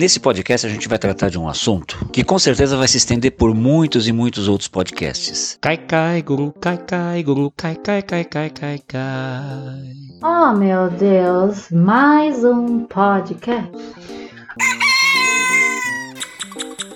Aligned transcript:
Nesse 0.00 0.18
podcast 0.18 0.66
a 0.66 0.70
gente 0.70 0.88
vai 0.88 0.98
tratar 0.98 1.28
de 1.28 1.38
um 1.38 1.46
assunto 1.46 2.08
que 2.10 2.24
com 2.24 2.38
certeza 2.38 2.74
vai 2.74 2.88
se 2.88 2.96
estender 2.96 3.32
por 3.32 3.54
muitos 3.54 4.08
e 4.08 4.12
muitos 4.12 4.48
outros 4.48 4.66
podcasts. 4.66 5.58
Cai 5.60 5.76
cai 5.76 6.22
guru, 6.22 6.54
cai 6.58 6.78
cai 6.78 7.22
guru, 7.22 7.52
cai 7.54 7.74
cai 7.74 8.00
cai 8.00 8.24
cai 8.24 8.48
cai 8.48 8.78
cai. 8.78 9.92
Oh 10.22 10.54
meu 10.54 10.88
Deus, 10.88 11.70
mais 11.70 12.42
um 12.42 12.86
podcast. 12.86 13.70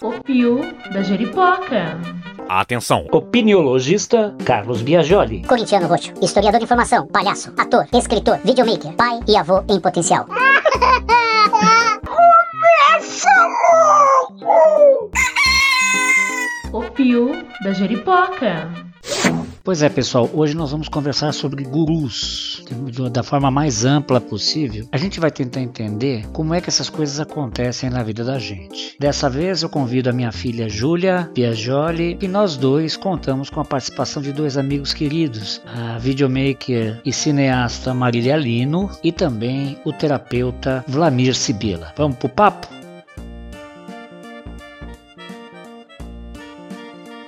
O 0.01 0.13
Pio 0.23 0.61
da 0.91 1.03
Jeripoca. 1.03 2.01
Atenção! 2.49 3.07
Opiniologista 3.13 4.35
Carlos 4.47 4.81
Biagioli. 4.81 5.43
Corintiano 5.43 5.89
Roxo, 5.89 6.15
historiador 6.23 6.59
de 6.59 6.65
informação, 6.65 7.07
palhaço, 7.07 7.53
ator, 7.59 7.87
escritor, 7.93 8.39
videomaker, 8.43 8.95
pai 8.95 9.21
e 9.29 9.37
avô 9.37 9.63
em 9.69 9.79
potencial. 9.79 10.27
O 16.73 16.83
Pio 16.91 17.31
da 17.63 17.73
Jeripoca. 17.73 18.69
Pois 19.63 19.81
é, 19.81 19.89
pessoal, 19.89 20.29
hoje 20.35 20.55
nós 20.55 20.73
vamos 20.73 20.89
conversar 20.89 21.33
sobre 21.33 21.63
gurus 21.65 22.63
da 23.13 23.23
forma 23.23 23.51
mais 23.51 23.85
ampla 23.85 24.21
possível. 24.21 24.87
A 24.93 24.99
gente 24.99 25.21
vai 25.21 25.31
tentar 25.31 25.61
entender 25.61 26.27
como 26.33 26.53
é 26.53 26.61
que 26.61 26.69
essas 26.69 26.91
coisas 26.91 27.21
acontecem 27.21 27.89
na 27.89 28.03
vida 28.03 28.25
da 28.25 28.39
gente. 28.39 28.97
Dessa 28.99 29.31
vez 29.31 29.63
eu 29.63 29.69
convido 29.69 30.11
a 30.11 30.13
minha 30.13 30.33
filha 30.33 30.69
Júlia 30.69 31.31
Piagioli 31.33 32.19
e 32.21 32.29
nós 32.29 32.57
dois 32.57 32.97
contamos 32.97 33.49
com 33.49 33.61
a 33.61 33.65
participação 33.65 34.21
de 34.21 34.33
dois 34.33 34.59
amigos 34.59 34.93
queridos, 34.93 35.63
a 35.65 35.97
videomaker 35.99 37.01
e 37.05 37.13
cineasta 37.13 37.95
Marília 37.95 38.37
Lino 38.37 38.91
e 39.03 39.13
também 39.13 39.79
o 39.85 39.93
terapeuta 39.93 40.85
Vlamir 40.89 41.35
Sibila. 41.35 41.95
Vamos 41.97 42.19
pro 42.19 42.29
papo? 42.29 42.84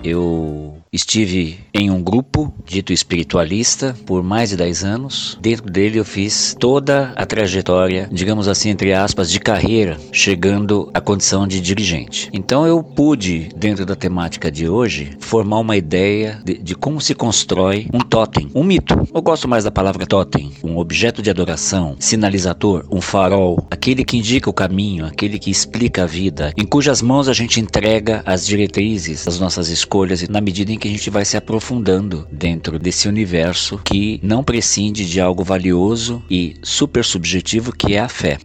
Eu 0.05 0.83
estive 0.92 1.58
em 1.77 1.91
um 1.91 2.02
grupo 2.02 2.52
dito 2.64 2.92
espiritualista 2.92 3.94
por 4.06 4.22
mais 4.22 4.48
de 4.48 4.56
10 4.56 4.84
anos. 4.84 5.38
Dentro 5.41 5.70
dele 5.70 5.98
eu 5.98 6.05
fiz 6.05 6.56
toda 6.58 7.12
a 7.14 7.27
trajetória, 7.27 8.08
digamos 8.10 8.48
assim, 8.48 8.70
entre 8.70 8.94
aspas, 8.94 9.30
de 9.30 9.38
carreira, 9.38 9.98
chegando 10.10 10.91
à 10.94 11.00
condição 11.00 11.46
de 11.46 11.60
dirigente. 11.60 12.30
Então 12.33 12.66
eu 12.66 12.83
pude, 12.83 13.50
dentro 13.55 13.84
da 13.84 13.94
temática 13.94 14.50
de 14.50 14.66
hoje, 14.68 15.10
formar 15.20 15.58
uma 15.58 15.77
ideia 15.77 16.41
de, 16.42 16.56
de 16.56 16.74
como 16.74 17.00
se 17.00 17.14
constrói 17.14 17.86
um 17.92 18.00
totem, 18.00 18.48
um 18.55 18.64
mito. 18.64 19.06
Eu 19.12 19.20
gosto 19.20 19.46
mais 19.46 19.64
da 19.64 19.70
palavra 19.70 20.06
totem, 20.06 20.52
um 20.64 20.78
objeto 20.78 21.20
de 21.20 21.28
adoração, 21.28 21.96
sinalizador, 21.98 22.86
um 22.90 23.02
farol, 23.02 23.66
aquele 23.70 24.02
que 24.02 24.16
indica 24.16 24.48
o 24.48 24.55
caminho, 24.55 25.05
aquele 25.05 25.38
que 25.38 25.50
explica 25.50 26.05
a 26.05 26.06
vida, 26.06 26.52
em 26.56 26.64
cujas 26.64 27.02
mãos 27.02 27.28
a 27.28 27.34
gente 27.34 27.61
entrega 27.61 28.22
as 28.24 28.46
diretrizes 28.46 29.27
das 29.27 29.38
nossas 29.38 29.68
escolhas 29.68 30.27
na 30.28 30.40
medida 30.40 30.72
em 30.72 30.78
que 30.78 30.88
a 30.88 30.90
gente 30.90 31.11
vai 31.11 31.24
se 31.24 31.36
aprofundando 31.36 31.66
dentro 32.31 32.78
desse 32.78 33.09
universo 33.09 33.81
que 33.84 34.20
não 34.22 34.45
prescinde 34.45 35.05
de 35.05 35.20
algo 35.20 35.42
valioso 35.42 36.23
e 36.31 36.55
super 36.62 37.05
subjetivo 37.05 37.73
que 37.73 37.95
é 37.95 37.98
a 37.98 38.08
fé. 38.08 38.39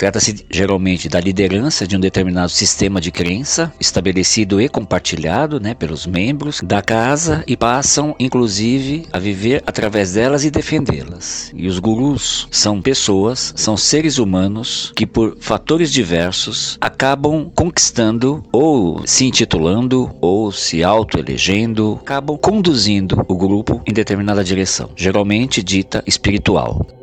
Trata-se 0.00 0.46
geralmente 0.50 1.10
da 1.10 1.20
liderança 1.20 1.86
de 1.86 1.94
um 1.94 2.00
determinado 2.00 2.48
sistema 2.48 3.02
de 3.02 3.12
crença, 3.12 3.70
estabelecido 3.78 4.58
e 4.58 4.66
compartilhado 4.66 5.60
né, 5.60 5.74
pelos 5.74 6.06
membros 6.06 6.62
da 6.64 6.80
casa, 6.80 7.44
e 7.46 7.54
passam, 7.54 8.16
inclusive, 8.18 9.04
a 9.12 9.18
viver 9.18 9.62
através 9.66 10.14
delas 10.14 10.42
e 10.42 10.50
defendê-las. 10.50 11.52
E 11.54 11.68
os 11.68 11.78
gurus 11.78 12.48
são 12.50 12.80
pessoas, 12.80 13.52
são 13.54 13.76
seres 13.76 14.16
humanos 14.16 14.90
que, 14.96 15.06
por 15.06 15.36
fatores 15.38 15.92
diversos, 15.92 16.78
acabam 16.80 17.52
conquistando 17.54 18.42
ou 18.50 19.06
se 19.06 19.26
intitulando 19.26 20.16
ou 20.18 20.50
se 20.50 20.82
auto-elegendo, 20.82 21.98
acabam 22.00 22.38
conduzindo 22.38 23.22
o 23.28 23.36
grupo 23.36 23.82
em 23.86 23.92
determinada 23.92 24.42
direção, 24.42 24.88
geralmente 24.96 25.62
dita 25.62 26.02
espiritual. 26.06 26.99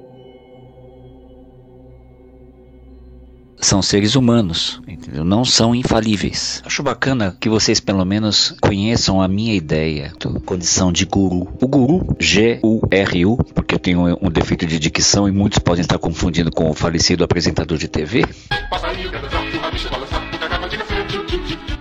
São 3.60 3.82
seres 3.82 4.16
humanos, 4.16 4.82
entendeu? 4.88 5.24
não 5.24 5.44
são 5.44 5.76
infalíveis. 5.76 6.62
Acho 6.66 6.84
bacana 6.84 7.36
que 7.40 7.50
vocês 7.50 7.80
pelo 7.80 8.06
menos 8.06 8.56
conheçam 8.62 9.22
a 9.22 9.28
minha 9.28 9.54
ideia, 9.54 10.14
condição 10.46 10.92
de 10.92 11.06
guru. 11.06 11.48
O 11.62 11.68
guru, 11.68 12.16
G-U-R-U, 12.20 13.38
porque 13.54 13.76
eu 13.76 13.80
tenho 13.80 14.18
um 14.22 14.30
defeito 14.30 14.66
de 14.66 14.80
dicção 14.80 15.28
e 15.28 15.32
muitos 15.32 15.60
podem 15.60 15.82
estar 15.82 15.98
confundindo 15.98 16.52
com 16.52 16.70
o 16.70 16.74
falecido 16.74 17.24
apresentador 17.24 17.78
de 17.78 17.88
TV. 17.88 18.24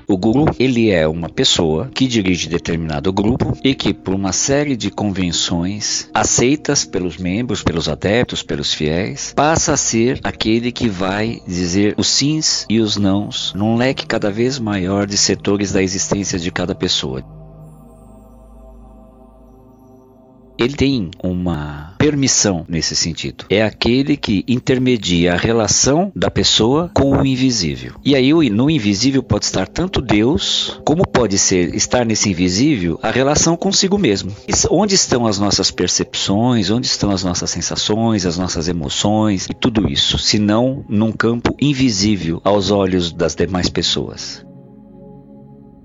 O 0.08 0.16
guru, 0.16 0.44
ele 0.56 0.90
é 0.90 1.08
uma 1.08 1.28
pessoa 1.28 1.90
que 1.92 2.06
dirige 2.06 2.48
determinado 2.48 3.12
grupo 3.12 3.58
e 3.64 3.74
que 3.74 3.92
por 3.92 4.14
uma 4.14 4.32
série 4.32 4.76
de 4.76 4.88
convenções 4.88 6.08
aceitas 6.14 6.84
pelos 6.84 7.16
membros, 7.16 7.60
pelos 7.64 7.88
adeptos, 7.88 8.40
pelos 8.40 8.72
fiéis, 8.72 9.32
passa 9.34 9.72
a 9.72 9.76
ser 9.76 10.20
aquele 10.22 10.70
que 10.70 10.88
vai 10.88 11.42
dizer 11.44 11.96
os 11.98 12.06
sims 12.06 12.64
e 12.70 12.78
os 12.78 12.96
nãos 12.96 13.52
num 13.56 13.74
leque 13.74 14.06
cada 14.06 14.30
vez 14.30 14.60
maior 14.60 15.08
de 15.08 15.18
setores 15.18 15.72
da 15.72 15.82
existência 15.82 16.38
de 16.38 16.52
cada 16.52 16.72
pessoa. 16.72 17.24
Ele 20.58 20.74
tem 20.74 21.10
uma 21.22 21.94
permissão 21.98 22.64
nesse 22.68 22.94
sentido. 22.94 23.44
É 23.50 23.62
aquele 23.62 24.16
que 24.16 24.44
intermedia 24.46 25.34
a 25.34 25.36
relação 25.36 26.12
da 26.14 26.30
pessoa 26.30 26.90
com 26.94 27.10
o 27.10 27.26
invisível. 27.26 27.94
E 28.04 28.14
aí 28.14 28.32
no 28.50 28.70
invisível 28.70 29.22
pode 29.22 29.44
estar 29.44 29.66
tanto 29.66 30.00
Deus, 30.00 30.80
como 30.84 31.06
pode 31.06 31.38
ser 31.38 31.74
estar 31.74 32.04
nesse 32.04 32.30
invisível 32.30 32.98
a 33.02 33.10
relação 33.10 33.56
consigo 33.56 33.98
mesmo. 33.98 34.32
Onde 34.70 34.94
estão 34.94 35.26
as 35.26 35.38
nossas 35.38 35.70
percepções, 35.70 36.70
onde 36.70 36.86
estão 36.86 37.10
as 37.10 37.24
nossas 37.24 37.50
sensações, 37.50 38.26
as 38.26 38.38
nossas 38.38 38.68
emoções 38.68 39.46
e 39.50 39.54
tudo 39.54 39.90
isso, 39.90 40.18
se 40.18 40.38
não 40.38 40.84
num 40.88 41.12
campo 41.12 41.54
invisível 41.60 42.40
aos 42.44 42.70
olhos 42.70 43.12
das 43.12 43.34
demais 43.34 43.68
pessoas 43.68 44.44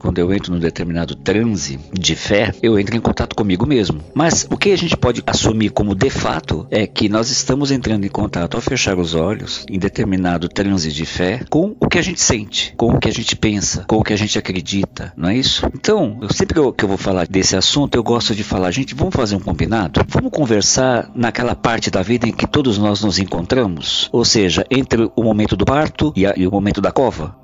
quando 0.02 0.18
eu 0.18 0.34
entro 0.34 0.52
num 0.52 0.60
determinado 0.60 1.16
transe 1.16 1.80
de 1.94 2.16
fé, 2.16 2.52
eu 2.62 2.80
entro 2.80 2.98
em 2.98 3.00
contato 3.00 3.36
comigo 3.36 3.68
mesmo. 3.68 4.02
Mas 4.16 4.48
o 4.50 4.58
que 4.58 4.72
a 4.72 4.78
gente 4.78 4.98
pode 4.98 5.22
assumir 5.28 5.70
como 5.70 5.94
de 5.94 6.10
fato 6.10 6.66
é 6.72 6.88
que 6.88 7.08
nós 7.08 7.30
estamos 7.30 7.70
entrando 7.70 8.04
em 8.04 8.10
contato 8.10 8.56
ao 8.56 8.62
fechar 8.62 8.98
os 8.98 9.14
olhos, 9.14 9.64
em 9.70 9.78
determinado 9.78 10.50
transe 10.50 10.92
de 10.92 11.06
fé, 11.06 11.42
com 11.50 11.76
o 11.80 11.88
que 11.88 12.00
a 12.00 12.02
gente 12.02 12.20
sente, 12.20 12.74
com 12.76 12.88
o 12.88 13.00
que 13.00 13.08
a 13.08 13.14
gente 13.14 13.36
pensa, 13.36 13.86
com 13.88 13.98
o 13.98 14.04
que 14.04 14.12
a 14.12 14.18
gente 14.18 14.40
acredita, 14.40 15.14
não 15.16 15.30
é 15.30 15.38
isso? 15.38 15.68
Então, 15.74 16.18
eu 16.20 16.34
sempre 16.34 16.56
que 16.56 16.60
eu, 16.60 16.74
que 16.74 16.84
eu 16.84 16.90
vou 16.90 16.98
falar 16.98 17.28
desse 17.28 17.56
assunto, 17.56 17.96
eu 17.96 18.04
gosto 18.04 18.34
de 18.34 18.44
falar, 18.44 18.72
gente, 18.72 18.96
vamos 18.96 19.16
fazer 19.16 19.36
um 19.36 19.40
combinado? 19.40 20.04
Vamos 20.08 20.32
conversar 20.32 21.12
naquela 21.14 21.54
parte 21.54 21.92
da 21.92 22.02
vida 22.02 22.28
em 22.28 22.32
que 22.32 22.48
todos 22.48 22.80
nós 22.80 23.02
nos 23.02 23.20
encontramos? 23.20 24.10
Ou 24.12 24.26
seja, 24.26 24.66
entre 24.72 25.12
o 25.16 25.24
momento 25.24 25.56
do 25.56 25.64
parto 25.64 26.12
e, 26.16 26.26
a, 26.26 26.34
e 26.36 26.48
o 26.48 26.52
momento 26.52 26.82
da 26.82 26.92
cova? 26.92 27.41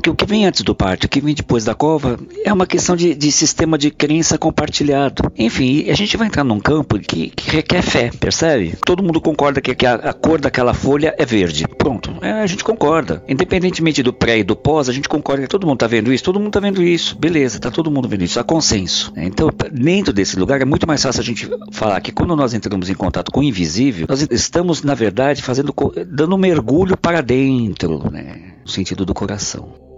Porque 0.00 0.08
o 0.08 0.14
que 0.14 0.24
vem 0.24 0.46
antes 0.46 0.62
do 0.62 0.74
parto, 0.74 1.04
o 1.04 1.08
que 1.10 1.20
vem 1.20 1.34
depois 1.34 1.62
da 1.62 1.74
cova, 1.74 2.18
é 2.42 2.50
uma 2.50 2.66
questão 2.66 2.96
de, 2.96 3.14
de 3.14 3.30
sistema 3.30 3.76
de 3.76 3.90
crença 3.90 4.38
compartilhado. 4.38 5.30
Enfim, 5.36 5.90
a 5.90 5.94
gente 5.94 6.16
vai 6.16 6.26
entrar 6.26 6.42
num 6.42 6.58
campo 6.58 6.98
que, 6.98 7.28
que 7.28 7.50
requer 7.50 7.82
fé, 7.82 8.10
percebe? 8.18 8.78
Todo 8.86 9.02
mundo 9.02 9.20
concorda 9.20 9.60
que, 9.60 9.74
que 9.74 9.84
a, 9.84 9.96
a, 9.96 10.14
cor 10.14 10.40
daquela 10.40 10.72
folha 10.72 11.14
é 11.18 11.26
verde. 11.26 11.66
Pronto, 11.76 12.14
é, 12.22 12.32
a 12.32 12.46
gente 12.46 12.64
concorda. 12.64 13.22
Independentemente 13.28 14.02
do 14.02 14.10
pré 14.10 14.38
e 14.38 14.42
do 14.42 14.56
pós, 14.56 14.88
a 14.88 14.92
gente 14.94 15.06
concorda 15.06 15.42
que 15.42 15.48
todo 15.50 15.66
mundo 15.66 15.76
está 15.76 15.86
vendo 15.86 16.10
isso, 16.10 16.24
todo 16.24 16.38
mundo 16.38 16.48
está 16.48 16.60
vendo 16.60 16.82
isso. 16.82 17.18
Beleza, 17.18 17.58
está 17.58 17.70
todo 17.70 17.90
mundo 17.90 18.08
vendo 18.08 18.24
isso, 18.24 18.40
há 18.40 18.44
consenso. 18.44 19.12
Então, 19.18 19.50
dentro 19.70 20.14
desse 20.14 20.34
lugar, 20.38 20.62
é 20.62 20.64
muito 20.64 20.86
mais 20.86 21.02
fácil 21.02 21.20
a 21.20 21.24
gente 21.24 21.46
falar 21.72 22.00
que 22.00 22.10
quando 22.10 22.34
nós 22.34 22.54
entramos 22.54 22.88
em 22.88 22.94
contato 22.94 23.30
com 23.30 23.40
o 23.40 23.44
invisível, 23.44 24.06
nós 24.08 24.26
estamos, 24.30 24.82
na 24.82 24.94
verdade, 24.94 25.42
fazendo, 25.42 25.74
dando 26.08 26.34
um 26.34 26.38
mergulho 26.38 26.96
para 26.96 27.20
dentro, 27.20 28.10
né? 28.10 28.54
No 28.64 28.70
sentido 28.70 29.04
do 29.04 29.12
coração. 29.12 29.89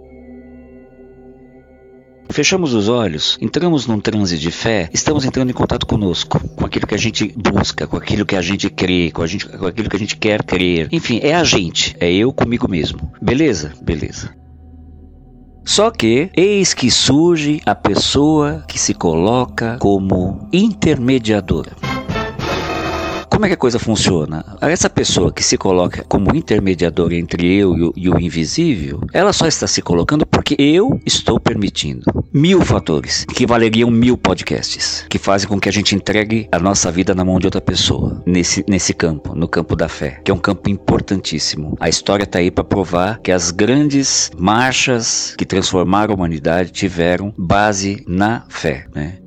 Fechamos 2.33 2.73
os 2.73 2.89
olhos, 2.89 3.37
entramos 3.39 3.85
num 3.85 3.99
transe 3.99 4.39
de 4.39 4.49
fé, 4.49 4.89
estamos 4.91 5.23
entrando 5.23 5.51
em 5.51 5.53
contato 5.53 5.85
conosco, 5.85 6.39
com 6.55 6.65
aquilo 6.65 6.87
que 6.87 6.95
a 6.95 6.97
gente 6.97 7.31
busca, 7.37 7.85
com 7.85 7.95
aquilo 7.95 8.25
que 8.25 8.35
a 8.35 8.41
gente 8.41 8.71
crê, 8.71 9.11
com, 9.11 9.21
a 9.21 9.27
gente, 9.27 9.47
com 9.47 9.67
aquilo 9.67 9.87
que 9.87 9.95
a 9.95 9.99
gente 9.99 10.17
quer 10.17 10.41
crer. 10.41 10.87
Enfim, 10.91 11.19
é 11.21 11.35
a 11.35 11.43
gente, 11.43 11.95
é 11.99 12.11
eu 12.11 12.33
comigo 12.33 12.67
mesmo. 12.67 13.11
Beleza? 13.21 13.73
Beleza. 13.79 14.35
Só 15.63 15.91
que 15.91 16.31
eis 16.35 16.73
que 16.73 16.89
surge 16.89 17.61
a 17.67 17.75
pessoa 17.75 18.65
que 18.67 18.79
se 18.79 18.95
coloca 18.95 19.77
como 19.77 20.49
intermediadora 20.51 21.73
Como 23.33 23.45
é 23.45 23.47
que 23.47 23.55
a 23.55 23.57
coisa 23.57 23.79
funciona? 23.79 24.45
Essa 24.61 24.87
pessoa 24.87 25.33
que 25.33 25.43
se 25.43 25.57
coloca 25.57 26.05
como 26.07 26.35
intermediador 26.35 27.11
entre 27.11 27.51
eu 27.51 27.75
e 27.75 27.83
o, 27.83 27.93
e 27.95 28.07
o 28.07 28.19
invisível, 28.19 29.01
ela 29.11 29.33
só 29.33 29.47
está 29.47 29.65
se 29.65 29.81
colocando 29.81 30.23
porque 30.23 30.55
eu 30.59 31.01
estou 31.03 31.39
permitindo. 31.39 32.05
Mil 32.31 32.61
fatores 32.61 33.25
que 33.25 33.47
valeriam 33.47 33.89
mil 33.89 34.15
podcasts, 34.15 35.03
que 35.09 35.17
fazem 35.17 35.49
com 35.49 35.59
que 35.59 35.67
a 35.67 35.71
gente 35.71 35.95
entregue 35.95 36.47
a 36.51 36.59
nossa 36.59 36.91
vida 36.91 37.15
na 37.15 37.25
mão 37.25 37.39
de 37.39 37.47
outra 37.47 37.59
pessoa, 37.59 38.21
nesse, 38.23 38.63
nesse 38.69 38.93
campo, 38.93 39.33
no 39.33 39.47
campo 39.47 39.75
da 39.75 39.89
fé, 39.89 40.21
que 40.23 40.29
é 40.29 40.33
um 40.33 40.37
campo 40.37 40.69
importantíssimo. 40.69 41.75
A 41.79 41.89
história 41.89 42.25
está 42.25 42.37
aí 42.37 42.51
para 42.51 42.63
provar 42.63 43.19
que 43.19 43.31
as 43.31 43.49
grandes 43.49 44.29
marchas 44.37 45.33
que 45.35 45.45
transformaram 45.45 46.13
a 46.13 46.17
humanidade 46.17 46.71
tiveram 46.71 47.33
base 47.35 48.03
na 48.07 48.45
fé, 48.47 48.85
né? 48.93 49.22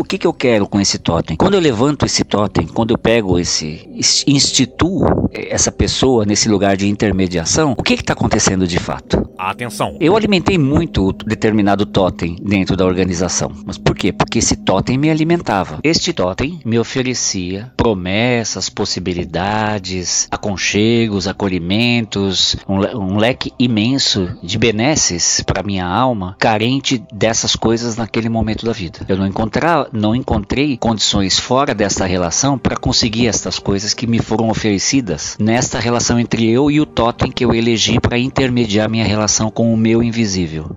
O 0.00 0.02
que, 0.10 0.16
que 0.16 0.26
eu 0.26 0.32
quero 0.32 0.66
com 0.66 0.80
esse 0.80 0.98
totem? 0.98 1.36
Quando 1.36 1.52
eu 1.52 1.60
levanto 1.60 2.06
esse 2.06 2.24
totem, 2.24 2.66
quando 2.66 2.92
eu 2.92 2.96
pego 2.96 3.38
esse, 3.38 3.86
instituo 4.26 5.04
essa 5.30 5.70
pessoa 5.70 6.24
nesse 6.24 6.48
lugar 6.48 6.74
de 6.74 6.88
intermediação, 6.88 7.74
o 7.76 7.82
que 7.82 7.92
está 7.92 8.14
acontecendo 8.14 8.66
de 8.66 8.78
fato? 8.78 9.28
Atenção! 9.36 9.98
Eu 10.00 10.16
alimentei 10.16 10.56
muito 10.56 11.12
determinado 11.12 11.84
totem 11.84 12.36
dentro 12.42 12.78
da 12.78 12.86
organização. 12.86 13.52
Mas 13.66 13.76
por 13.76 13.94
quê? 13.94 14.10
Porque 14.10 14.38
esse 14.38 14.56
totem 14.56 14.96
me 14.96 15.10
alimentava. 15.10 15.78
Este 15.84 16.14
totem 16.14 16.60
me 16.64 16.78
oferecia 16.78 17.70
promessas, 17.76 18.70
possibilidades, 18.70 20.28
aconchegos, 20.30 21.28
acolhimentos, 21.28 22.56
um, 22.66 22.78
um 22.96 23.16
leque 23.18 23.52
imenso 23.58 24.30
de 24.42 24.56
benesses 24.56 25.42
para 25.42 25.62
minha 25.62 25.86
alma, 25.86 26.36
carente 26.38 27.04
dessas 27.12 27.54
coisas 27.54 27.96
naquele 27.96 28.30
momento 28.30 28.64
da 28.64 28.72
vida. 28.72 29.00
Eu 29.06 29.18
não 29.18 29.26
encontrava 29.26 29.89
não 29.92 30.14
encontrei 30.14 30.76
condições 30.76 31.38
fora 31.38 31.74
desta 31.74 32.06
relação 32.06 32.58
para 32.58 32.76
conseguir 32.76 33.26
estas 33.26 33.58
coisas 33.58 33.94
que 33.94 34.06
me 34.06 34.20
foram 34.20 34.48
oferecidas 34.48 35.36
nesta 35.38 35.78
relação 35.78 36.18
entre 36.18 36.48
eu 36.48 36.70
e 36.70 36.80
o 36.80 36.86
totem 36.86 37.30
que 37.30 37.44
eu 37.44 37.54
elegi 37.54 37.98
para 38.00 38.18
intermediar 38.18 38.88
minha 38.88 39.04
relação 39.04 39.50
com 39.50 39.72
o 39.72 39.76
meu 39.76 40.02
invisível. 40.02 40.76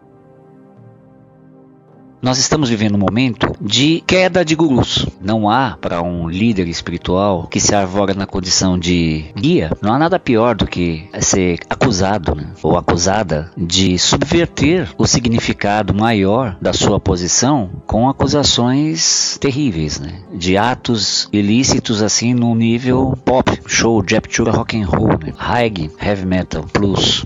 Nós 2.24 2.38
estamos 2.38 2.70
vivendo 2.70 2.96
um 2.96 3.00
momento 3.00 3.54
de 3.60 4.02
queda 4.08 4.46
de 4.46 4.56
gurus. 4.56 5.06
Não 5.20 5.50
há 5.50 5.78
para 5.82 6.02
um 6.02 6.30
líder 6.30 6.70
espiritual 6.70 7.48
que 7.48 7.60
se 7.60 7.76
arvora 7.76 8.14
na 8.14 8.26
condição 8.26 8.80
de 8.80 9.26
guia, 9.36 9.70
não 9.82 9.94
há 9.94 10.00
nada 10.00 10.18
pior 10.18 10.56
do 10.56 10.66
que 10.66 11.04
ser 11.20 11.60
acusado 11.70 12.34
né, 12.34 12.48
ou 12.64 12.78
acusada 12.78 13.52
de 13.58 14.00
subverter 14.00 14.90
o 14.98 15.06
significado 15.06 15.94
maior 15.94 16.56
da 16.62 16.72
sua 16.72 16.98
posição 16.98 17.70
com 17.86 18.08
acusações 18.08 19.38
terríveis, 19.42 20.00
né, 20.00 20.22
de 20.34 20.56
atos 20.56 21.28
ilícitos 21.34 22.02
assim 22.02 22.34
no 22.34 22.56
nível 22.56 23.18
pop, 23.26 23.52
show, 23.68 24.02
japtura, 24.08 24.50
rock 24.50 24.82
and 24.82 24.88
roll, 24.88 25.10
né, 25.10 25.34
reggae, 25.38 25.92
heavy 26.02 26.26
metal, 26.26 26.64
plus. 26.72 27.26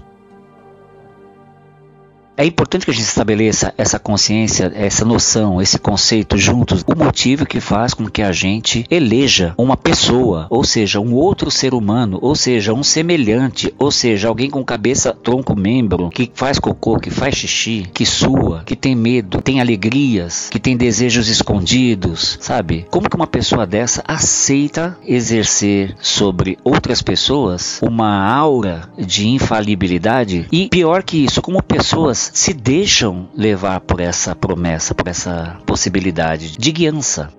É 2.40 2.46
importante 2.46 2.86
que 2.86 2.92
a 2.92 2.94
gente 2.94 3.08
estabeleça 3.08 3.74
essa 3.80 3.98
consciência, 3.98 4.72
essa 4.76 5.04
noção, 5.04 5.60
esse 5.60 5.80
conceito 5.80 6.38
juntos. 6.38 6.84
O 6.86 6.96
motivo 6.96 7.48
que 7.48 7.60
faz 7.60 7.96
com 7.96 8.08
que 8.08 8.22
a 8.22 8.32
gente 8.32 8.86
eleja 8.92 9.56
uma 9.58 9.76
pessoa, 9.76 10.46
ou 10.52 10.64
seja, 10.64 11.00
um 11.00 11.16
outro 11.16 11.50
ser 11.50 11.74
humano, 11.74 12.20
ou 12.22 12.36
seja, 12.36 12.76
um 12.76 12.84
semelhante, 12.84 13.74
ou 13.80 13.90
seja, 13.90 14.28
alguém 14.28 14.52
com 14.52 14.64
cabeça, 14.64 15.14
tronco, 15.14 15.56
membro, 15.60 16.12
que 16.12 16.32
faz 16.32 16.60
cocô, 16.60 17.00
que 17.00 17.10
faz 17.10 17.34
xixi, 17.34 17.88
que 17.92 18.06
sua, 18.06 18.62
que 18.64 18.76
tem 18.76 18.96
medo, 18.96 19.42
tem 19.42 19.60
alegrias, 19.60 20.48
que 20.52 20.60
tem 20.60 20.78
desejos 20.78 21.30
escondidos, 21.30 22.38
sabe? 22.40 22.86
Como 22.92 23.10
que 23.10 23.16
uma 23.16 23.26
pessoa 23.26 23.66
dessa 23.66 24.04
aceita 24.08 24.96
exercer 25.04 25.96
sobre 26.00 26.60
outras 26.64 27.02
pessoas 27.02 27.80
uma 27.82 28.32
aura 28.32 28.88
de 28.96 29.28
infalibilidade? 29.28 30.46
E 30.52 30.70
pior 30.70 31.02
que 31.02 31.18
isso, 31.26 31.42
como 31.42 31.64
pessoas 31.64 32.27
se 32.34 32.54
deixam 32.54 33.30
levar 33.36 33.82
por 33.82 34.00
essa 34.00 34.36
promessa, 34.36 34.94
por 34.94 35.08
essa 35.08 35.60
possibilidade 35.66 36.58
de 36.58 36.72
guiança. 36.72 37.30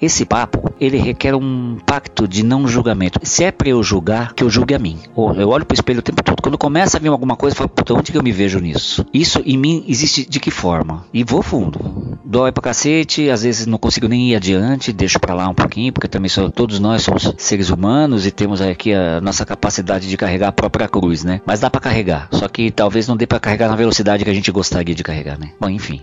Esse 0.00 0.24
papo, 0.24 0.72
ele 0.80 0.96
requer 0.96 1.34
um 1.34 1.76
pacto 1.84 2.26
de 2.26 2.42
não 2.42 2.66
julgamento. 2.66 3.20
Se 3.22 3.44
é 3.44 3.52
para 3.52 3.68
eu 3.68 3.82
julgar, 3.82 4.32
que 4.32 4.42
eu 4.42 4.48
julgue 4.48 4.74
a 4.74 4.78
mim. 4.78 4.98
Eu 5.36 5.50
olho 5.50 5.66
pro 5.66 5.74
espelho 5.74 5.98
o 5.98 6.02
tempo 6.02 6.24
todo. 6.24 6.40
Quando 6.40 6.56
começa 6.56 6.96
a 6.96 7.00
vir 7.00 7.08
alguma 7.08 7.36
coisa, 7.36 7.52
eu 7.52 7.58
falo, 7.58 7.68
puta, 7.68 7.92
onde 7.92 8.10
que 8.10 8.16
eu 8.16 8.22
me 8.22 8.32
vejo 8.32 8.58
nisso? 8.60 9.04
Isso 9.12 9.42
em 9.44 9.58
mim 9.58 9.84
existe 9.86 10.26
de 10.26 10.40
que 10.40 10.50
forma? 10.50 11.04
E 11.12 11.22
vou 11.22 11.42
fundo. 11.42 12.09
Dói 12.30 12.52
pra 12.52 12.62
cacete, 12.62 13.28
às 13.28 13.42
vezes 13.42 13.66
não 13.66 13.76
consigo 13.76 14.06
nem 14.06 14.30
ir 14.30 14.36
adiante, 14.36 14.92
deixo 14.92 15.18
pra 15.18 15.34
lá 15.34 15.48
um 15.48 15.54
pouquinho, 15.54 15.92
porque 15.92 16.06
também 16.06 16.28
sou, 16.28 16.48
todos 16.48 16.78
nós 16.78 17.02
somos 17.02 17.34
seres 17.36 17.70
humanos 17.70 18.24
e 18.24 18.30
temos 18.30 18.60
aqui 18.60 18.94
a 18.94 19.20
nossa 19.20 19.44
capacidade 19.44 20.08
de 20.08 20.16
carregar 20.16 20.46
a 20.46 20.52
própria 20.52 20.88
cruz, 20.88 21.24
né? 21.24 21.40
Mas 21.44 21.58
dá 21.58 21.68
para 21.68 21.80
carregar. 21.80 22.28
Só 22.30 22.46
que 22.46 22.70
talvez 22.70 23.08
não 23.08 23.16
dê 23.16 23.26
para 23.26 23.40
carregar 23.40 23.68
na 23.68 23.74
velocidade 23.74 24.22
que 24.22 24.30
a 24.30 24.34
gente 24.34 24.52
gostaria 24.52 24.94
de 24.94 25.02
carregar, 25.02 25.40
né? 25.40 25.50
Bom, 25.60 25.68
enfim. 25.68 26.02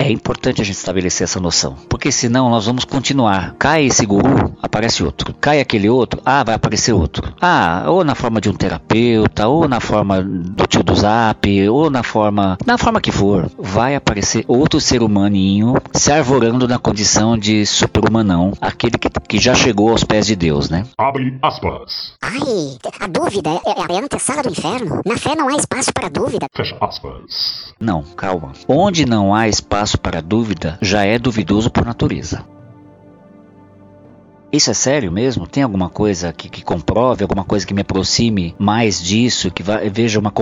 É 0.00 0.10
importante 0.10 0.62
a 0.62 0.64
gente 0.64 0.76
estabelecer 0.76 1.24
essa 1.24 1.38
noção, 1.38 1.76
porque 1.86 2.10
senão 2.10 2.48
nós 2.48 2.64
vamos 2.64 2.86
continuar. 2.86 3.54
Cai 3.58 3.84
esse 3.84 4.06
guru, 4.06 4.56
aparece 4.62 5.04
outro. 5.04 5.34
Cai 5.38 5.60
aquele 5.60 5.90
outro, 5.90 6.22
ah, 6.24 6.42
vai 6.42 6.54
aparecer 6.54 6.94
outro. 6.94 7.34
Ah, 7.38 7.84
ou 7.86 8.02
na 8.02 8.14
forma 8.14 8.40
de 8.40 8.48
um 8.48 8.54
terapeuta, 8.54 9.46
ou 9.46 9.68
na 9.68 9.78
forma 9.78 10.22
do 10.22 10.66
tio 10.66 10.82
do 10.82 10.94
zap, 10.94 11.68
ou 11.68 11.90
na 11.90 12.02
forma. 12.02 12.56
na 12.64 12.78
forma 12.78 12.98
que 12.98 13.12
for. 13.12 13.50
Vai 13.58 13.94
aparecer 13.94 14.42
outro 14.48 14.80
ser 14.80 15.02
humaninho 15.02 15.74
se 15.92 16.10
arvorando 16.10 16.66
na 16.66 16.78
condição 16.78 17.36
de 17.36 17.66
super-humanão, 17.66 18.54
aquele 18.58 18.96
que, 18.96 19.10
que 19.28 19.38
já 19.38 19.54
chegou 19.54 19.90
aos 19.90 20.02
pés 20.02 20.26
de 20.26 20.34
Deus, 20.34 20.70
né? 20.70 20.86
Abre 20.96 21.36
aspas. 21.42 22.14
Ai, 22.22 22.78
a 23.00 23.06
dúvida 23.06 23.50
é, 23.50 23.92
é 23.92 23.96
a 23.98 24.00
antessala 24.02 24.42
do 24.42 24.48
inferno. 24.48 25.02
Na 25.04 25.18
fé 25.18 25.36
não 25.36 25.46
há 25.48 25.56
espaço 25.56 25.92
para 25.92 26.08
dúvida. 26.08 26.46
Fecha 26.56 26.78
aspas. 26.80 27.74
Não, 27.78 28.02
calma. 28.16 28.52
Onde 28.66 29.04
não 29.04 29.34
há 29.34 29.46
espaço 29.46 29.89
para 29.96 30.20
dúvida, 30.20 30.78
já 30.80 31.04
é 31.04 31.18
duvidoso 31.18 31.70
por 31.70 31.84
natureza. 31.84 32.44
Isso 34.52 34.70
é 34.70 34.74
sério 34.74 35.12
mesmo? 35.12 35.46
Tem 35.46 35.62
alguma 35.62 35.88
coisa 35.88 36.32
que, 36.32 36.48
que, 36.48 36.64
comprove, 36.64 37.22
alguma 37.22 37.44
coisa 37.44 37.64
que 37.64 37.72
me 37.72 37.82
aproxime 37.82 38.54
mais 38.58 39.00
disso, 39.00 39.48
que 39.50 39.62
vai, 39.62 39.88
veja 39.88 40.18
uma, 40.18 40.32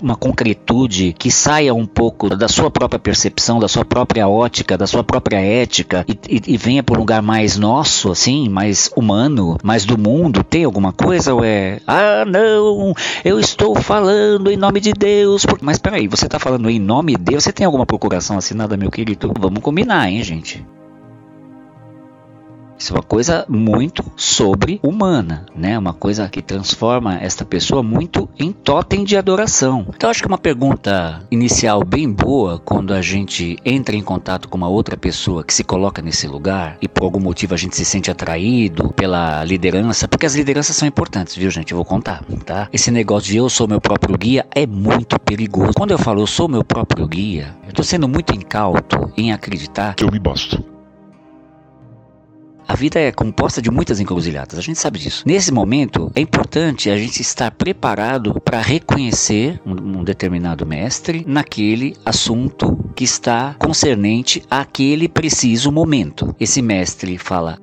uma 0.00 0.16
concretude, 0.16 1.14
que 1.18 1.30
saia 1.30 1.74
um 1.74 1.84
pouco 1.84 2.30
da 2.30 2.48
sua 2.48 2.70
própria 2.70 2.98
percepção, 2.98 3.58
da 3.58 3.68
sua 3.68 3.84
própria 3.84 4.26
ótica, 4.26 4.78
da 4.78 4.86
sua 4.86 5.04
própria 5.04 5.38
ética 5.38 6.04
e, 6.08 6.12
e, 6.28 6.54
e 6.54 6.56
venha 6.56 6.82
para 6.82 6.96
um 6.96 7.00
lugar 7.00 7.20
mais 7.20 7.58
nosso, 7.58 8.10
assim, 8.10 8.48
mais 8.48 8.90
humano, 8.96 9.58
mais 9.62 9.84
do 9.84 9.98
mundo? 9.98 10.42
Tem 10.42 10.64
alguma 10.64 10.92
coisa 10.92 11.34
ou 11.34 11.44
é, 11.44 11.80
ah, 11.86 12.24
não, 12.24 12.94
eu 13.22 13.38
estou 13.38 13.74
falando 13.74 14.50
em 14.50 14.56
nome 14.56 14.80
de 14.80 14.92
Deus? 14.92 15.44
Mas 15.60 15.78
peraí, 15.78 16.08
você 16.08 16.24
está 16.24 16.38
falando 16.38 16.70
em 16.70 16.78
nome 16.78 17.16
de 17.16 17.22
Deus? 17.22 17.44
Você 17.44 17.52
tem 17.52 17.66
alguma 17.66 17.84
procuração 17.84 18.38
assinada, 18.38 18.78
meu 18.78 18.90
querido? 18.90 19.30
Vamos 19.38 19.60
combinar, 19.60 20.08
hein, 20.08 20.22
gente? 20.22 20.64
Isso 22.78 22.92
é 22.92 22.96
uma 22.96 23.02
coisa 23.02 23.44
muito 23.48 24.04
sobre-humana, 24.16 25.46
né? 25.54 25.76
Uma 25.76 25.92
coisa 25.92 26.28
que 26.28 26.40
transforma 26.40 27.16
esta 27.16 27.44
pessoa 27.44 27.82
muito 27.82 28.28
em 28.38 28.52
totem 28.52 29.02
de 29.02 29.16
adoração. 29.16 29.86
Então, 29.94 30.08
acho 30.08 30.22
que 30.22 30.28
uma 30.28 30.38
pergunta 30.38 31.20
inicial 31.30 31.84
bem 31.84 32.10
boa 32.10 32.58
quando 32.58 32.94
a 32.94 33.02
gente 33.02 33.56
entra 33.64 33.96
em 33.96 34.02
contato 34.02 34.48
com 34.48 34.56
uma 34.56 34.68
outra 34.68 34.96
pessoa 34.96 35.42
que 35.42 35.52
se 35.52 35.64
coloca 35.64 36.00
nesse 36.00 36.28
lugar 36.28 36.78
e 36.80 36.86
por 36.86 37.02
algum 37.02 37.20
motivo 37.20 37.54
a 37.54 37.56
gente 37.56 37.74
se 37.74 37.84
sente 37.84 38.10
atraído 38.10 38.92
pela 38.92 39.44
liderança, 39.44 40.06
porque 40.06 40.26
as 40.26 40.36
lideranças 40.36 40.76
são 40.76 40.86
importantes, 40.86 41.34
viu, 41.34 41.50
gente? 41.50 41.72
Eu 41.72 41.76
vou 41.76 41.84
contar, 41.84 42.24
tá? 42.46 42.68
Esse 42.72 42.90
negócio 42.90 43.30
de 43.30 43.38
eu 43.38 43.48
sou 43.48 43.66
meu 43.66 43.80
próprio 43.80 44.16
guia 44.16 44.46
é 44.54 44.66
muito 44.66 45.18
perigoso. 45.18 45.72
Quando 45.74 45.90
eu 45.90 45.98
falo 45.98 46.22
eu 46.22 46.26
sou 46.26 46.48
meu 46.48 46.64
próprio 46.64 47.08
guia, 47.08 47.56
eu 47.66 47.72
tô 47.72 47.82
sendo 47.82 48.06
muito 48.06 48.34
incauto 48.34 49.12
em 49.16 49.32
acreditar 49.32 49.94
que 49.94 50.04
eu 50.04 50.12
me 50.12 50.18
basto. 50.18 50.77
A 52.68 52.74
vida 52.74 53.00
é 53.00 53.10
composta 53.10 53.62
de 53.62 53.70
muitas 53.70 53.98
encruzilhadas, 53.98 54.58
a 54.58 54.60
gente 54.60 54.78
sabe 54.78 54.98
disso. 54.98 55.22
Nesse 55.24 55.50
momento, 55.50 56.12
é 56.14 56.20
importante 56.20 56.90
a 56.90 56.98
gente 56.98 57.22
estar 57.22 57.50
preparado 57.50 58.38
para 58.42 58.60
reconhecer 58.60 59.58
um, 59.64 60.00
um, 60.00 60.04
determinado 60.04 60.66
mestre 60.66 61.24
naquele 61.26 61.96
assunto 62.04 62.78
que 62.94 63.04
está 63.04 63.54
concernente 63.58 64.42
àquele 64.50 65.08
preciso 65.08 65.72
momento. 65.72 66.36
Esse 66.38 66.60
mestre 66.60 67.16
fala: 67.16 67.58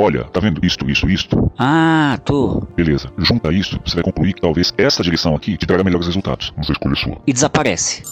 Olha, 0.00 0.22
tá 0.24 0.38
vendo 0.38 0.64
isto, 0.64 0.88
isso, 0.88 1.08
isto? 1.08 1.50
Ah, 1.58 2.16
tô. 2.24 2.62
Beleza. 2.76 3.10
Junta 3.18 3.52
isso, 3.52 3.80
você 3.84 3.96
vai 3.96 4.04
concluir 4.04 4.32
que 4.32 4.40
talvez 4.40 4.72
essa 4.78 5.02
direção 5.02 5.34
aqui 5.34 5.56
te 5.56 5.66
trará 5.66 5.82
melhores 5.82 6.06
resultados. 6.06 6.52
Sei 6.62 6.72
escolha 6.72 6.94
sua. 6.94 7.20
E 7.26 7.32
desaparece. 7.32 8.02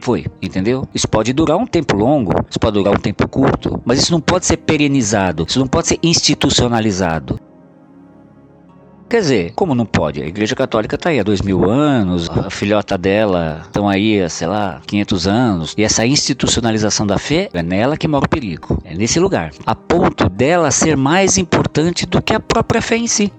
Foi, 0.00 0.24
entendeu? 0.40 0.86
Isso 0.94 1.08
pode 1.08 1.32
durar 1.32 1.56
um 1.56 1.66
tempo 1.66 1.96
longo, 1.96 2.32
isso 2.48 2.60
pode 2.60 2.74
durar 2.74 2.94
um 2.94 3.00
tempo 3.00 3.26
curto, 3.28 3.82
mas 3.84 3.98
isso 3.98 4.12
não 4.12 4.20
pode 4.20 4.46
ser 4.46 4.58
perenizado, 4.58 5.44
isso 5.48 5.58
não 5.58 5.66
pode 5.66 5.88
ser 5.88 5.98
institucionalizado. 6.00 7.40
Quer 9.08 9.22
dizer, 9.22 9.52
como 9.54 9.74
não 9.74 9.86
pode? 9.86 10.20
A 10.22 10.26
Igreja 10.26 10.54
Católica 10.54 10.94
está 10.94 11.08
aí 11.08 11.18
há 11.18 11.22
dois 11.22 11.40
mil 11.40 11.64
anos, 11.64 12.28
a 12.28 12.50
filhota 12.50 12.98
dela 12.98 13.62
estão 13.64 13.88
aí 13.88 14.20
há, 14.20 14.28
sei 14.28 14.46
lá, 14.46 14.82
500 14.86 15.26
anos, 15.26 15.74
e 15.78 15.82
essa 15.82 16.04
institucionalização 16.04 17.06
da 17.06 17.18
fé 17.18 17.48
é 17.54 17.62
nela 17.62 17.96
que 17.96 18.06
mora 18.06 18.26
o 18.26 18.28
perigo, 18.28 18.78
é 18.84 18.94
nesse 18.94 19.18
lugar, 19.18 19.50
a 19.64 19.74
ponto 19.74 20.28
dela 20.28 20.70
ser 20.70 20.94
mais 20.94 21.38
importante 21.38 22.04
do 22.04 22.20
que 22.20 22.34
a 22.34 22.40
própria 22.40 22.82
fé 22.82 22.98
em 22.98 23.06
si. 23.06 23.32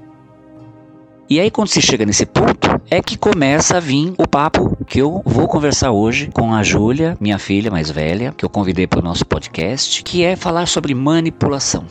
E 1.29 1.39
aí, 1.39 1.51
quando 1.51 1.67
se 1.67 1.79
chega 1.79 2.03
nesse 2.03 2.25
ponto, 2.25 2.81
é 2.89 2.99
que 3.03 3.15
começa 3.15 3.77
a 3.77 3.79
vir 3.79 4.15
o 4.17 4.27
papo 4.27 4.75
que 4.87 4.97
eu 4.97 5.21
vou 5.23 5.47
conversar 5.47 5.91
hoje 5.91 6.31
com 6.33 6.51
a 6.51 6.63
Júlia, 6.63 7.15
minha 7.21 7.37
filha 7.37 7.69
mais 7.69 7.91
velha, 7.91 8.33
que 8.35 8.43
eu 8.43 8.49
convidei 8.49 8.87
para 8.87 9.01
o 9.01 9.03
nosso 9.03 9.23
podcast, 9.23 10.03
que 10.03 10.23
é 10.23 10.35
falar 10.35 10.67
sobre 10.67 10.95
manipulação. 10.95 11.85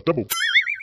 Tá 0.00 0.12
bom. 0.12 0.24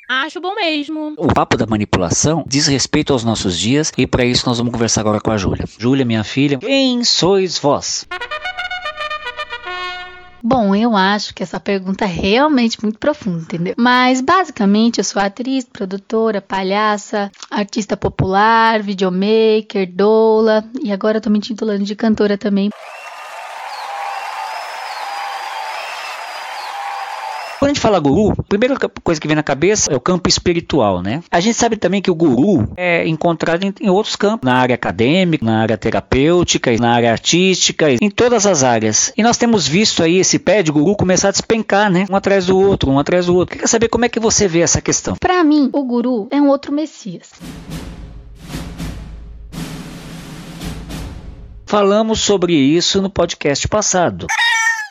Acho 0.09 0.41
bom 0.41 0.53
mesmo. 0.55 1.13
O 1.17 1.33
papo 1.33 1.57
da 1.57 1.65
manipulação 1.65 2.43
diz 2.47 2.67
respeito 2.67 3.13
aos 3.13 3.23
nossos 3.23 3.57
dias 3.57 3.91
e 3.97 4.05
para 4.05 4.25
isso 4.25 4.47
nós 4.47 4.57
vamos 4.57 4.73
conversar 4.73 5.01
agora 5.01 5.19
com 5.19 5.31
a 5.31 5.37
Júlia. 5.37 5.65
Júlia, 5.77 6.05
minha 6.05 6.23
filha, 6.23 6.57
quem 6.57 7.03
sois 7.03 7.57
vós? 7.57 8.05
Bom, 10.45 10.75
eu 10.75 10.93
acho 10.93 11.33
que 11.33 11.41
essa 11.41 11.57
pergunta 11.57 12.03
é 12.03 12.07
realmente 12.07 12.83
muito 12.83 12.99
profunda, 12.99 13.43
entendeu? 13.43 13.73
Mas 13.77 14.19
basicamente 14.19 14.97
eu 14.97 15.03
sou 15.05 15.21
atriz, 15.21 15.63
produtora, 15.63 16.41
palhaça, 16.41 17.31
artista 17.49 17.95
popular, 17.95 18.83
videomaker, 18.83 19.89
doula 19.89 20.65
e 20.83 20.91
agora 20.91 21.17
eu 21.17 21.21
tô 21.21 21.29
me 21.29 21.37
intitulando 21.37 21.85
de 21.85 21.95
cantora 21.95 22.37
também. 22.37 22.69
Quando 27.63 27.69
a 27.69 27.73
gente 27.75 27.81
fala 27.81 27.97
guru, 27.97 28.33
a 28.37 28.43
primeira 28.43 28.75
coisa 29.01 29.21
que 29.21 29.25
vem 29.25 29.37
na 29.37 29.41
cabeça 29.41 29.89
é 29.89 29.95
o 29.95 29.99
campo 30.01 30.27
espiritual, 30.27 31.01
né? 31.01 31.23
A 31.31 31.39
gente 31.39 31.55
sabe 31.55 31.77
também 31.77 32.01
que 32.01 32.11
o 32.11 32.15
guru 32.15 32.67
é 32.75 33.07
encontrado 33.07 33.63
em, 33.63 33.73
em 33.79 33.89
outros 33.89 34.17
campos, 34.17 34.45
na 34.45 34.55
área 34.55 34.75
acadêmica, 34.75 35.45
na 35.45 35.61
área 35.61 35.77
terapêutica, 35.77 36.75
na 36.75 36.91
área 36.91 37.09
artística, 37.09 37.85
em 37.89 38.09
todas 38.09 38.45
as 38.45 38.65
áreas. 38.65 39.13
E 39.15 39.23
nós 39.23 39.37
temos 39.37 39.65
visto 39.65 40.03
aí 40.03 40.17
esse 40.17 40.39
pé 40.39 40.61
de 40.61 40.73
guru 40.73 40.93
começar 40.97 41.29
a 41.29 41.31
despencar, 41.31 41.89
né? 41.89 42.05
Um 42.09 42.17
atrás 42.17 42.47
do 42.47 42.59
outro, 42.59 42.91
um 42.91 42.99
atrás 42.99 43.27
do 43.27 43.35
outro. 43.35 43.57
Quer 43.57 43.67
saber 43.67 43.87
como 43.87 44.03
é 44.03 44.09
que 44.09 44.19
você 44.19 44.45
vê 44.45 44.59
essa 44.59 44.81
questão? 44.81 45.15
Pra 45.15 45.41
mim, 45.41 45.69
o 45.71 45.85
guru 45.85 46.27
é 46.31 46.41
um 46.41 46.49
outro 46.49 46.73
messias. 46.73 47.29
Falamos 51.65 52.19
sobre 52.19 52.53
isso 52.53 53.01
no 53.01 53.09
podcast 53.09 53.69
passado. 53.69 54.27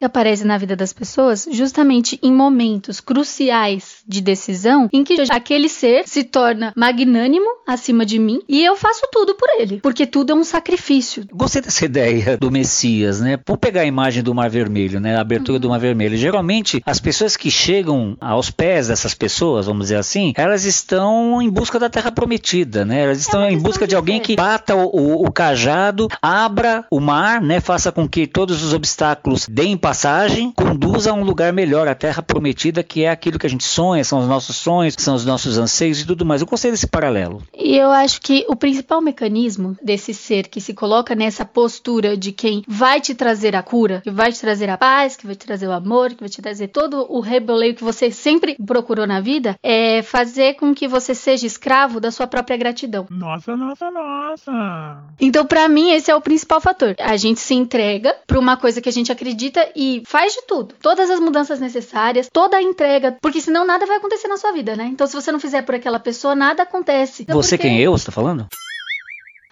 Aparece 0.04 0.44
na 0.44 0.58
vida 0.58 0.76
das 0.76 0.92
pessoas 0.92 1.46
justamente 1.50 2.18
em 2.22 2.32
momentos 2.32 3.00
cruciais 3.00 3.96
de 4.06 4.20
decisão 4.20 4.88
em 4.92 5.04
que 5.04 5.16
aquele 5.30 5.68
ser 5.68 6.06
se 6.06 6.24
torna 6.24 6.72
magnânimo 6.76 7.46
acima 7.66 8.04
de 8.04 8.18
mim 8.18 8.40
e 8.48 8.64
eu 8.64 8.76
faço 8.76 9.02
tudo 9.12 9.34
por 9.34 9.48
ele, 9.58 9.80
porque 9.80 10.06
tudo 10.06 10.32
é 10.32 10.34
um 10.34 10.44
sacrifício. 10.44 11.24
Gostei 11.32 11.62
dessa 11.62 11.84
ideia 11.84 12.36
do 12.36 12.50
Messias, 12.50 13.20
né? 13.20 13.38
Vamos 13.46 13.60
pegar 13.60 13.82
a 13.82 13.86
imagem 13.86 14.22
do 14.22 14.34
Mar 14.34 14.50
Vermelho, 14.50 15.00
né? 15.00 15.16
A 15.16 15.20
abertura 15.20 15.58
do 15.58 15.68
Mar 15.68 15.78
Vermelho. 15.78 16.16
Geralmente, 16.16 16.82
as 16.84 17.00
pessoas 17.00 17.36
que 17.36 17.50
chegam 17.50 18.16
aos 18.20 18.50
pés 18.50 18.88
dessas 18.88 19.14
pessoas, 19.14 19.66
vamos 19.66 19.86
dizer 19.86 19.96
assim, 19.96 20.32
elas 20.36 20.64
estão 20.64 21.40
em 21.40 21.50
busca 21.50 21.78
da 21.78 21.88
Terra 21.88 22.12
Prometida, 22.12 22.84
né? 22.84 23.04
Elas 23.04 23.20
estão 23.20 23.48
em 23.48 23.58
busca 23.58 23.86
de 23.86 23.94
alguém 23.94 24.20
que 24.20 24.36
bata 24.36 24.74
o, 24.74 24.86
o, 24.86 25.26
o 25.26 25.32
cajado, 25.32 26.08
abra 26.20 26.84
o 26.90 27.00
mar, 27.00 27.40
né? 27.40 27.60
Faça 27.60 27.92
com 27.92 28.08
que 28.08 28.26
todos 28.26 28.62
os 28.62 28.72
obstáculos 28.72 29.46
deem 29.48 29.76
passagem, 29.92 30.50
conduza 30.52 31.10
a 31.10 31.12
um 31.12 31.22
lugar 31.22 31.52
melhor, 31.52 31.86
a 31.86 31.94
Terra 31.94 32.22
Prometida, 32.22 32.82
que 32.82 33.04
é 33.04 33.10
aquilo 33.10 33.38
que 33.38 33.46
a 33.46 33.50
gente 33.50 33.64
sonha, 33.64 34.02
são 34.02 34.20
os 34.20 34.26
nossos 34.26 34.56
sonhos, 34.56 34.94
são 34.96 35.14
os 35.14 35.26
nossos 35.26 35.58
anseios 35.58 36.00
e 36.00 36.06
tudo 36.06 36.24
mais. 36.24 36.40
Eu 36.40 36.46
gostei 36.46 36.70
desse 36.70 36.86
paralelo. 36.86 37.42
E 37.54 37.76
eu 37.76 37.90
acho 37.90 38.18
que 38.22 38.46
o 38.48 38.56
principal 38.56 39.02
mecanismo 39.02 39.76
desse 39.82 40.14
ser 40.14 40.48
que 40.48 40.62
se 40.62 40.72
coloca 40.72 41.14
nessa 41.14 41.44
postura 41.44 42.16
de 42.16 42.32
quem 42.32 42.64
vai 42.66 43.02
te 43.02 43.14
trazer 43.14 43.54
a 43.54 43.62
cura, 43.62 44.00
que 44.02 44.10
vai 44.10 44.32
te 44.32 44.40
trazer 44.40 44.70
a 44.70 44.78
paz, 44.78 45.14
que 45.14 45.26
vai 45.26 45.36
te 45.36 45.44
trazer 45.44 45.68
o 45.68 45.72
amor, 45.72 46.14
que 46.14 46.20
vai 46.20 46.30
te 46.30 46.40
trazer 46.40 46.68
todo 46.68 47.06
o 47.10 47.20
reboleio 47.20 47.74
que 47.74 47.84
você 47.84 48.10
sempre 48.10 48.56
procurou 48.66 49.06
na 49.06 49.20
vida, 49.20 49.56
é 49.62 50.00
fazer 50.00 50.54
com 50.54 50.74
que 50.74 50.88
você 50.88 51.14
seja 51.14 51.46
escravo 51.46 52.00
da 52.00 52.10
sua 52.10 52.26
própria 52.26 52.56
gratidão. 52.56 53.06
Nossa, 53.10 53.54
nossa, 53.54 53.90
nossa. 53.90 55.02
Então, 55.20 55.44
pra 55.44 55.68
mim, 55.68 55.90
esse 55.90 56.10
é 56.10 56.16
o 56.16 56.20
principal 56.22 56.62
fator. 56.62 56.94
A 56.98 57.18
gente 57.18 57.40
se 57.40 57.52
entrega 57.52 58.16
pra 58.26 58.38
uma 58.38 58.56
coisa 58.56 58.80
que 58.80 58.88
a 58.88 58.92
gente 58.92 59.12
acredita 59.12 59.68
e 59.76 59.81
faz 60.06 60.32
de 60.34 60.42
tudo. 60.46 60.74
Todas 60.80 61.10
as 61.10 61.20
mudanças 61.20 61.60
necessárias, 61.60 62.28
toda 62.32 62.56
a 62.56 62.62
entrega, 62.62 63.16
porque 63.20 63.40
senão 63.40 63.64
nada 63.66 63.86
vai 63.86 63.96
acontecer 63.98 64.28
na 64.28 64.36
sua 64.36 64.52
vida, 64.52 64.76
né? 64.76 64.84
Então, 64.92 65.06
se 65.06 65.14
você 65.14 65.30
não 65.32 65.40
fizer 65.40 65.62
por 65.62 65.74
aquela 65.74 65.98
pessoa, 65.98 66.34
nada 66.34 66.62
acontece. 66.62 67.22
Então, 67.22 67.36
Você 67.40 67.56
porque- 67.56 67.68
quem 67.68 67.78
é 67.78 67.82
eu, 67.82 67.92
você 67.92 68.06
tá 68.06 68.12
falando? 68.12 68.46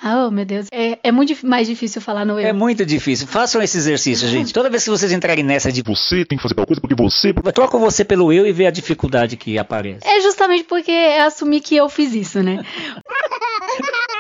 Ah, 0.03 0.25
oh, 0.27 0.31
meu 0.31 0.47
Deus. 0.47 0.67
É, 0.73 0.99
é 1.03 1.13
muito 1.13 1.29
dif- 1.29 1.45
mais 1.45 1.67
difícil 1.69 2.01
falar 2.01 2.25
no 2.25 2.41
eu. 2.41 2.47
É 2.49 2.55
muito 2.55 2.87
difícil. 2.87 3.27
Façam 3.27 3.61
esse 3.61 3.77
exercício, 3.77 4.27
gente. 4.33 4.51
Toda 4.51 4.71
vez 4.71 4.83
que 4.83 4.89
vocês 4.89 5.13
entrarem 5.13 5.45
nessa 5.45 5.71
de 5.71 5.83
Você 5.83 6.25
tem 6.25 6.39
que 6.39 6.43
fazer 6.43 6.55
tal 6.55 6.65
coisa 6.67 6.81
porque 6.81 6.95
você. 6.95 7.35
troca 7.53 7.77
você 7.77 8.03
pelo 8.03 8.33
eu 8.33 8.47
e 8.47 8.53
vê 8.53 8.67
a 8.67 8.71
dificuldade 8.71 9.37
que 9.37 9.59
aparece. 9.59 10.01
É 10.09 10.23
justamente 10.23 10.65
porque 10.65 10.91
é 10.91 11.21
assumir 11.21 11.61
que 11.61 11.77
eu 11.77 11.87
fiz 11.91 12.15
isso, 12.15 12.43
né? 12.43 12.65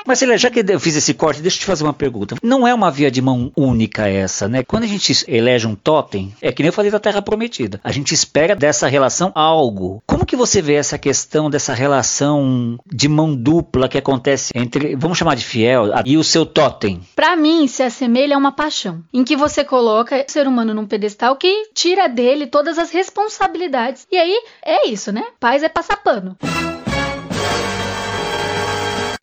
Marcela, 0.06 0.36
já 0.36 0.50
que 0.50 0.64
eu 0.66 0.80
fiz 0.80 0.96
esse 0.96 1.14
corte, 1.14 1.42
deixa 1.42 1.56
eu 1.56 1.60
te 1.60 1.66
fazer 1.66 1.84
uma 1.84 1.92
pergunta. 1.92 2.36
Não 2.42 2.66
é 2.66 2.74
uma 2.74 2.90
via 2.90 3.10
de 3.10 3.20
mão 3.20 3.52
única 3.56 4.08
essa, 4.08 4.48
né? 4.48 4.62
Quando 4.62 4.84
a 4.84 4.86
gente 4.86 5.24
elege 5.28 5.66
um 5.66 5.74
totem, 5.74 6.34
é 6.40 6.52
que 6.52 6.62
nem 6.62 6.68
eu 6.68 6.72
falei 6.72 6.90
da 6.90 6.98
Terra 6.98 7.22
Prometida. 7.22 7.80
A 7.84 7.92
gente 7.92 8.14
espera 8.14 8.56
dessa 8.56 8.88
relação 8.88 9.30
algo. 9.34 10.02
Como 10.06 10.26
que 10.26 10.36
você 10.36 10.62
vê 10.62 10.74
essa 10.74 10.98
questão 10.98 11.50
dessa 11.50 11.74
relação 11.74 12.78
de 12.86 13.08
mão 13.08 13.34
dupla 13.34 13.88
que 13.88 13.98
acontece 13.98 14.52
entre, 14.54 14.96
vamos 14.96 15.18
chamar 15.18 15.36
de 15.36 15.44
fiel, 15.44 15.86
e 16.04 16.16
o 16.16 16.24
seu 16.24 16.44
totem? 16.46 17.00
Pra 17.14 17.36
mim, 17.36 17.66
se 17.66 17.82
assemelha 17.82 18.34
a 18.34 18.38
uma 18.38 18.52
paixão, 18.52 19.02
em 19.12 19.24
que 19.24 19.36
você 19.36 19.64
coloca 19.64 20.24
o 20.28 20.30
ser 20.30 20.46
humano 20.46 20.74
num 20.74 20.86
pedestal 20.86 21.36
que 21.36 21.68
tira 21.74 22.08
dele 22.08 22.46
todas 22.46 22.78
as 22.78 22.90
responsabilidades. 22.90 24.06
E 24.10 24.16
aí, 24.16 24.42
é 24.64 24.88
isso, 24.88 25.12
né? 25.12 25.24
Paz 25.38 25.62
é 25.62 25.68
passar 25.68 25.96
pano. 25.98 26.36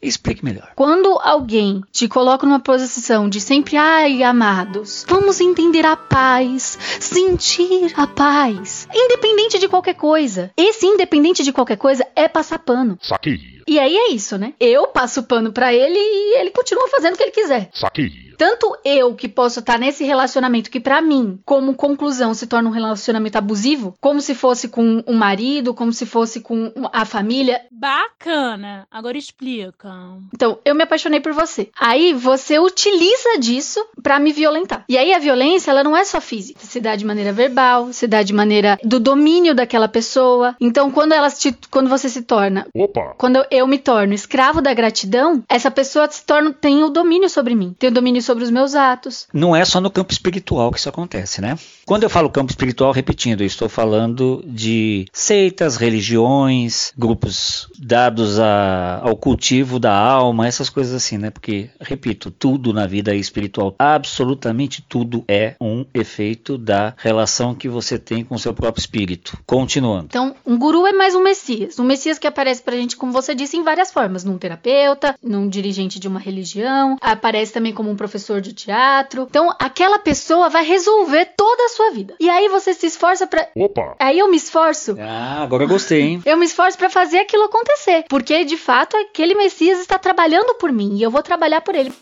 Explique 0.01 0.45
melhor. 0.45 0.73
Quando 0.75 1.17
alguém 1.19 1.81
te 1.91 2.07
coloca 2.07 2.45
numa 2.45 2.59
posição 2.59 3.27
de 3.27 3.41
sempre, 3.41 3.77
ai, 3.77 4.21
amados, 4.21 5.03
vamos 5.07 5.41
entender 5.41 5.85
a 5.85 5.95
paz, 5.97 6.77
sentir 6.99 7.91
a 7.95 8.05
paz, 8.05 8.87
independente 8.93 9.57
de 9.57 9.67
qualquer 9.67 9.95
coisa. 9.95 10.51
Esse 10.55 10.85
independente 10.85 11.43
de 11.43 11.51
qualquer 11.51 11.77
coisa 11.77 12.05
é 12.15 12.27
passar 12.27 12.59
pano. 12.59 12.97
Saquei. 13.01 13.56
E 13.67 13.79
aí 13.79 13.95
é 13.95 14.11
isso, 14.11 14.37
né? 14.37 14.53
Eu 14.59 14.87
passo 14.87 15.23
pano 15.23 15.51
pra 15.51 15.73
ele 15.73 15.97
e 15.97 16.39
ele 16.39 16.51
continua 16.51 16.87
fazendo 16.87 17.13
o 17.13 17.17
que 17.17 17.23
ele 17.23 17.31
quiser. 17.31 17.69
Saquei. 17.73 18.27
Tanto 18.37 18.77
eu 18.85 19.15
que 19.15 19.27
posso 19.27 19.59
estar 19.61 19.79
nesse 19.79 20.03
relacionamento 20.03 20.69
que 20.69 20.79
pra 20.79 21.01
mim, 21.01 21.39
como 21.43 21.73
conclusão, 21.73 22.35
se 22.35 22.45
torna 22.45 22.69
um 22.69 22.71
relacionamento 22.71 23.35
abusivo, 23.35 23.95
como 23.99 24.21
se 24.21 24.35
fosse 24.35 24.67
com 24.69 25.03
o 25.07 25.13
marido, 25.13 25.73
como 25.73 25.91
se 25.91 26.05
fosse 26.05 26.39
com 26.39 26.71
a 26.93 27.03
família. 27.03 27.61
Bacana. 27.71 28.87
Agora 28.91 29.17
explica. 29.17 29.89
Então, 30.33 30.59
eu 30.63 30.75
me 30.75 30.83
apaixonei 30.83 31.19
por 31.19 31.33
você. 31.33 31.69
Aí 31.79 32.13
você 32.13 32.59
utiliza 32.59 33.39
disso 33.39 33.83
pra 34.03 34.19
me 34.19 34.31
violentar. 34.31 34.85
E 34.87 34.97
aí 34.97 35.13
a 35.13 35.19
violência, 35.19 35.71
ela 35.71 35.83
não 35.83 35.97
é 35.97 36.05
só 36.05 36.21
física, 36.21 36.59
se 36.61 36.79
dá 36.79 36.95
de 36.95 37.03
maneira 37.05 37.33
verbal, 37.33 37.91
se 37.91 38.05
dá 38.05 38.21
de 38.21 38.33
maneira 38.33 38.77
do 38.83 38.99
domínio 38.99 39.55
daquela 39.55 39.87
pessoa. 39.87 40.55
Então, 40.61 40.91
quando 40.91 41.13
ela 41.13 41.31
te- 41.31 41.57
quando 41.71 41.89
você 41.89 42.07
se 42.07 42.21
torna 42.21 42.67
Opa. 42.73 43.15
quando 43.17 43.43
eu 43.49 43.56
me 43.65 43.79
torno 43.79 44.13
escravo 44.13 44.61
da 44.61 44.73
gratidão, 44.73 45.41
essa 45.47 45.71
pessoa 45.71 46.09
se 46.11 46.23
torna 46.25 46.53
tem 46.53 46.83
o 46.83 46.89
domínio 46.89 47.29
sobre 47.29 47.55
mim, 47.55 47.73
tem 47.79 47.89
o 47.89 47.93
domínio 47.93 48.21
sobre 48.21 48.43
os 48.43 48.51
meus 48.51 48.75
atos. 48.75 49.27
Não 49.33 49.55
é 49.55 49.63
só 49.63 49.79
no 49.79 49.89
campo 49.89 50.11
espiritual 50.11 50.71
que 50.71 50.79
isso 50.79 50.89
acontece, 50.89 51.41
né? 51.41 51.57
Quando 51.87 52.03
eu 52.03 52.09
falo 52.09 52.29
campo 52.29 52.51
espiritual, 52.51 52.91
repetindo, 52.91 53.45
estou 53.45 53.69
falando 53.69 54.43
de 54.45 55.05
seitas, 55.13 55.77
religiões, 55.77 56.91
grupos 56.97 57.69
dados 57.79 58.37
a- 58.41 58.99
ao 59.01 59.15
cultivo 59.15 59.79
da 59.79 59.95
alma, 59.97 60.45
essas 60.45 60.69
coisas 60.69 60.93
assim, 60.93 61.17
né? 61.17 61.29
Porque, 61.29 61.69
repito, 61.79 62.29
tudo 62.29 62.73
na 62.73 62.85
vida 62.85 63.15
espiritual, 63.15 63.73
absolutamente 63.79 64.81
tudo 64.81 65.23
é 65.29 65.55
um 65.61 65.85
efeito 65.93 66.57
da 66.57 66.93
relação 66.97 67.55
que 67.55 67.69
você 67.69 67.97
tem 67.97 68.21
com 68.21 68.35
o 68.35 68.39
seu 68.39 68.53
próprio 68.53 68.81
espírito. 68.81 69.37
Continuando. 69.45 70.07
Então, 70.09 70.35
um 70.45 70.57
guru 70.57 70.85
é 70.85 70.91
mais 70.91 71.15
um 71.15 71.23
messias, 71.23 71.79
um 71.79 71.85
messias 71.85 72.19
que 72.19 72.27
aparece 72.27 72.61
pra 72.61 72.75
gente, 72.75 72.97
como 72.97 73.13
você 73.13 73.33
disse, 73.33 73.55
em 73.55 73.63
várias 73.63 73.93
formas, 73.93 74.25
num 74.25 74.37
terapeuta, 74.37 75.15
num 75.23 75.47
dirigente 75.47 76.01
de 76.01 76.07
uma 76.09 76.19
religião, 76.19 76.97
aparece 76.99 77.53
também 77.53 77.73
como 77.73 77.89
um 77.89 77.95
professor 77.95 78.41
de 78.41 78.51
teatro. 78.51 79.25
Então, 79.29 79.55
aquela 79.57 79.99
pessoa 79.99 80.49
vai 80.49 80.65
resolver 80.65 81.29
toda 81.37 81.63
a 81.63 81.69
sua 81.77 81.91
vida. 81.91 82.15
E 82.19 82.29
aí 82.29 82.49
você 82.49 82.73
se 82.73 82.87
esforça 82.87 83.25
pra 83.27 83.47
Opa. 83.55 83.95
Aí 83.99 84.19
eu 84.19 84.29
me 84.29 84.37
esforço 84.37 84.97
Ah, 84.99 85.43
agora 85.43 85.63
eu 85.63 85.67
gostei, 85.67 86.01
hein? 86.01 86.21
Eu 86.25 86.35
me 86.37 86.45
esforço 86.45 86.77
pra 86.77 86.89
fazer 86.89 87.19
aquilo 87.19 87.43
acontecer, 87.43 88.05
porque 88.09 88.43
de 88.43 88.57
fato 88.57 88.97
aquele 88.97 89.35
Messias 89.35 89.79
está 89.79 89.97
trabalhando 89.97 90.55
por 90.55 90.71
mim 90.71 90.97
e 90.97 91.03
eu 91.03 91.11
vou 91.11 91.23
trabalhar 91.23 91.61
por 91.61 91.75
ele. 91.75 91.93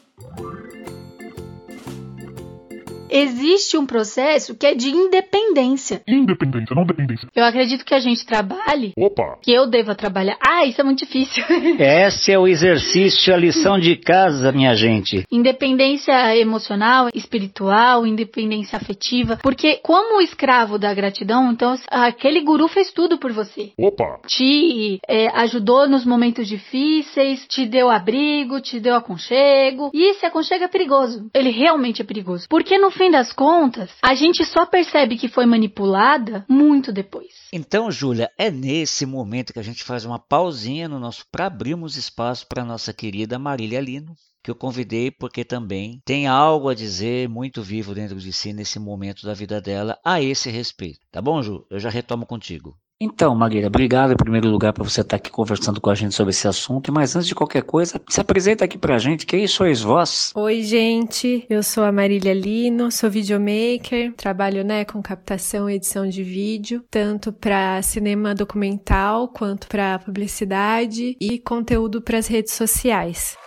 Existe 3.16 3.78
um 3.78 3.86
processo 3.86 4.56
que 4.56 4.66
é 4.66 4.74
de 4.74 4.90
independência. 4.90 6.02
Independência, 6.08 6.76
não 6.76 6.86
dependência. 6.86 7.28
Eu 7.36 7.44
acredito 7.44 7.86
que 7.86 7.94
a 7.94 8.00
gente 8.00 8.26
trabalhe, 8.26 8.94
Opa! 8.98 9.38
que 9.42 9.52
eu 9.52 9.68
deva 9.68 9.96
trabalhar. 9.96 10.38
Ah, 10.46 10.66
isso 10.66 10.82
é 10.82 10.84
muito 10.84 11.00
difícil. 11.00 11.44
Esse 11.80 12.32
é 12.32 12.40
o 12.40 12.48
exercício, 12.48 13.34
a 13.34 13.38
lição 13.38 13.80
de 13.80 13.96
casa, 13.96 14.52
minha 14.52 14.76
gente. 14.76 15.26
independência 15.32 16.36
emocional, 16.38 17.10
espiritual, 17.14 18.06
independência 18.06 18.78
afetiva. 18.78 19.38
Porque, 19.42 19.78
como 19.84 20.22
escravo 20.22 20.78
da 20.78 20.94
gratidão, 20.94 21.52
então 21.52 21.76
aquele 21.90 22.42
guru 22.42 22.68
fez 22.68 22.92
tudo 22.92 23.18
por 23.18 23.32
você. 23.32 23.72
Opa! 23.78 24.20
Te 24.28 25.00
é, 25.08 25.28
ajudou 25.40 25.88
nos 25.88 26.06
momentos 26.06 26.48
difíceis, 26.48 27.46
te 27.48 27.66
deu 27.66 27.90
abrigo, 27.90 28.62
te 28.62 28.80
deu 28.80 28.96
aconchego. 28.96 29.92
E 29.94 30.12
esse 30.12 30.26
aconchego 30.26 30.64
é 30.64 30.68
perigoso. 30.68 31.30
Ele 31.34 31.50
realmente 31.50 32.02
é 32.02 32.06
perigoso. 32.06 32.48
Porque 32.50 32.78
no 32.78 32.92
fim 33.06 33.12
das 33.12 33.32
contas, 33.32 33.92
a 34.02 34.16
gente 34.16 34.44
só 34.44 34.66
percebe 34.66 35.16
que 35.16 35.28
foi 35.28 35.46
manipulada 35.46 36.44
muito 36.50 36.92
depois. 36.92 37.28
Então, 37.54 37.92
Júlia, 37.92 38.32
é 38.38 38.50
nesse 38.50 39.06
momento 39.06 39.54
que 39.54 39.60
a 39.60 39.64
gente 39.64 39.84
faz 39.84 40.06
uma 40.06 40.18
pausinha 40.18 40.90
no 40.90 41.00
nosso 41.00 41.24
para 41.32 41.46
abrirmos 41.46 41.98
espaço 41.98 42.48
para 42.48 42.66
nossa 42.66 42.92
querida 42.94 43.38
Marília 43.38 43.80
Lino, 43.80 44.16
que 44.44 44.50
eu 44.50 44.56
convidei 44.56 45.12
porque 45.12 45.44
também 45.44 46.02
tem 46.04 46.26
algo 46.26 46.68
a 46.68 46.74
dizer 46.74 47.30
muito 47.30 47.62
vivo 47.62 47.94
dentro 47.94 48.18
de 48.18 48.34
si 48.34 48.54
nesse 48.54 48.80
momento 48.80 49.26
da 49.26 49.34
vida 49.36 49.62
dela 49.62 50.00
a 50.04 50.20
esse 50.20 50.50
respeito. 50.50 51.00
Tá 51.12 51.22
bom, 51.22 51.44
Ju? 51.44 51.66
Eu 51.70 51.80
já 51.80 51.90
retomo 51.90 52.26
contigo. 52.26 52.76
Então, 53.00 53.36
Marília, 53.36 53.68
obrigado 53.68 54.14
em 54.14 54.16
primeiro 54.16 54.48
lugar 54.48 54.72
por 54.72 54.90
você 54.90 55.02
estar 55.02 55.18
aqui 55.18 55.30
conversando 55.30 55.82
com 55.82 55.90
a 55.90 55.96
gente 55.96 56.16
sobre 56.16 56.32
esse 56.32 56.48
assunto. 56.48 56.94
Mas 56.94 57.14
antes 57.14 57.28
de 57.28 57.36
qualquer 57.36 57.64
coisa, 57.64 58.02
se 58.08 58.22
apresenta 58.22 58.64
aqui 58.64 58.78
pra 58.78 58.98
gente. 58.98 59.26
Quem 59.26 59.46
sois 59.48 59.82
vós? 59.82 60.32
Oi, 60.34 60.64
gente. 60.64 61.46
Eu 61.50 61.62
sou 61.62 61.84
a 61.84 61.92
Marília 61.92 62.34
Lino, 62.34 62.90
sou 62.90 63.10
videomaker, 63.10 64.14
trabalho 64.16 64.64
né, 64.64 64.86
com 64.86 65.02
captação 65.02 65.70
e 65.70 65.76
edição 65.76 66.08
de 66.08 66.24
vídeo, 66.24 66.86
tanto 66.90 67.34
para 67.34 67.82
cinema 67.82 68.34
documental 68.34 69.28
quanto 69.28 69.68
para 69.68 70.00
publicidade 70.00 71.18
e 71.20 71.38
conteúdo 71.40 72.02
para 72.02 72.18
as 72.18 72.28
redes 72.28 72.54
sociais. 72.54 73.38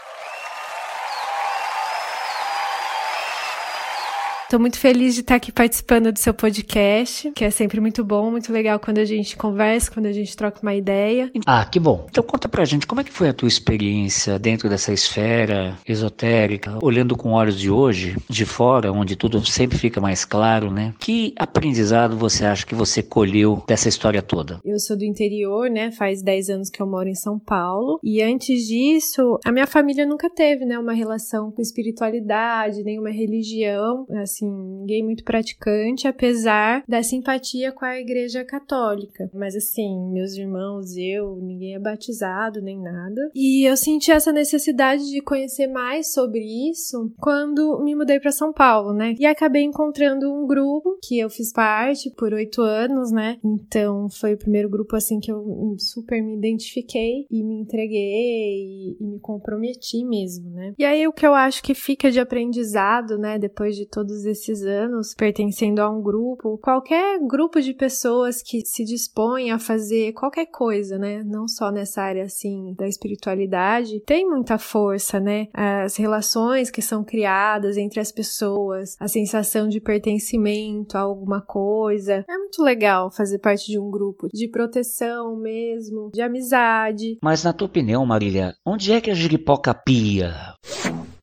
Tô 4.50 4.58
muito 4.58 4.78
feliz 4.78 5.14
de 5.14 5.20
estar 5.20 5.34
aqui 5.34 5.52
participando 5.52 6.10
do 6.10 6.18
seu 6.18 6.32
podcast, 6.32 7.30
que 7.32 7.44
é 7.44 7.50
sempre 7.50 7.82
muito 7.82 8.02
bom, 8.02 8.30
muito 8.30 8.50
legal 8.50 8.80
quando 8.80 8.96
a 8.96 9.04
gente 9.04 9.36
conversa, 9.36 9.90
quando 9.90 10.06
a 10.06 10.12
gente 10.12 10.34
troca 10.34 10.60
uma 10.62 10.74
ideia. 10.74 11.30
Ah, 11.44 11.66
que 11.66 11.78
bom. 11.78 12.06
Então 12.08 12.24
conta 12.24 12.48
pra 12.48 12.64
gente, 12.64 12.86
como 12.86 13.02
é 13.02 13.04
que 13.04 13.12
foi 13.12 13.28
a 13.28 13.34
tua 13.34 13.46
experiência 13.46 14.38
dentro 14.38 14.66
dessa 14.70 14.90
esfera 14.90 15.76
esotérica, 15.86 16.78
olhando 16.80 17.14
com 17.14 17.32
olhos 17.32 17.60
de 17.60 17.70
hoje, 17.70 18.16
de 18.26 18.46
fora, 18.46 18.90
onde 18.90 19.16
tudo 19.16 19.44
sempre 19.44 19.76
fica 19.76 20.00
mais 20.00 20.24
claro, 20.24 20.70
né? 20.70 20.94
Que 20.98 21.34
aprendizado 21.36 22.16
você 22.16 22.46
acha 22.46 22.64
que 22.64 22.74
você 22.74 23.02
colheu 23.02 23.62
dessa 23.68 23.90
história 23.90 24.22
toda? 24.22 24.60
Eu 24.64 24.78
sou 24.78 24.96
do 24.96 25.04
interior, 25.04 25.68
né? 25.68 25.92
Faz 25.92 26.22
10 26.22 26.48
anos 26.48 26.70
que 26.70 26.80
eu 26.80 26.86
moro 26.86 27.06
em 27.06 27.14
São 27.14 27.38
Paulo. 27.38 28.00
E 28.02 28.22
antes 28.22 28.66
disso, 28.66 29.38
a 29.44 29.52
minha 29.52 29.66
família 29.66 30.06
nunca 30.06 30.30
teve, 30.30 30.64
né, 30.64 30.78
uma 30.78 30.94
relação 30.94 31.52
com 31.52 31.60
espiritualidade, 31.60 32.82
nenhuma 32.82 33.10
religião, 33.10 34.06
assim, 34.22 34.37
ninguém 34.44 35.04
muito 35.04 35.24
praticante, 35.24 36.06
apesar 36.06 36.82
da 36.88 37.02
simpatia 37.02 37.72
com 37.72 37.84
a 37.84 37.98
igreja 37.98 38.44
católica. 38.44 39.30
Mas 39.34 39.56
assim, 39.56 40.10
meus 40.10 40.34
irmãos, 40.34 40.96
eu, 40.96 41.36
ninguém 41.36 41.74
é 41.74 41.78
batizado 41.78 42.60
nem 42.60 42.80
nada. 42.80 43.30
E 43.34 43.68
eu 43.68 43.76
senti 43.76 44.10
essa 44.10 44.32
necessidade 44.32 45.10
de 45.10 45.20
conhecer 45.20 45.66
mais 45.66 46.12
sobre 46.12 46.40
isso 46.70 47.12
quando 47.18 47.82
me 47.82 47.94
mudei 47.94 48.20
para 48.20 48.32
São 48.32 48.52
Paulo, 48.52 48.92
né? 48.92 49.14
E 49.18 49.26
acabei 49.26 49.62
encontrando 49.62 50.32
um 50.32 50.46
grupo 50.46 50.98
que 51.02 51.18
eu 51.18 51.30
fiz 51.30 51.52
parte 51.52 52.10
por 52.10 52.32
oito 52.32 52.62
anos, 52.62 53.10
né? 53.10 53.38
Então 53.44 54.08
foi 54.10 54.34
o 54.34 54.38
primeiro 54.38 54.68
grupo 54.68 54.96
assim 54.96 55.20
que 55.20 55.30
eu 55.30 55.76
super 55.78 56.22
me 56.22 56.36
identifiquei 56.36 57.26
e 57.30 57.42
me 57.42 57.60
entreguei 57.60 58.96
e 58.98 59.04
me 59.04 59.18
comprometi 59.20 60.04
mesmo, 60.04 60.50
né? 60.50 60.74
E 60.78 60.84
aí 60.84 61.06
o 61.06 61.12
que 61.12 61.26
eu 61.26 61.34
acho 61.34 61.62
que 61.62 61.74
fica 61.74 62.10
de 62.10 62.20
aprendizado, 62.20 63.18
né, 63.18 63.38
depois 63.38 63.76
de 63.76 63.86
todos 63.86 64.24
esses 64.28 64.62
anos 64.62 65.14
pertencendo 65.14 65.80
a 65.80 65.90
um 65.90 66.02
grupo, 66.02 66.58
qualquer 66.58 67.18
grupo 67.20 67.60
de 67.60 67.74
pessoas 67.74 68.42
que 68.42 68.64
se 68.64 68.84
dispõem 68.84 69.50
a 69.50 69.58
fazer 69.58 70.12
qualquer 70.12 70.46
coisa, 70.46 70.98
né, 70.98 71.22
não 71.24 71.46
só 71.48 71.70
nessa 71.70 72.02
área 72.02 72.24
assim 72.24 72.74
da 72.76 72.86
espiritualidade, 72.86 74.00
tem 74.00 74.28
muita 74.28 74.58
força, 74.58 75.20
né? 75.20 75.48
As 75.52 75.96
relações 75.96 76.70
que 76.70 76.82
são 76.82 77.04
criadas 77.04 77.76
entre 77.76 78.00
as 78.00 78.12
pessoas, 78.12 78.96
a 79.00 79.08
sensação 79.08 79.68
de 79.68 79.80
pertencimento 79.80 80.96
a 80.96 81.00
alguma 81.00 81.40
coisa. 81.40 82.24
É 82.28 82.38
muito 82.38 82.62
legal 82.62 83.10
fazer 83.10 83.38
parte 83.38 83.70
de 83.70 83.78
um 83.78 83.90
grupo 83.90 84.28
de 84.32 84.48
proteção 84.48 85.36
mesmo, 85.36 86.10
de 86.12 86.20
amizade. 86.20 87.18
Mas 87.22 87.44
na 87.44 87.52
tua 87.52 87.66
opinião, 87.66 88.04
Marília, 88.04 88.54
onde 88.64 88.92
é 88.92 89.00
que 89.00 89.10
a 89.10 89.14
giripoca 89.14 89.74
pia? 89.74 90.34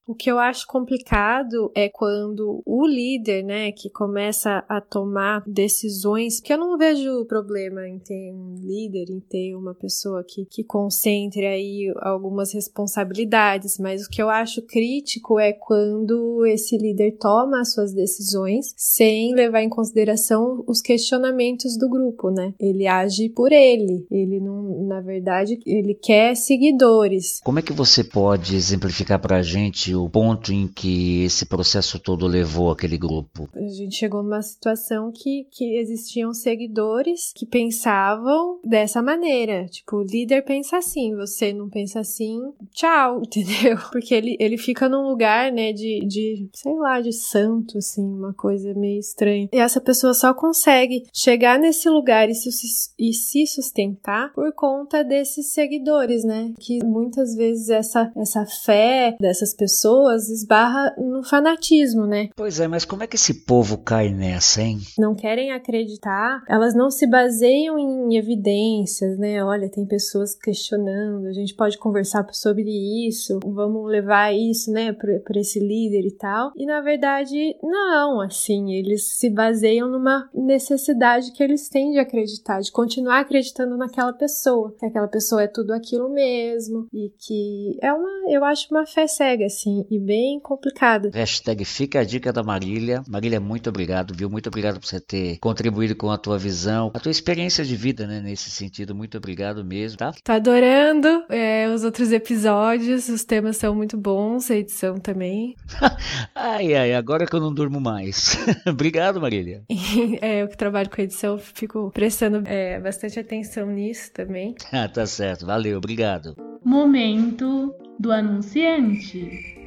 O 0.07 0.13
que 0.13 0.29
eu 0.29 0.37
acho 0.37 0.67
complicado 0.67 1.71
é 1.73 1.89
quando 1.89 2.61
o 2.63 2.85
líder, 2.85 3.43
né, 3.43 3.71
que 3.71 3.89
começa 3.89 4.63
a 4.69 4.79
tomar 4.79 5.43
decisões, 5.47 6.39
que 6.39 6.53
eu 6.53 6.59
não 6.59 6.77
vejo 6.77 7.25
problema 7.25 7.87
em 7.87 7.97
ter 7.97 8.31
um 8.31 8.53
líder, 8.61 9.09
em 9.09 9.19
ter 9.19 9.55
uma 9.55 9.73
pessoa 9.73 10.23
que, 10.23 10.45
que 10.45 10.63
concentre 10.63 11.47
aí 11.47 11.91
algumas 12.01 12.53
responsabilidades, 12.53 13.79
mas 13.79 14.05
o 14.05 14.09
que 14.09 14.21
eu 14.21 14.29
acho 14.29 14.61
crítico 14.61 15.39
é 15.39 15.51
quando 15.51 16.45
esse 16.45 16.77
líder 16.77 17.17
toma 17.19 17.61
as 17.61 17.73
suas 17.73 17.91
decisões 17.91 18.75
sem 18.77 19.33
levar 19.33 19.63
em 19.63 19.69
consideração 19.69 20.63
os 20.67 20.81
questionamentos 20.81 21.77
do 21.77 21.89
grupo, 21.89 22.29
né? 22.29 22.53
Ele 22.59 22.85
age 22.85 23.29
por 23.29 23.51
ele, 23.51 24.05
ele 24.11 24.39
não, 24.39 24.85
na 24.85 25.01
verdade, 25.01 25.59
ele 25.65 25.95
quer 25.95 26.35
seguidores. 26.35 27.39
Como 27.43 27.57
é 27.57 27.63
que 27.63 27.73
você 27.73 28.03
pode 28.03 28.55
exemplificar 28.55 29.19
pra 29.19 29.41
gente 29.41 29.94
o 29.95 30.09
ponto 30.09 30.51
em 30.51 30.67
que 30.67 31.23
esse 31.23 31.45
processo 31.45 31.99
todo 31.99 32.27
levou 32.27 32.71
aquele 32.71 32.97
grupo? 32.97 33.49
A 33.53 33.67
gente 33.67 33.95
chegou 33.95 34.23
numa 34.23 34.41
situação 34.41 35.11
que, 35.11 35.47
que 35.51 35.77
existiam 35.77 36.33
seguidores 36.33 37.31
que 37.33 37.45
pensavam 37.45 38.59
dessa 38.63 39.01
maneira. 39.01 39.65
Tipo, 39.65 39.97
o 39.97 40.03
líder 40.03 40.43
pensa 40.43 40.77
assim, 40.77 41.15
você 41.15 41.53
não 41.53 41.69
pensa 41.69 41.99
assim, 41.99 42.39
tchau, 42.71 43.21
entendeu? 43.25 43.77
Porque 43.91 44.13
ele, 44.13 44.35
ele 44.39 44.57
fica 44.57 44.89
num 44.89 45.07
lugar, 45.07 45.51
né, 45.51 45.71
de, 45.71 46.05
de, 46.05 46.49
sei 46.53 46.75
lá, 46.75 46.99
de 47.01 47.13
santo, 47.13 47.77
assim, 47.77 48.03
uma 48.03 48.33
coisa 48.33 48.73
meio 48.73 48.99
estranha. 48.99 49.49
E 49.51 49.57
essa 49.57 49.79
pessoa 49.79 50.13
só 50.13 50.33
consegue 50.33 51.05
chegar 51.13 51.59
nesse 51.59 51.89
lugar 51.89 52.29
e 52.29 52.35
se, 52.35 52.49
e 52.97 53.13
se 53.13 53.45
sustentar 53.47 54.33
por 54.33 54.53
conta 54.53 55.03
desses 55.03 55.53
seguidores, 55.53 56.23
né? 56.23 56.53
Que 56.59 56.83
muitas 56.83 57.35
vezes 57.35 57.69
essa, 57.69 58.11
essa 58.15 58.45
fé 58.45 59.15
dessas 59.19 59.53
pessoas 59.53 59.84
esbarra 60.29 60.93
no 60.97 61.23
fanatismo, 61.23 62.05
né? 62.05 62.29
Pois 62.35 62.59
é, 62.59 62.67
mas 62.67 62.85
como 62.85 63.03
é 63.03 63.07
que 63.07 63.15
esse 63.15 63.45
povo 63.45 63.77
cai 63.77 64.09
nessa, 64.09 64.61
hein? 64.61 64.79
Não 64.97 65.15
querem 65.15 65.51
acreditar, 65.51 66.43
elas 66.47 66.75
não 66.75 66.89
se 66.89 67.07
baseiam 67.07 67.77
em 67.77 68.15
evidências, 68.15 69.17
né? 69.17 69.43
Olha, 69.43 69.69
tem 69.69 69.85
pessoas 69.85 70.35
questionando, 70.35 71.27
a 71.27 71.33
gente 71.33 71.55
pode 71.55 71.77
conversar 71.77 72.25
sobre 72.31 73.07
isso, 73.07 73.39
vamos 73.45 73.89
levar 73.89 74.33
isso, 74.33 74.71
né, 74.71 74.93
para 74.93 75.39
esse 75.39 75.59
líder 75.59 76.05
e 76.05 76.11
tal. 76.11 76.51
E 76.55 76.65
na 76.65 76.81
verdade, 76.81 77.55
não, 77.61 78.21
assim, 78.21 78.73
eles 78.73 79.17
se 79.17 79.29
baseiam 79.29 79.89
numa 79.89 80.29
necessidade 80.33 81.31
que 81.31 81.43
eles 81.43 81.69
têm 81.69 81.91
de 81.91 81.99
acreditar, 81.99 82.59
de 82.59 82.71
continuar 82.71 83.19
acreditando 83.19 83.77
naquela 83.77 84.13
pessoa, 84.13 84.73
que 84.77 84.85
aquela 84.85 85.07
pessoa 85.07 85.43
é 85.43 85.47
tudo 85.47 85.71
aquilo 85.71 86.09
mesmo 86.09 86.87
e 86.93 87.11
que 87.17 87.77
é 87.81 87.93
uma, 87.93 88.09
eu 88.29 88.43
acho 88.43 88.67
uma 88.71 88.85
fé 88.85 89.07
cega, 89.07 89.45
assim, 89.45 89.74
e 89.89 89.99
bem 89.99 90.39
complicada. 90.39 91.09
Hashtag 91.13 91.65
fica 91.65 91.99
a 91.99 92.03
dica 92.03 92.31
da 92.31 92.43
Marília. 92.43 93.03
Marília, 93.07 93.39
muito 93.39 93.69
obrigado, 93.69 94.13
viu? 94.15 94.29
Muito 94.29 94.47
obrigado 94.47 94.79
por 94.79 94.87
você 94.87 94.99
ter 94.99 95.37
contribuído 95.39 95.95
com 95.95 96.11
a 96.11 96.17
tua 96.17 96.37
visão, 96.37 96.91
a 96.93 96.99
tua 96.99 97.11
experiência 97.11 97.63
de 97.63 97.75
vida, 97.75 98.05
né, 98.07 98.21
nesse 98.21 98.49
sentido. 98.49 98.95
Muito 98.95 99.17
obrigado 99.17 99.63
mesmo, 99.63 99.97
tá? 99.97 100.13
Tô 100.23 100.31
adorando 100.31 101.25
é, 101.29 101.67
os 101.69 101.83
outros 101.83 102.11
episódios, 102.11 103.09
os 103.09 103.23
temas 103.23 103.57
são 103.57 103.75
muito 103.75 103.97
bons, 103.97 104.49
a 104.49 104.55
edição 104.55 104.95
também. 104.95 105.55
ai, 106.35 106.73
ai, 106.73 106.93
agora 106.93 107.25
que 107.25 107.35
eu 107.35 107.39
não 107.39 107.53
durmo 107.53 107.79
mais. 107.79 108.37
obrigado, 108.67 109.19
Marília. 109.19 109.63
é, 110.21 110.43
eu 110.43 110.47
que 110.47 110.57
trabalho 110.57 110.89
com 110.89 111.01
edição, 111.01 111.37
fico 111.37 111.91
prestando 111.91 112.43
é, 112.47 112.79
bastante 112.79 113.19
atenção 113.19 113.67
nisso 113.67 114.11
também. 114.13 114.55
Ah, 114.71 114.87
tá 114.87 115.05
certo, 115.05 115.45
valeu, 115.45 115.77
obrigado. 115.77 116.35
Momento 116.63 117.73
do 117.99 118.11
anunciante. 118.11 119.64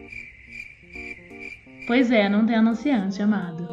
Pois 1.88 2.10
é, 2.10 2.28
não 2.28 2.44
tem 2.44 2.54
anunciante, 2.54 3.22
amado. 3.22 3.66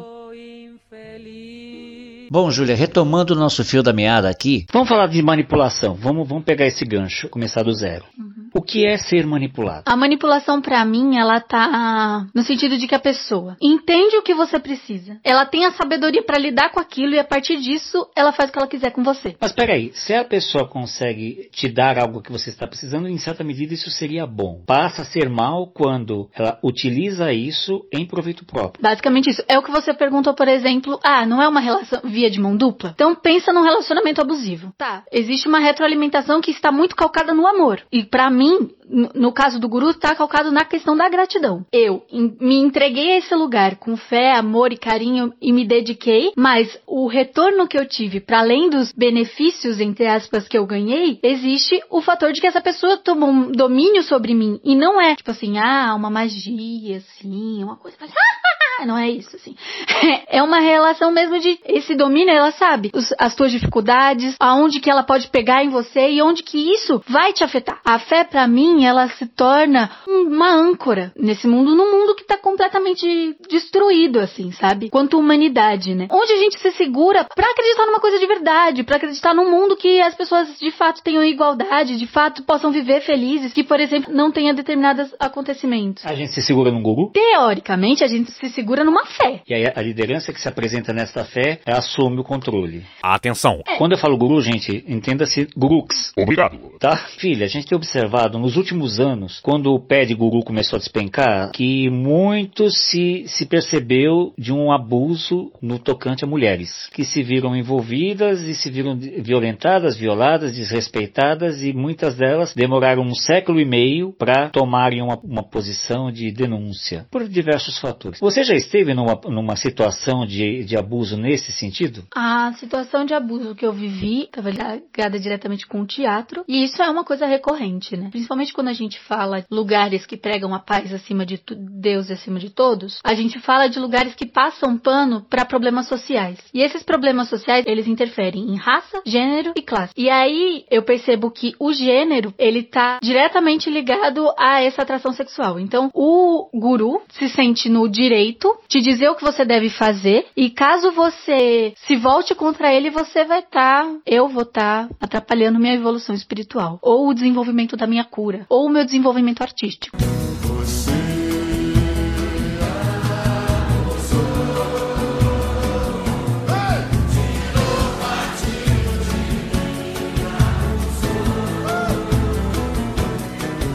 Bom, 2.30 2.50
Júlia, 2.50 2.74
retomando 2.74 3.34
o 3.34 3.36
nosso 3.36 3.62
fio 3.62 3.82
da 3.82 3.92
meada 3.92 4.30
aqui, 4.30 4.64
vamos 4.72 4.88
falar 4.88 5.06
de 5.06 5.20
manipulação. 5.22 5.94
Vamos, 5.94 6.26
vamos 6.26 6.42
pegar 6.42 6.66
esse 6.66 6.82
gancho, 6.86 7.28
começar 7.28 7.62
do 7.62 7.74
zero. 7.74 8.06
Uhum. 8.18 8.45
O 8.56 8.62
que 8.62 8.86
é 8.86 8.96
ser 8.96 9.26
manipulado? 9.26 9.82
A 9.84 9.94
manipulação 9.94 10.62
para 10.62 10.82
mim, 10.82 11.18
ela 11.18 11.40
tá 11.40 12.26
no 12.34 12.42
sentido 12.42 12.78
de 12.78 12.86
que 12.86 12.94
a 12.94 12.98
pessoa 12.98 13.54
entende 13.60 14.16
o 14.16 14.22
que 14.22 14.32
você 14.32 14.58
precisa. 14.58 15.18
Ela 15.22 15.44
tem 15.44 15.66
a 15.66 15.72
sabedoria 15.72 16.22
para 16.24 16.38
lidar 16.38 16.70
com 16.70 16.80
aquilo 16.80 17.12
e 17.12 17.18
a 17.18 17.24
partir 17.24 17.58
disso 17.58 18.08
ela 18.16 18.32
faz 18.32 18.48
o 18.48 18.52
que 18.54 18.58
ela 18.58 18.66
quiser 18.66 18.92
com 18.92 19.02
você. 19.04 19.36
Mas 19.38 19.52
peraí, 19.52 19.92
se 19.92 20.14
a 20.14 20.24
pessoa 20.24 20.66
consegue 20.66 21.50
te 21.52 21.68
dar 21.68 21.98
algo 21.98 22.22
que 22.22 22.32
você 22.32 22.48
está 22.48 22.66
precisando, 22.66 23.08
em 23.08 23.18
certa 23.18 23.44
medida 23.44 23.74
isso 23.74 23.90
seria 23.90 24.26
bom. 24.26 24.62
Passa 24.66 25.02
a 25.02 25.04
ser 25.04 25.28
mal 25.28 25.66
quando 25.66 26.30
ela 26.34 26.58
utiliza 26.64 27.30
isso 27.34 27.84
em 27.92 28.06
proveito 28.06 28.46
próprio. 28.46 28.82
Basicamente 28.82 29.28
isso. 29.28 29.44
É 29.48 29.58
o 29.58 29.62
que 29.62 29.70
você 29.70 29.92
perguntou, 29.92 30.32
por 30.32 30.48
exemplo, 30.48 30.98
ah, 31.04 31.26
não 31.26 31.42
é 31.42 31.48
uma 31.48 31.60
relação 31.60 32.00
via 32.04 32.30
de 32.30 32.40
mão 32.40 32.56
dupla? 32.56 32.92
Então 32.94 33.14
pensa 33.14 33.52
num 33.52 33.62
relacionamento 33.62 34.22
abusivo. 34.22 34.72
Tá, 34.78 35.02
existe 35.12 35.46
uma 35.46 35.58
retroalimentação 35.58 36.40
que 36.40 36.50
está 36.50 36.72
muito 36.72 36.96
calcada 36.96 37.34
no 37.34 37.46
amor. 37.46 37.82
E 37.92 38.02
para 38.02 38.30
mim, 38.30 38.45
no 38.88 39.32
caso 39.32 39.58
do 39.58 39.68
guru, 39.68 39.90
está 39.90 40.14
calcado 40.14 40.50
na 40.50 40.64
questão 40.64 40.96
da 40.96 41.08
gratidão. 41.08 41.64
Eu 41.72 42.04
me 42.12 42.56
entreguei 42.56 43.12
a 43.12 43.18
esse 43.18 43.34
lugar 43.34 43.76
com 43.76 43.96
fé, 43.96 44.32
amor 44.32 44.72
e 44.72 44.76
carinho 44.76 45.32
e 45.40 45.52
me 45.52 45.66
dediquei, 45.66 46.32
mas 46.36 46.78
o 46.86 47.06
retorno 47.06 47.66
que 47.66 47.78
eu 47.78 47.86
tive, 47.86 48.20
para 48.20 48.40
além 48.40 48.70
dos 48.70 48.92
benefícios, 48.92 49.80
entre 49.80 50.06
aspas, 50.06 50.48
que 50.48 50.56
eu 50.56 50.66
ganhei, 50.66 51.18
existe 51.22 51.80
o 51.90 52.00
fator 52.00 52.32
de 52.32 52.40
que 52.40 52.46
essa 52.46 52.60
pessoa 52.60 52.96
tomou 52.96 53.28
um 53.28 53.50
domínio 53.50 54.02
sobre 54.02 54.34
mim. 54.34 54.60
E 54.64 54.74
não 54.74 55.00
é, 55.00 55.16
tipo 55.16 55.30
assim, 55.30 55.58
ah, 55.58 55.94
uma 55.94 56.10
magia, 56.10 56.98
assim, 56.98 57.62
uma 57.62 57.76
coisa. 57.76 57.96
não 58.84 58.98
é 58.98 59.08
isso, 59.08 59.36
assim. 59.36 59.54
É 60.28 60.42
uma 60.42 60.58
relação 60.60 61.10
mesmo 61.10 61.38
de 61.38 61.58
esse 61.64 61.94
domínio, 61.94 62.34
ela 62.34 62.50
sabe 62.50 62.90
os, 62.92 63.14
as 63.18 63.34
tuas 63.34 63.50
dificuldades, 63.50 64.34
aonde 64.40 64.80
que 64.80 64.90
ela 64.90 65.02
pode 65.02 65.28
pegar 65.28 65.64
em 65.64 65.70
você 65.70 66.10
e 66.10 66.20
onde 66.20 66.42
que 66.42 66.58
isso 66.74 67.00
vai 67.08 67.32
te 67.32 67.44
afetar. 67.44 67.80
A 67.84 67.98
fé, 67.98 68.24
para 68.24 68.46
mim, 68.46 68.84
ela 68.84 69.08
se 69.08 69.26
torna 69.26 69.90
uma 70.06 70.52
âncora 70.52 71.12
nesse 71.16 71.46
mundo, 71.46 71.74
num 71.74 71.90
mundo 71.90 72.14
que 72.14 72.24
tá 72.24 72.36
completamente 72.36 73.36
destruído, 73.48 74.18
assim, 74.18 74.52
sabe? 74.52 74.90
Quanto 74.90 75.18
humanidade, 75.18 75.94
né? 75.94 76.08
Onde 76.10 76.32
a 76.32 76.36
gente 76.36 76.58
se 76.58 76.70
segura 76.72 77.24
para 77.24 77.50
acreditar 77.50 77.86
numa 77.86 78.00
coisa 78.00 78.18
de 78.18 78.26
verdade, 78.26 78.82
para 78.82 78.96
acreditar 78.96 79.34
num 79.34 79.50
mundo 79.50 79.76
que 79.76 80.00
as 80.00 80.14
pessoas 80.14 80.58
de 80.58 80.70
fato 80.72 81.02
tenham 81.02 81.24
igualdade, 81.24 81.96
de 81.96 82.06
fato 82.06 82.42
possam 82.42 82.70
viver 82.70 83.00
felizes, 83.00 83.52
que, 83.52 83.64
por 83.64 83.80
exemplo, 83.80 84.12
não 84.12 84.30
tenha 84.30 84.52
determinados 84.52 85.14
acontecimentos. 85.18 86.04
A 86.04 86.14
gente 86.14 86.32
se 86.32 86.42
segura 86.42 86.70
num 86.70 86.82
Google? 86.82 87.10
Teoricamente, 87.12 88.04
a 88.04 88.06
gente 88.06 88.30
se 88.32 88.50
segura 88.50 88.65
numa 88.84 89.06
fé. 89.06 89.40
E 89.46 89.54
aí 89.54 89.72
a 89.74 89.82
liderança 89.82 90.32
que 90.32 90.40
se 90.40 90.48
apresenta 90.48 90.92
nesta 90.92 91.24
fé 91.24 91.60
assume 91.66 92.20
o 92.20 92.24
controle. 92.24 92.84
Atenção! 93.02 93.62
É. 93.66 93.76
Quando 93.76 93.92
eu 93.92 93.98
falo 93.98 94.16
guru, 94.16 94.40
gente, 94.40 94.84
entenda-se 94.88 95.48
gurux. 95.56 96.12
Obrigado. 96.16 96.58
Tá? 96.78 96.96
Filha, 97.18 97.46
a 97.46 97.48
gente 97.48 97.66
tem 97.66 97.76
observado 97.76 98.38
nos 98.38 98.56
últimos 98.56 98.98
anos, 98.98 99.40
quando 99.40 99.72
o 99.72 99.80
pé 99.80 100.04
de 100.04 100.14
guru 100.14 100.42
começou 100.42 100.76
a 100.76 100.80
despencar, 100.80 101.50
que 101.52 101.88
muito 101.90 102.70
se, 102.70 103.24
se 103.26 103.46
percebeu 103.46 104.32
de 104.36 104.52
um 104.52 104.72
abuso 104.72 105.52
no 105.62 105.78
tocante 105.78 106.24
a 106.24 106.26
mulheres, 106.26 106.88
que 106.92 107.04
se 107.04 107.22
viram 107.22 107.54
envolvidas 107.54 108.42
e 108.42 108.54
se 108.54 108.70
viram 108.70 108.96
violentadas, 108.96 109.96
violadas, 109.96 110.54
desrespeitadas 110.54 111.62
e 111.62 111.72
muitas 111.72 112.16
delas 112.16 112.54
demoraram 112.54 113.02
um 113.02 113.14
século 113.14 113.60
e 113.60 113.64
meio 113.64 114.12
para 114.12 114.48
tomarem 114.50 115.02
uma, 115.02 115.18
uma 115.22 115.42
posição 115.42 116.10
de 116.10 116.30
denúncia, 116.32 117.06
por 117.10 117.26
diversos 117.28 117.78
fatores. 117.78 118.20
Você 118.20 118.42
já 118.42 118.54
esteve 118.56 118.94
numa, 118.94 119.18
numa 119.26 119.56
situação 119.56 120.26
de, 120.26 120.64
de 120.64 120.76
abuso 120.76 121.16
nesse 121.16 121.52
sentido? 121.52 122.04
A 122.14 122.52
situação 122.54 123.04
de 123.04 123.14
abuso 123.14 123.54
que 123.54 123.66
eu 123.66 123.72
vivi 123.72 124.24
estava 124.24 124.50
ligada 124.50 125.18
diretamente 125.18 125.66
com 125.66 125.80
o 125.80 125.86
teatro, 125.86 126.44
e 126.48 126.64
isso 126.64 126.82
é 126.82 126.90
uma 126.90 127.04
coisa 127.04 127.26
recorrente, 127.26 127.96
né? 127.96 128.08
Principalmente 128.10 128.52
quando 128.52 128.68
a 128.68 128.72
gente 128.72 128.98
fala 129.00 129.44
lugares 129.50 130.06
que 130.06 130.16
pregam 130.16 130.54
a 130.54 130.58
paz 130.58 130.92
acima 130.92 131.24
de 131.24 131.40
Deus 131.56 132.08
e 132.08 132.12
acima 132.12 132.38
de 132.38 132.50
todos, 132.50 133.00
a 133.04 133.14
gente 133.14 133.38
fala 133.38 133.68
de 133.68 133.78
lugares 133.78 134.14
que 134.14 134.26
passam 134.26 134.76
pano 134.78 135.24
para 135.28 135.44
problemas 135.44 135.88
sociais. 135.88 136.38
E 136.52 136.62
esses 136.62 136.82
problemas 136.82 137.28
sociais, 137.28 137.64
eles 137.66 137.86
interferem 137.86 138.50
em 138.50 138.56
raça, 138.56 139.02
gênero 139.06 139.52
e 139.56 139.62
classe. 139.62 139.92
E 139.96 140.08
aí 140.10 140.64
eu 140.70 140.82
percebo 140.82 141.30
que 141.30 141.54
o 141.58 141.72
gênero, 141.72 142.32
ele 142.38 142.62
tá 142.62 142.98
diretamente 143.02 143.70
ligado 143.70 144.32
a 144.38 144.62
essa 144.62 144.82
atração 144.82 145.12
sexual. 145.12 145.58
Então, 145.58 145.90
o 145.94 146.48
guru 146.54 147.02
se 147.10 147.28
sente 147.28 147.68
no 147.68 147.88
direito 147.88 148.45
te 148.68 148.80
dizer 148.80 149.08
o 149.08 149.14
que 149.14 149.24
você 149.24 149.44
deve 149.44 149.70
fazer 149.70 150.26
e 150.36 150.50
caso 150.50 150.92
você 150.92 151.72
se 151.76 151.96
volte 151.96 152.34
contra 152.34 152.72
ele, 152.72 152.90
você 152.90 153.24
vai 153.24 153.40
estar, 153.40 153.84
tá, 153.84 153.94
eu 154.06 154.28
vou 154.28 154.42
estar 154.42 154.88
tá 154.88 154.94
atrapalhando 155.00 155.58
minha 155.58 155.74
evolução 155.74 156.14
espiritual 156.14 156.78
ou 156.82 157.08
o 157.08 157.14
desenvolvimento 157.14 157.76
da 157.76 157.86
minha 157.86 158.04
cura 158.04 158.46
ou 158.48 158.66
o 158.66 158.70
meu 158.70 158.84
desenvolvimento 158.84 159.42
artístico. 159.42 159.96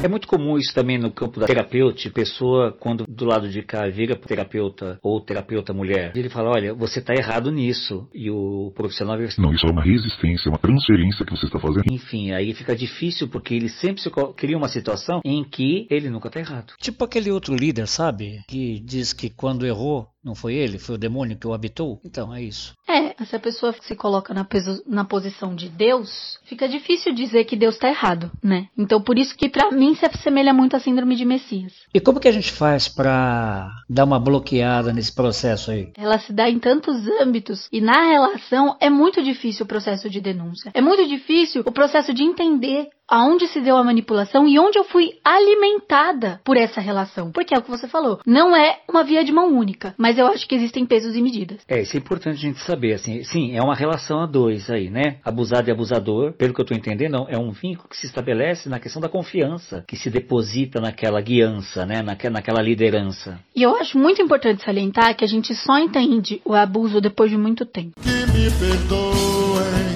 É 0.04 0.08
muito 0.08 0.28
comum 0.28 0.58
isso 0.58 0.74
também 0.74 0.98
no 0.98 1.12
campo 1.12 1.40
da 1.40 1.46
terapeuta, 1.46 2.10
pessoa 2.10 2.72
quando 2.72 3.06
do 3.08 3.26
lado 3.26 3.48
de 3.50 3.62
cá 3.62 3.88
vira 3.88 4.16
terapeuta 4.16 5.00
ou 5.02 5.22
terapeuta 5.22 5.74
mulher, 5.74 6.12
ele 6.16 6.30
fala, 6.30 6.50
olha, 6.50 6.74
você 6.74 7.00
está 7.00 7.14
errado 7.14 7.52
nisso. 7.52 8.08
E 8.14 8.30
o 8.32 8.72
profissional 8.76 9.18
vira 9.18 9.30
Não, 9.38 9.54
isso 9.54 9.66
é 9.66 9.72
uma 9.72 9.84
resistência, 9.84 10.50
uma 10.50 10.58
transferência 10.58 11.26
que 11.26 11.32
você 11.32 11.46
está 11.46 11.60
fazendo. 11.60 11.84
Enfim, 11.92 12.32
aí 12.32 12.54
fica 12.54 12.76
difícil 12.76 13.28
porque 13.28 13.54
ele 13.54 13.70
sempre 13.70 14.02
cria 14.36 14.58
uma 14.58 14.68
situação 14.68 15.22
em 15.24 15.44
que 15.44 15.88
ele 15.90 16.10
nunca 16.10 16.28
está 16.30 16.40
errado. 16.40 16.74
Tipo 16.80 17.06
aquele 17.06 17.32
outro 17.32 17.56
líder, 17.56 17.88
sabe? 17.88 18.42
Que 18.48 18.80
diz 18.80 19.14
que 19.14 19.30
quando 19.30 19.66
errou, 19.66 20.08
não 20.24 20.36
foi 20.36 20.54
ele? 20.54 20.78
Foi 20.78 20.96
o 20.96 21.00
demônio 21.00 21.38
que 21.38 21.48
o 21.48 21.54
habitou? 21.54 22.00
Então, 22.06 22.34
é 22.34 22.42
isso. 22.42 22.74
É, 22.88 23.16
se 23.26 23.36
a 23.36 23.40
pessoa 23.40 23.74
se 23.82 23.96
coloca 23.96 24.34
na, 24.34 24.48
na 24.86 25.06
posição 25.06 25.56
de 25.56 25.70
Deus, 25.70 26.38
fica 26.46 26.68
difícil 26.68 27.14
dizer 27.14 27.46
que 27.46 27.56
Deus 27.56 27.76
está 27.76 27.90
errado, 27.90 28.32
né? 28.44 28.68
Então, 28.78 29.02
por 29.02 29.18
isso 29.18 29.36
que 29.36 29.50
para 29.50 29.72
mim 29.72 29.96
se 29.96 30.06
assemelha 30.06 30.54
muito 30.54 30.76
à 30.76 30.80
síndrome 30.80 31.16
de 31.16 31.26
Messias. 31.26 31.74
E 31.94 32.00
como 32.00 32.20
que 32.20 32.28
a 32.28 32.32
gente 32.32 32.52
faz 32.52 32.88
para 32.88 33.70
dar 33.90 34.04
uma 34.04 34.20
bloqueada 34.20 34.94
nesse 34.94 35.14
processo 35.14 35.72
aí? 35.72 35.92
Ela 35.98 36.20
se 36.20 36.34
dá 36.34 36.50
em 36.50 36.60
tantos 36.60 37.08
âmbitos 37.22 37.68
e 37.72 37.82
na 37.82 38.10
relação 38.10 38.76
é 38.80 38.90
muito 38.90 39.24
difícil 39.24 39.66
o 39.66 39.68
processo 39.68 40.10
de 40.10 40.22
denúncia. 40.22 40.72
É 40.74 40.82
muito 40.82 41.08
difícil 41.08 41.64
o 41.66 41.72
processo 41.72 42.14
de 42.14 42.24
entender 42.24 42.90
aonde 43.12 43.47
se 43.47 43.60
deu 43.60 43.76
a 43.76 43.84
manipulação 43.84 44.47
e 44.47 44.58
onde 44.58 44.80
eu 44.80 44.86
fui 44.86 45.12
alimentada 45.24 46.39
por 46.45 46.56
essa 46.56 46.80
relação. 46.80 47.32
Porque 47.32 47.54
é 47.54 47.58
o 47.58 47.62
que 47.62 47.69
você 47.69 47.88
falou, 47.88 48.19
não 48.26 48.56
é 48.56 48.80
uma 48.89 49.04
via 49.04 49.24
de 49.24 49.34
mão 49.34 49.54
única, 49.54 49.93
mas 49.97 50.17
eu 50.17 50.28
acho 50.28 50.47
que 50.47 50.56
existem 50.56 50.86
pesos 50.86 51.15
e 51.15 51.21
medidas. 51.21 51.60
É, 51.67 51.82
isso 51.82 51.97
é 51.97 52.00
importante 52.00 52.36
a 52.36 52.50
gente 52.50 52.60
saber, 52.60 52.93
assim, 52.93 53.24
sim, 53.24 53.56
é 53.56 53.62
uma 53.62 53.76
relação 53.76 54.21
a 54.21 54.26
dois 54.26 54.69
aí, 54.69 54.89
né? 54.89 55.17
Abusado 55.26 55.69
e 55.69 55.71
abusador, 55.71 56.32
pelo 56.34 56.54
que 56.54 56.62
eu 56.62 56.65
tô 56.65 56.74
entendendo, 56.74 57.26
é 57.28 57.38
um 57.38 57.52
vínculo 57.52 57.89
que 57.89 57.97
se 57.97 58.06
estabelece 58.06 58.69
na 58.69 58.80
questão 58.80 59.02
da 59.02 59.10
confiança, 59.10 59.84
que 59.86 59.97
se 59.97 60.10
deposita 60.10 60.80
naquela 60.80 61.19
guiança, 61.19 61.86
né? 61.86 62.02
Naquela, 62.02 62.36
naquela 62.36 62.62
liderança. 62.62 63.39
E 63.54 63.62
eu 63.62 63.76
acho 63.76 63.97
muito 63.97 64.21
importante 64.21 64.63
salientar 64.63 65.15
que 65.17 65.26
a 65.26 65.28
gente 65.28 65.54
só 65.54 65.78
entende 65.78 66.41
o 66.45 66.54
abuso 66.54 67.02
depois 67.02 67.30
de 67.30 67.38
muito 67.38 67.65
tempo. 67.65 67.91
Que 68.02 68.10
me 68.32 68.50
perdoem 68.52 69.91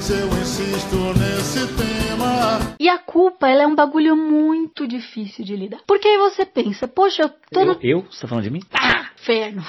se 0.00 0.12
eu 0.12 0.28
insisto 0.28 0.96
nesse 1.18 1.66
tempo. 1.74 2.11
E 2.78 2.88
a 2.88 2.98
culpa, 2.98 3.48
ela 3.48 3.62
é 3.62 3.66
um 3.66 3.74
bagulho 3.74 4.16
muito 4.16 4.86
difícil 4.86 5.44
de 5.44 5.56
lidar. 5.56 5.80
Porque 5.86 6.08
aí 6.08 6.18
você 6.18 6.44
pensa, 6.44 6.88
poxa, 6.88 7.22
eu 7.22 7.28
tô 7.50 7.60
eu, 7.60 7.66
no... 7.66 7.78
Eu? 7.82 8.06
Você 8.10 8.22
tá 8.22 8.28
falando 8.28 8.44
de 8.44 8.50
mim? 8.50 8.60
Ah, 8.72 9.06
inferno. 9.22 9.62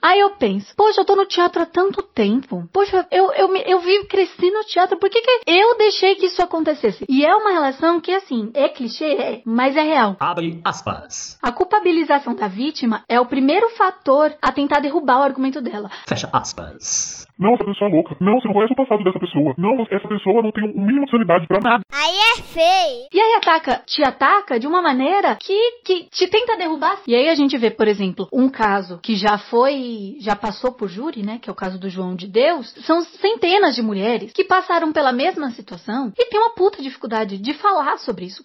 Aí 0.00 0.20
eu 0.20 0.30
penso, 0.36 0.74
poxa, 0.76 1.00
eu 1.00 1.04
tô 1.04 1.16
no 1.16 1.26
teatro 1.26 1.62
há 1.62 1.66
tanto 1.66 2.02
tempo. 2.02 2.68
Poxa, 2.72 3.06
eu, 3.10 3.32
eu, 3.32 3.56
eu 3.56 3.80
vivo, 3.80 4.06
cresci 4.06 4.50
no 4.50 4.62
teatro, 4.64 4.98
por 4.98 5.10
que, 5.10 5.20
que 5.20 5.40
eu 5.46 5.76
deixei 5.76 6.14
que 6.14 6.26
isso 6.26 6.42
acontecesse? 6.42 7.04
E 7.08 7.24
é 7.24 7.34
uma 7.34 7.50
relação 7.50 8.00
que, 8.00 8.12
assim, 8.12 8.50
é 8.54 8.68
clichê, 8.68 9.04
é, 9.04 9.42
mas 9.44 9.76
é 9.76 9.82
real. 9.82 10.16
Abre 10.20 10.60
aspas. 10.64 11.38
A 11.42 11.50
culpabilização 11.50 12.34
da 12.34 12.48
vítima 12.48 13.04
é 13.08 13.20
o 13.20 13.26
primeiro 13.26 13.70
fator 13.70 14.34
a 14.40 14.52
tentar 14.52 14.80
derrubar 14.80 15.20
o 15.20 15.22
argumento 15.22 15.60
dela. 15.60 15.90
Fecha 16.06 16.28
aspas. 16.32 17.26
Não, 17.38 17.54
essa 17.54 17.64
pessoa 17.64 17.90
é 17.90 17.92
louca. 17.92 18.16
Não, 18.20 18.40
você 18.40 18.46
não 18.46 18.54
conhece 18.54 18.72
o 18.72 18.76
passado 18.76 19.02
dessa 19.02 19.18
pessoa. 19.18 19.54
Não, 19.58 19.82
essa 19.90 20.08
pessoa 20.08 20.42
não 20.42 20.52
tem 20.52 20.64
o 20.64 20.68
um 20.68 20.86
mínimo 20.86 21.04
de 21.04 21.10
sanidade 21.10 21.46
pra 21.46 21.60
nada. 21.60 21.82
Aí 21.92 22.14
é 22.14 22.42
feio. 22.42 23.08
E 23.12 23.20
aí 23.20 23.34
ataca, 23.36 23.82
te 23.86 24.02
ataca 24.02 24.58
de 24.58 24.66
uma 24.66 24.80
maneira 24.80 25.36
que, 25.36 25.58
que 25.84 26.04
te 26.04 26.28
tenta 26.28 26.56
derrubar. 26.56 27.00
E 27.06 27.14
aí 27.14 27.28
a 27.28 27.34
gente 27.34 27.56
vê, 27.58 27.70
por 27.70 27.88
exemplo, 27.88 28.28
um 28.32 28.48
caso 28.48 28.98
que 29.02 29.16
já 29.16 29.36
foi, 29.38 30.16
já 30.20 30.36
passou 30.36 30.72
por 30.72 30.88
júri, 30.88 31.22
né? 31.22 31.38
Que 31.40 31.50
é 31.50 31.52
o 31.52 31.56
caso 31.56 31.78
do 31.78 31.88
João 31.88 32.14
de 32.14 32.28
Deus. 32.28 32.72
São 32.86 33.00
centenas 33.02 33.74
de 33.74 33.82
mulheres 33.82 34.32
que 34.32 34.44
passaram 34.44 34.92
pela 34.92 35.12
mesma 35.12 35.50
situação 35.50 36.12
e 36.16 36.26
tem 36.26 36.38
uma 36.38 36.54
puta 36.54 36.82
dificuldade 36.82 37.38
de 37.38 37.54
falar 37.54 37.98
sobre 37.98 38.26
isso. 38.26 38.44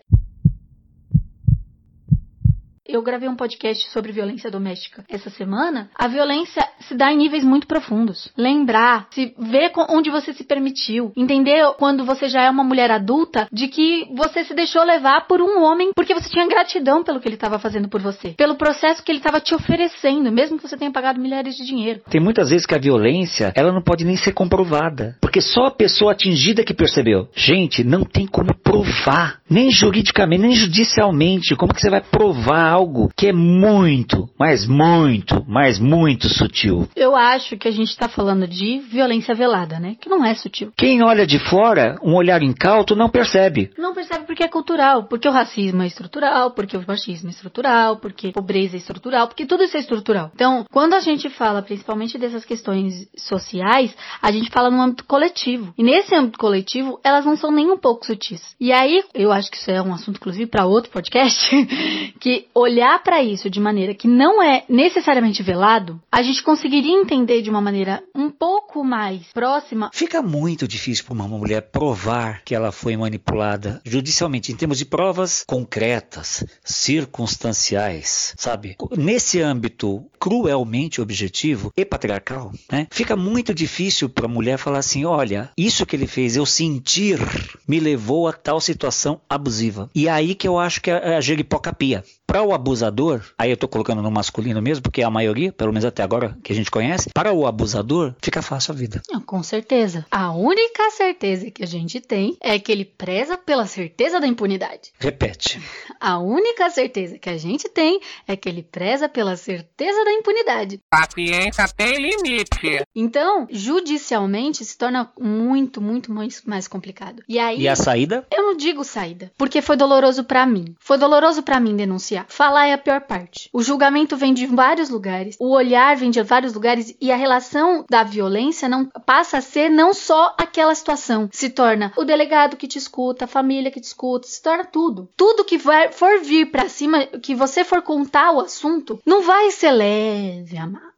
Eu 2.91 3.03
gravei 3.03 3.29
um 3.29 3.35
podcast 3.35 3.87
sobre 3.91 4.11
violência 4.11 4.49
doméstica 4.49 5.05
essa 5.07 5.29
semana. 5.29 5.91
A 5.93 6.07
violência 6.07 6.67
se 6.79 6.95
dá 6.95 7.13
em 7.13 7.17
níveis 7.17 7.43
muito 7.43 7.67
profundos. 7.67 8.31
Lembrar, 8.35 9.07
se 9.11 9.31
ver 9.37 9.71
onde 9.89 10.09
você 10.09 10.33
se 10.33 10.43
permitiu, 10.43 11.13
entender 11.15 11.63
quando 11.77 12.03
você 12.03 12.27
já 12.27 12.41
é 12.41 12.49
uma 12.49 12.63
mulher 12.63 12.89
adulta 12.89 13.47
de 13.51 13.67
que 13.67 14.07
você 14.15 14.43
se 14.43 14.55
deixou 14.55 14.83
levar 14.83 15.27
por 15.27 15.39
um 15.39 15.61
homem 15.61 15.91
porque 15.95 16.15
você 16.15 16.31
tinha 16.31 16.47
gratidão 16.47 17.03
pelo 17.03 17.19
que 17.19 17.27
ele 17.27 17.35
estava 17.35 17.59
fazendo 17.59 17.87
por 17.87 18.01
você, 18.01 18.29
pelo 18.29 18.55
processo 18.55 19.03
que 19.03 19.11
ele 19.11 19.19
estava 19.19 19.39
te 19.39 19.53
oferecendo, 19.53 20.31
mesmo 20.31 20.57
que 20.57 20.67
você 20.67 20.75
tenha 20.75 20.91
pagado 20.91 21.21
milhares 21.21 21.55
de 21.55 21.67
dinheiro. 21.67 22.01
Tem 22.09 22.19
muitas 22.19 22.49
vezes 22.49 22.65
que 22.65 22.73
a 22.73 22.79
violência, 22.79 23.53
ela 23.55 23.71
não 23.71 23.83
pode 23.83 24.03
nem 24.03 24.17
ser 24.17 24.31
comprovada, 24.31 25.15
porque 25.21 25.41
só 25.41 25.65
a 25.65 25.71
pessoa 25.71 26.13
atingida 26.13 26.63
que 26.63 26.73
percebeu. 26.73 27.27
Gente, 27.35 27.83
não 27.83 28.03
tem 28.03 28.25
como 28.25 28.57
provar, 28.63 29.41
nem 29.47 29.69
juridicamente, 29.69 30.41
nem 30.41 30.53
judicialmente, 30.53 31.55
como 31.55 31.71
que 31.71 31.81
você 31.81 31.91
vai 31.91 32.01
provar 32.01 32.78
algo 32.79 33.11
que 33.15 33.27
é 33.27 33.33
muito, 33.33 34.29
mas 34.39 34.65
muito, 34.65 35.43
mas 35.47 35.77
muito 35.79 36.29
sutil? 36.29 36.87
Eu 36.95 37.13
acho 37.15 37.57
que 37.57 37.67
a 37.67 37.71
gente 37.71 37.89
está 37.89 38.07
falando 38.07 38.47
de 38.47 38.79
violência 38.79 39.35
velada, 39.35 39.79
né? 39.79 39.97
Que 39.99 40.07
não 40.07 40.23
é 40.23 40.33
sutil. 40.33 40.71
Quem 40.77 41.03
olha 41.03 41.27
de 41.27 41.37
fora, 41.37 41.97
um 42.01 42.15
olhar 42.15 42.41
incauto, 42.41 42.95
não 42.95 43.09
percebe. 43.09 43.69
Não 43.77 43.93
percebe 43.93 44.25
porque 44.25 44.43
é 44.43 44.47
cultural, 44.47 45.03
porque 45.03 45.27
o 45.27 45.31
racismo 45.31 45.83
é 45.83 45.87
estrutural, 45.87 46.51
porque 46.51 46.77
o 46.77 46.83
machismo 46.87 47.27
é 47.27 47.31
estrutural, 47.31 47.97
porque 47.97 48.29
a 48.29 48.31
pobreza 48.31 48.77
é 48.77 48.79
estrutural, 48.79 49.27
porque 49.27 49.45
tudo 49.45 49.63
isso 49.63 49.75
é 49.75 49.81
estrutural. 49.81 50.31
Então, 50.33 50.65
quando 50.71 50.93
a 50.93 51.01
gente 51.01 51.29
fala 51.29 51.61
principalmente 51.61 52.17
dessas 52.17 52.45
questões 52.45 53.09
sociais, 53.17 53.93
a 54.21 54.31
gente 54.31 54.49
fala 54.49 54.71
no 54.71 54.81
âmbito 54.81 55.03
coletivo. 55.03 55.73
E 55.77 55.83
nesse 55.83 56.15
âmbito 56.15 56.39
coletivo, 56.39 56.97
elas 57.03 57.25
não 57.25 57.35
são 57.35 57.51
nem 57.51 57.69
um 57.69 57.77
pouco 57.77 58.05
sutis. 58.05 58.55
E 58.57 58.71
aí, 58.71 59.03
eu 59.13 59.33
acho 59.33 59.51
que 59.51 59.57
isso 59.57 59.69
é 59.69 59.81
um 59.81 59.93
assunto, 59.93 60.15
inclusive, 60.15 60.45
para 60.45 60.65
outro 60.65 60.89
podcast, 60.91 61.49
que 62.21 62.47
olhar 62.55 62.68
para 63.03 63.23
isso 63.23 63.49
de 63.49 63.59
maneira 63.59 63.93
que 63.93 64.07
não 64.07 64.43
é 64.43 64.63
necessariamente 64.69 65.41
velado, 65.41 65.99
a 66.11 66.21
gente 66.21 66.43
conseguiria 66.43 66.99
entender 66.99 67.41
de 67.41 67.49
uma 67.49 67.61
maneira 67.61 68.03
um 68.15 68.29
pouco 68.29 68.83
mais 68.83 69.25
próxima. 69.33 69.89
Fica 69.93 70.21
muito 70.21 70.67
difícil 70.67 71.05
para 71.05 71.13
uma 71.13 71.27
mulher 71.27 71.61
provar 71.63 72.43
que 72.43 72.53
ela 72.53 72.71
foi 72.71 72.95
manipulada 72.95 73.81
judicialmente, 73.85 74.51
em 74.51 74.55
termos 74.55 74.77
de 74.77 74.85
provas 74.85 75.43
concretas, 75.47 76.45
circunstanciais, 76.63 78.33
sabe? 78.37 78.75
Nesse 78.95 79.41
âmbito 79.41 80.05
cruelmente 80.19 81.01
objetivo 81.01 81.73
e 81.75 81.83
patriarcal, 81.83 82.51
né? 82.71 82.87
Fica 82.91 83.15
muito 83.15 83.53
difícil 83.53 84.09
para 84.09 84.25
a 84.25 84.29
mulher 84.29 84.57
falar 84.57 84.79
assim: 84.79 85.05
olha, 85.05 85.51
isso 85.57 85.85
que 85.85 85.95
ele 85.95 86.07
fez, 86.07 86.35
eu 86.35 86.45
sentir, 86.45 87.19
me 87.67 87.79
levou 87.79 88.27
a 88.27 88.33
tal 88.33 88.61
situação 88.61 89.21
abusiva. 89.29 89.89
E 89.95 90.07
é 90.07 90.11
aí 90.11 90.35
que 90.35 90.47
eu 90.47 90.59
acho 90.59 90.81
que 90.81 90.91
é 90.91 91.15
a 91.15 91.21
jeripocapia. 91.21 92.03
Para 92.29 92.43
o 92.43 92.53
abusador, 92.53 93.23
aí 93.39 93.49
eu 93.49 93.55
estou 93.55 93.67
colocando 93.67 94.03
no 94.03 94.11
masculino 94.11 94.61
mesmo, 94.61 94.83
porque 94.83 95.01
é 95.01 95.03
a 95.03 95.09
maioria, 95.09 95.51
pelo 95.51 95.73
menos 95.73 95.83
até 95.83 96.03
agora 96.03 96.37
que 96.43 96.53
a 96.53 96.55
gente 96.55 96.69
conhece, 96.69 97.09
para 97.09 97.33
o 97.33 97.47
abusador 97.47 98.13
fica 98.21 98.39
fácil 98.43 98.71
a 98.71 98.75
vida. 98.77 99.01
Não, 99.09 99.19
com 99.19 99.41
certeza. 99.41 100.05
A 100.11 100.31
única 100.31 100.91
certeza 100.91 101.49
que 101.49 101.63
a 101.63 101.65
gente 101.65 101.99
tem 101.99 102.37
é 102.39 102.59
que 102.59 102.71
ele 102.71 102.85
preza 102.85 103.35
pela 103.35 103.65
certeza 103.65 104.19
da 104.19 104.27
impunidade. 104.27 104.91
Repete. 104.99 105.59
A 105.99 106.17
única 106.17 106.69
certeza 106.69 107.17
que 107.17 107.29
a 107.29 107.37
gente 107.37 107.67
tem 107.67 107.99
é 108.25 108.35
que 108.35 108.47
ele 108.47 108.63
preza 108.63 109.09
pela 109.09 109.35
certeza 109.35 110.05
da 110.05 110.13
impunidade. 110.13 110.79
Paciência 110.89 111.67
tem 111.75 111.97
limite. 111.97 112.85
Então, 112.95 113.47
judicialmente 113.49 114.63
se 114.63 114.77
torna 114.77 115.11
muito, 115.19 115.81
muito 115.81 116.13
mais, 116.13 116.41
mais 116.45 116.69
complicado. 116.69 117.21
E 117.27 117.37
aí. 117.37 117.59
E 117.59 117.67
a 117.67 117.75
saída? 117.75 118.25
Eu 118.31 118.43
não 118.43 118.55
digo 118.55 118.85
saída, 118.85 119.29
porque 119.37 119.61
foi 119.61 119.75
doloroso 119.75 120.23
para 120.23 120.45
mim. 120.45 120.73
Foi 120.79 120.97
doloroso 120.97 121.43
para 121.43 121.59
mim 121.59 121.75
denunciar. 121.75 122.18
Falar 122.27 122.67
é 122.67 122.73
a 122.73 122.77
pior 122.77 123.01
parte. 123.01 123.49
O 123.53 123.61
julgamento 123.61 124.17
vem 124.17 124.33
de 124.33 124.45
vários 124.45 124.89
lugares, 124.89 125.35
o 125.39 125.51
olhar 125.51 125.95
vem 125.95 126.11
de 126.11 126.21
vários 126.21 126.53
lugares 126.53 126.95
e 126.99 127.11
a 127.11 127.15
relação 127.15 127.85
da 127.89 128.03
violência 128.03 128.67
não 128.67 128.85
passa 128.85 129.37
a 129.37 129.41
ser 129.41 129.69
não 129.69 129.93
só 129.93 130.35
aquela 130.37 130.73
situação. 130.75 131.29
Se 131.31 131.49
torna 131.49 131.93
o 131.97 132.03
delegado 132.03 132.57
que 132.57 132.67
te 132.67 132.77
escuta, 132.77 133.25
a 133.25 133.27
família 133.27 133.71
que 133.71 133.79
te 133.79 133.85
escuta, 133.85 134.27
se 134.27 134.41
torna 134.41 134.65
tudo. 134.65 135.09
Tudo 135.15 135.45
que 135.45 135.59
for 135.59 136.19
vir 136.21 136.51
para 136.51 136.69
cima, 136.69 137.05
que 137.05 137.35
você 137.35 137.63
for 137.63 137.81
contar 137.81 138.31
o 138.31 138.39
assunto, 138.39 138.99
não 139.05 139.21
vai 139.21 139.51
ser 139.51 139.71
leve, 139.71 140.57
amados, 140.57 140.88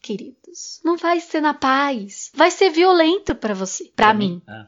queridos. 0.00 0.80
Não 0.84 0.96
vai 0.96 1.20
ser 1.20 1.40
na 1.40 1.54
paz. 1.54 2.30
Vai 2.34 2.50
ser 2.50 2.70
violento 2.70 3.34
para 3.34 3.54
você, 3.54 3.90
para 3.94 4.12
mim. 4.12 4.42
Ah. 4.48 4.66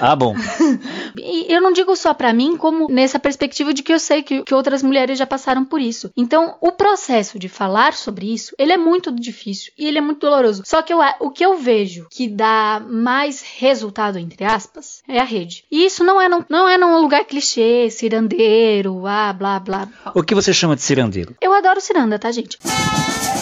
ah, 0.00 0.16
bom. 0.16 0.34
e 1.16 1.52
eu 1.52 1.60
não 1.60 1.72
digo 1.72 1.96
só 1.96 2.14
para 2.14 2.32
mim, 2.32 2.56
como 2.56 2.88
nessa 2.88 3.18
perspectiva 3.18 3.72
de 3.72 3.82
que 3.82 3.92
eu 3.92 3.98
sei 3.98 4.22
que, 4.22 4.42
que 4.42 4.54
outras 4.54 4.82
mulheres 4.82 5.18
já 5.18 5.26
passaram 5.26 5.64
por 5.64 5.80
isso. 5.80 6.12
Então, 6.16 6.56
o 6.60 6.70
processo 6.70 7.38
de 7.38 7.48
falar 7.48 7.94
sobre 7.94 8.32
isso, 8.32 8.54
ele 8.58 8.72
é 8.72 8.76
muito 8.76 9.10
difícil 9.10 9.72
e 9.76 9.86
ele 9.86 9.98
é 9.98 10.00
muito 10.00 10.20
doloroso. 10.20 10.62
Só 10.66 10.82
que 10.82 10.92
eu, 10.92 10.98
o 11.20 11.30
que 11.30 11.44
eu 11.44 11.56
vejo 11.58 12.06
que 12.10 12.28
dá 12.28 12.82
mais 12.86 13.42
resultado, 13.42 14.18
entre 14.18 14.44
aspas, 14.44 15.02
é 15.08 15.18
a 15.18 15.24
rede. 15.24 15.64
E 15.70 15.84
isso 15.84 16.04
não 16.04 16.20
é, 16.20 16.28
não, 16.28 16.44
não 16.48 16.68
é 16.68 16.76
num 16.78 17.00
lugar 17.00 17.24
clichê, 17.24 17.88
cirandeiro, 17.90 19.06
ah, 19.06 19.32
blá, 19.32 19.58
blá. 19.58 19.88
O 20.14 20.22
que 20.22 20.34
você 20.34 20.52
chama 20.52 20.76
de 20.76 20.82
cirandeiro? 20.82 21.34
Eu 21.40 21.52
adoro 21.52 21.80
ciranda, 21.80 22.18
tá, 22.18 22.30
gente? 22.30 22.58
Mas 22.62 23.33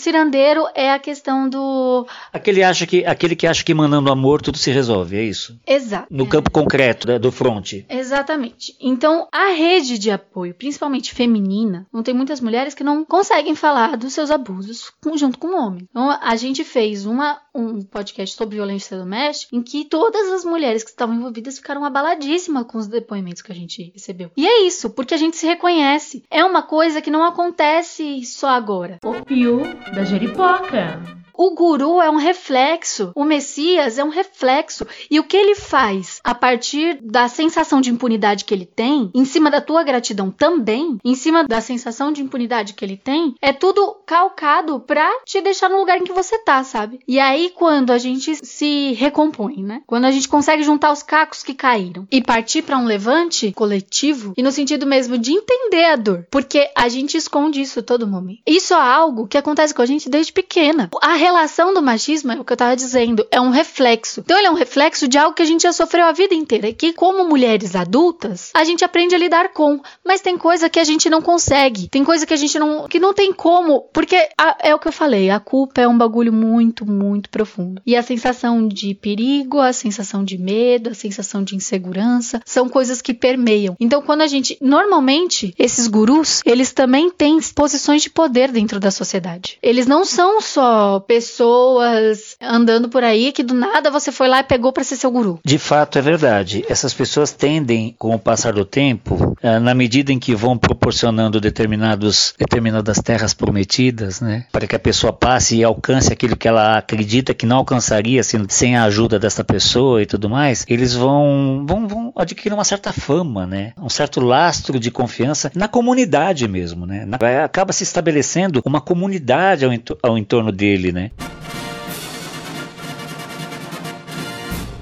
cirandeiro 0.00 0.66
é 0.74 0.92
a 0.92 0.98
questão 0.98 1.48
do. 1.48 2.06
Aquele, 2.32 2.62
acha 2.62 2.86
que, 2.86 3.04
aquele 3.04 3.34
que 3.34 3.46
acha 3.46 3.64
que 3.64 3.74
mandando 3.74 4.10
amor 4.10 4.40
tudo 4.40 4.58
se 4.58 4.70
resolve, 4.70 5.16
é 5.16 5.22
isso? 5.22 5.58
Exato. 5.66 6.06
No 6.10 6.26
campo 6.26 6.50
concreto 6.50 7.08
né, 7.08 7.18
do 7.18 7.32
fronte. 7.32 7.84
Exatamente. 7.88 8.76
Então, 8.80 9.28
a 9.32 9.52
rede 9.52 9.98
de 9.98 10.10
apoio, 10.10 10.54
principalmente 10.54 11.14
feminina, 11.14 11.86
não 11.92 12.02
tem 12.02 12.14
muitas 12.14 12.40
mulheres 12.40 12.74
que 12.74 12.84
não 12.84 13.04
conseguem 13.04 13.54
falar 13.54 13.96
dos 13.96 14.12
seus 14.12 14.30
abusos 14.30 14.92
junto 15.16 15.38
com 15.38 15.48
o 15.48 15.56
homem. 15.56 15.88
Então, 15.90 16.10
a 16.10 16.36
gente 16.36 16.64
fez 16.64 17.04
uma, 17.06 17.40
um 17.54 17.82
podcast 17.82 18.36
sobre 18.36 18.56
violência 18.56 18.96
doméstica 18.96 19.54
em 19.54 19.62
que 19.62 19.84
todas 19.84 20.28
as 20.32 20.44
mulheres 20.44 20.84
que 20.84 20.90
estavam 20.90 21.14
envolvidas 21.14 21.56
ficaram 21.56 21.84
abaladíssimas 21.84 22.64
com 22.66 22.78
os 22.78 22.86
depoimentos 22.86 23.42
que 23.42 23.52
a 23.52 23.54
gente 23.54 23.90
recebeu. 23.92 24.30
E 24.36 24.46
é 24.46 24.62
isso, 24.62 24.90
porque 24.90 25.14
a 25.14 25.18
gente 25.18 25.36
se 25.36 25.46
reconhece. 25.46 26.22
É 26.30 26.44
uma 26.44 26.62
coisa 26.62 27.00
que 27.00 27.10
não 27.10 27.24
acontece 27.24 28.24
só 28.24 28.48
agora. 28.48 28.98
O 29.04 29.24
pio 29.24 29.62
da 29.94 30.04
jeripoca. 30.04 31.00
O 31.42 31.54
guru 31.54 32.02
é 32.02 32.10
um 32.10 32.16
reflexo, 32.16 33.12
o 33.14 33.24
Messias 33.24 33.96
é 33.96 34.04
um 34.04 34.10
reflexo. 34.10 34.86
E 35.10 35.18
o 35.18 35.24
que 35.24 35.38
ele 35.38 35.54
faz 35.54 36.20
a 36.22 36.34
partir 36.34 36.98
da 37.00 37.28
sensação 37.28 37.80
de 37.80 37.88
impunidade 37.88 38.44
que 38.44 38.52
ele 38.52 38.66
tem, 38.66 39.10
em 39.14 39.24
cima 39.24 39.50
da 39.50 39.58
tua 39.58 39.82
gratidão 39.82 40.30
também, 40.30 40.98
em 41.02 41.14
cima 41.14 41.42
da 41.42 41.62
sensação 41.62 42.12
de 42.12 42.20
impunidade 42.20 42.74
que 42.74 42.84
ele 42.84 42.98
tem, 42.98 43.34
é 43.40 43.54
tudo 43.54 44.02
calcado 44.04 44.80
pra 44.80 45.10
te 45.24 45.40
deixar 45.40 45.70
no 45.70 45.78
lugar 45.78 45.96
em 45.96 46.04
que 46.04 46.12
você 46.12 46.36
tá, 46.40 46.62
sabe? 46.62 47.00
E 47.08 47.18
aí 47.18 47.50
quando 47.54 47.90
a 47.90 47.96
gente 47.96 48.36
se 48.44 48.92
recompõe, 48.92 49.62
né? 49.62 49.80
Quando 49.86 50.04
a 50.04 50.10
gente 50.10 50.28
consegue 50.28 50.62
juntar 50.62 50.92
os 50.92 51.02
cacos 51.02 51.42
que 51.42 51.54
caíram 51.54 52.06
e 52.12 52.20
partir 52.20 52.60
para 52.60 52.76
um 52.76 52.84
levante 52.84 53.50
coletivo, 53.52 54.34
e 54.36 54.42
no 54.42 54.52
sentido 54.52 54.86
mesmo 54.86 55.16
de 55.16 55.32
entender 55.32 55.86
a 55.86 55.96
dor, 55.96 56.26
porque 56.30 56.70
a 56.76 56.90
gente 56.90 57.16
esconde 57.16 57.62
isso 57.62 57.82
todo 57.82 58.06
momento. 58.06 58.42
Isso 58.46 58.74
é 58.74 58.76
algo 58.76 59.26
que 59.26 59.38
acontece 59.38 59.72
com 59.72 59.80
a 59.80 59.86
gente 59.86 60.10
desde 60.10 60.34
pequena. 60.34 60.90
A 61.00 61.29
relação 61.30 61.72
do 61.72 61.80
machismo, 61.80 62.32
é 62.32 62.40
o 62.40 62.44
que 62.44 62.52
eu 62.52 62.56
tava 62.56 62.74
dizendo, 62.74 63.26
é 63.30 63.40
um 63.40 63.50
reflexo. 63.50 64.20
Então 64.20 64.36
ele 64.36 64.48
é 64.48 64.50
um 64.50 64.54
reflexo 64.54 65.06
de 65.06 65.16
algo 65.16 65.34
que 65.34 65.42
a 65.42 65.46
gente 65.46 65.62
já 65.62 65.72
sofreu 65.72 66.06
a 66.06 66.12
vida 66.12 66.34
inteira. 66.34 66.68
E 66.68 66.74
que, 66.74 66.92
como 66.92 67.24
mulheres 67.24 67.76
adultas, 67.76 68.50
a 68.54 68.64
gente 68.64 68.84
aprende 68.84 69.14
a 69.14 69.18
lidar 69.18 69.52
com. 69.52 69.80
Mas 70.04 70.20
tem 70.20 70.36
coisa 70.36 70.68
que 70.68 70.80
a 70.80 70.84
gente 70.84 71.08
não 71.08 71.22
consegue. 71.22 71.88
Tem 71.88 72.04
coisa 72.04 72.26
que 72.26 72.34
a 72.34 72.36
gente 72.36 72.58
não. 72.58 72.88
que 72.88 72.98
não 72.98 73.14
tem 73.14 73.32
como. 73.32 73.82
Porque 73.92 74.28
a, 74.36 74.56
é 74.60 74.74
o 74.74 74.78
que 74.78 74.88
eu 74.88 74.92
falei, 74.92 75.30
a 75.30 75.38
culpa 75.38 75.80
é 75.80 75.88
um 75.88 75.96
bagulho 75.96 76.32
muito, 76.32 76.84
muito 76.84 77.30
profundo. 77.30 77.80
E 77.86 77.96
a 77.96 78.02
sensação 78.02 78.66
de 78.66 78.94
perigo, 78.94 79.60
a 79.60 79.72
sensação 79.72 80.24
de 80.24 80.36
medo, 80.36 80.90
a 80.90 80.94
sensação 80.94 81.44
de 81.44 81.54
insegurança, 81.54 82.40
são 82.44 82.68
coisas 82.68 83.00
que 83.00 83.14
permeiam. 83.14 83.76
Então, 83.78 84.02
quando 84.02 84.22
a 84.22 84.26
gente. 84.26 84.58
Normalmente, 84.60 85.54
esses 85.58 85.86
gurus, 85.86 86.42
eles 86.44 86.72
também 86.72 87.10
têm 87.10 87.38
posições 87.54 88.02
de 88.02 88.10
poder 88.10 88.50
dentro 88.50 88.80
da 88.80 88.90
sociedade. 88.90 89.58
Eles 89.62 89.86
não 89.86 90.04
são 90.04 90.40
só 90.40 91.00
pessoas 91.10 92.36
andando 92.40 92.88
por 92.88 93.02
aí 93.02 93.32
que 93.32 93.42
do 93.42 93.52
nada 93.52 93.90
você 93.90 94.12
foi 94.12 94.28
lá 94.28 94.38
e 94.38 94.44
pegou 94.44 94.72
para 94.72 94.84
ser 94.84 94.94
seu 94.94 95.10
guru. 95.10 95.40
De 95.44 95.58
fato, 95.58 95.98
é 95.98 96.02
verdade. 96.02 96.64
Essas 96.68 96.94
pessoas 96.94 97.32
tendem, 97.32 97.96
com 97.98 98.14
o 98.14 98.18
passar 98.18 98.52
do 98.52 98.64
tempo, 98.64 99.36
eh, 99.42 99.58
na 99.58 99.74
medida 99.74 100.12
em 100.12 100.20
que 100.20 100.36
vão 100.36 100.56
proporcionando 100.56 101.40
determinados, 101.40 102.32
determinadas 102.38 102.98
terras 102.98 103.34
prometidas, 103.34 104.20
né, 104.20 104.44
para 104.52 104.68
que 104.68 104.76
a 104.76 104.78
pessoa 104.78 105.12
passe 105.12 105.56
e 105.56 105.64
alcance 105.64 106.12
aquilo 106.12 106.36
que 106.36 106.46
ela 106.46 106.78
acredita 106.78 107.34
que 107.34 107.44
não 107.44 107.56
alcançaria 107.56 108.22
sem, 108.22 108.46
sem 108.48 108.76
a 108.76 108.84
ajuda 108.84 109.18
dessa 109.18 109.42
pessoa 109.42 110.00
e 110.00 110.06
tudo 110.06 110.30
mais, 110.30 110.64
eles 110.68 110.94
vão, 110.94 111.64
vão, 111.66 111.88
vão 111.88 112.12
adquirir 112.14 112.54
uma 112.54 112.62
certa 112.62 112.92
fama, 112.92 113.48
né, 113.48 113.72
um 113.76 113.88
certo 113.88 114.20
lastro 114.20 114.78
de 114.78 114.92
confiança 114.92 115.50
na 115.56 115.66
comunidade 115.66 116.46
mesmo, 116.46 116.86
né, 116.86 117.04
na, 117.04 117.18
acaba 117.42 117.72
se 117.72 117.82
estabelecendo 117.82 118.62
uma 118.64 118.80
comunidade 118.80 119.64
ao, 119.64 119.72
ao 120.04 120.16
entorno 120.16 120.52
dele, 120.52 120.92
né. 120.92 120.99
ね。 121.00 121.12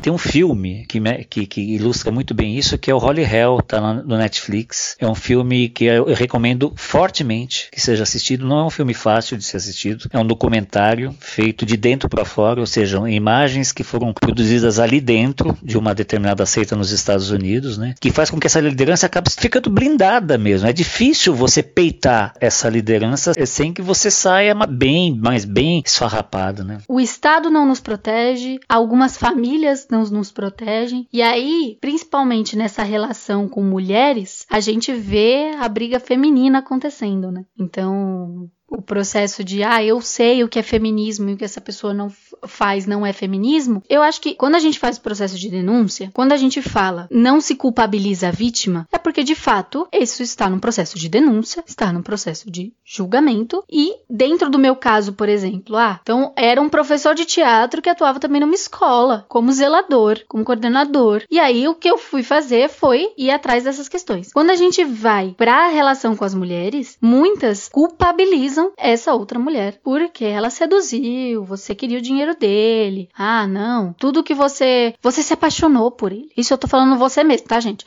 Tem 0.08 0.14
um 0.14 0.16
filme 0.16 0.86
que, 0.88 0.98
que, 1.28 1.46
que 1.46 1.60
ilustra 1.60 2.10
muito 2.10 2.32
bem 2.32 2.56
isso, 2.56 2.78
que 2.78 2.90
é 2.90 2.94
o 2.94 2.98
Holy 2.98 3.22
Hell, 3.22 3.60
tá 3.60 3.78
no 3.78 4.16
Netflix. 4.16 4.96
É 4.98 5.06
um 5.06 5.14
filme 5.14 5.68
que 5.68 5.84
eu 5.84 6.14
recomendo 6.14 6.72
fortemente 6.76 7.68
que 7.70 7.78
seja 7.78 8.04
assistido. 8.04 8.46
Não 8.46 8.60
é 8.60 8.64
um 8.64 8.70
filme 8.70 8.94
fácil 8.94 9.36
de 9.36 9.44
ser 9.44 9.58
assistido. 9.58 10.08
É 10.10 10.18
um 10.18 10.26
documentário 10.26 11.14
feito 11.20 11.66
de 11.66 11.76
dentro 11.76 12.08
para 12.08 12.24
fora, 12.24 12.58
ou 12.58 12.66
seja, 12.66 12.98
imagens 13.10 13.70
que 13.70 13.84
foram 13.84 14.14
produzidas 14.14 14.78
ali 14.78 14.98
dentro 14.98 15.54
de 15.62 15.76
uma 15.76 15.94
determinada 15.94 16.46
seita 16.46 16.74
nos 16.74 16.90
Estados 16.90 17.30
Unidos, 17.30 17.76
né? 17.76 17.94
Que 18.00 18.10
faz 18.10 18.30
com 18.30 18.40
que 18.40 18.46
essa 18.46 18.60
liderança 18.60 19.04
acabe 19.04 19.28
ficando 19.30 19.68
blindada 19.68 20.38
mesmo. 20.38 20.66
É 20.66 20.72
difícil 20.72 21.34
você 21.34 21.62
peitar 21.62 22.32
essa 22.40 22.66
liderança 22.70 23.34
sem 23.44 23.74
que 23.74 23.82
você 23.82 24.10
saia 24.10 24.54
bem, 24.54 25.14
mas 25.22 25.44
bem 25.44 25.82
esfarrapado, 25.84 26.64
né? 26.64 26.78
O 26.88 26.98
Estado 26.98 27.50
não 27.50 27.66
nos 27.66 27.78
protege, 27.78 28.58
algumas 28.66 29.14
famílias 29.14 29.86
não 29.90 29.97
nos 30.10 30.30
protegem, 30.30 31.06
e 31.12 31.20
aí, 31.20 31.76
principalmente 31.80 32.56
nessa 32.56 32.82
relação 32.82 33.48
com 33.48 33.62
mulheres, 33.62 34.46
a 34.48 34.60
gente 34.60 34.92
vê 34.92 35.52
a 35.58 35.68
briga 35.68 35.98
feminina 36.00 36.58
acontecendo, 36.58 37.30
né? 37.30 37.44
Então, 37.58 38.50
o 38.68 38.82
processo 38.82 39.42
de, 39.42 39.62
ah, 39.62 39.82
eu 39.82 40.00
sei 40.00 40.44
o 40.44 40.48
que 40.48 40.58
é 40.58 40.62
feminismo 40.62 41.28
e 41.28 41.34
o 41.34 41.36
que 41.36 41.44
essa 41.44 41.60
pessoa 41.60 41.94
não 41.94 42.10
faz 42.46 42.86
não 42.86 43.04
é 43.04 43.12
feminismo, 43.12 43.82
eu 43.88 44.02
acho 44.02 44.20
que 44.20 44.34
quando 44.34 44.54
a 44.54 44.60
gente 44.60 44.78
faz 44.78 44.96
o 44.96 45.02
processo 45.02 45.38
de 45.38 45.48
denúncia, 45.48 46.10
quando 46.14 46.32
a 46.32 46.36
gente 46.36 46.62
fala 46.62 47.08
não 47.10 47.40
se 47.40 47.54
culpabiliza 47.54 48.28
a 48.28 48.32
vítima, 48.32 48.86
é 48.92 48.98
porque 48.98 49.22
de 49.22 49.34
fato 49.34 49.86
isso 49.92 50.22
está 50.22 50.48
num 50.48 50.58
processo 50.58 50.98
de 50.98 51.08
denúncia, 51.08 51.62
está 51.66 51.92
num 51.92 52.02
processo 52.02 52.50
de 52.50 52.72
julgamento 52.84 53.64
e 53.70 53.94
dentro 54.08 54.50
do 54.50 54.58
meu 54.58 54.76
caso, 54.76 55.12
por 55.12 55.28
exemplo, 55.28 55.76
ah, 55.76 55.98
então 56.02 56.32
era 56.36 56.60
um 56.60 56.68
professor 56.68 57.14
de 57.14 57.24
teatro 57.24 57.82
que 57.82 57.90
atuava 57.90 58.20
também 58.20 58.40
numa 58.40 58.54
escola, 58.54 59.26
como 59.28 59.52
zelador, 59.52 60.20
como 60.28 60.44
coordenador. 60.44 61.22
E 61.30 61.38
aí 61.38 61.66
o 61.68 61.74
que 61.74 61.88
eu 61.88 61.98
fui 61.98 62.22
fazer 62.22 62.68
foi 62.68 63.12
ir 63.16 63.30
atrás 63.30 63.64
dessas 63.64 63.88
questões. 63.88 64.32
Quando 64.32 64.50
a 64.50 64.56
gente 64.56 64.84
vai 64.84 65.34
para 65.36 65.66
a 65.66 65.68
relação 65.68 66.16
com 66.16 66.24
as 66.24 66.34
mulheres, 66.34 66.96
muitas 67.00 67.68
culpabilizam 67.68 68.72
essa 68.76 69.14
outra 69.14 69.38
mulher 69.38 69.80
porque 69.82 70.24
ela 70.24 70.50
seduziu, 70.50 71.44
você 71.44 71.74
queria 71.74 71.98
o 71.98 72.02
dinheiro 72.02 72.27
dele. 72.34 73.08
Ah, 73.16 73.46
não, 73.46 73.92
tudo 73.92 74.22
que 74.22 74.34
você 74.34 74.94
você 75.02 75.22
se 75.22 75.32
apaixonou 75.32 75.90
por 75.90 76.12
ele. 76.12 76.30
Isso 76.36 76.52
eu 76.52 76.58
tô 76.58 76.66
falando 76.66 76.98
você 76.98 77.24
mesmo, 77.24 77.46
tá, 77.46 77.60
gente? 77.60 77.84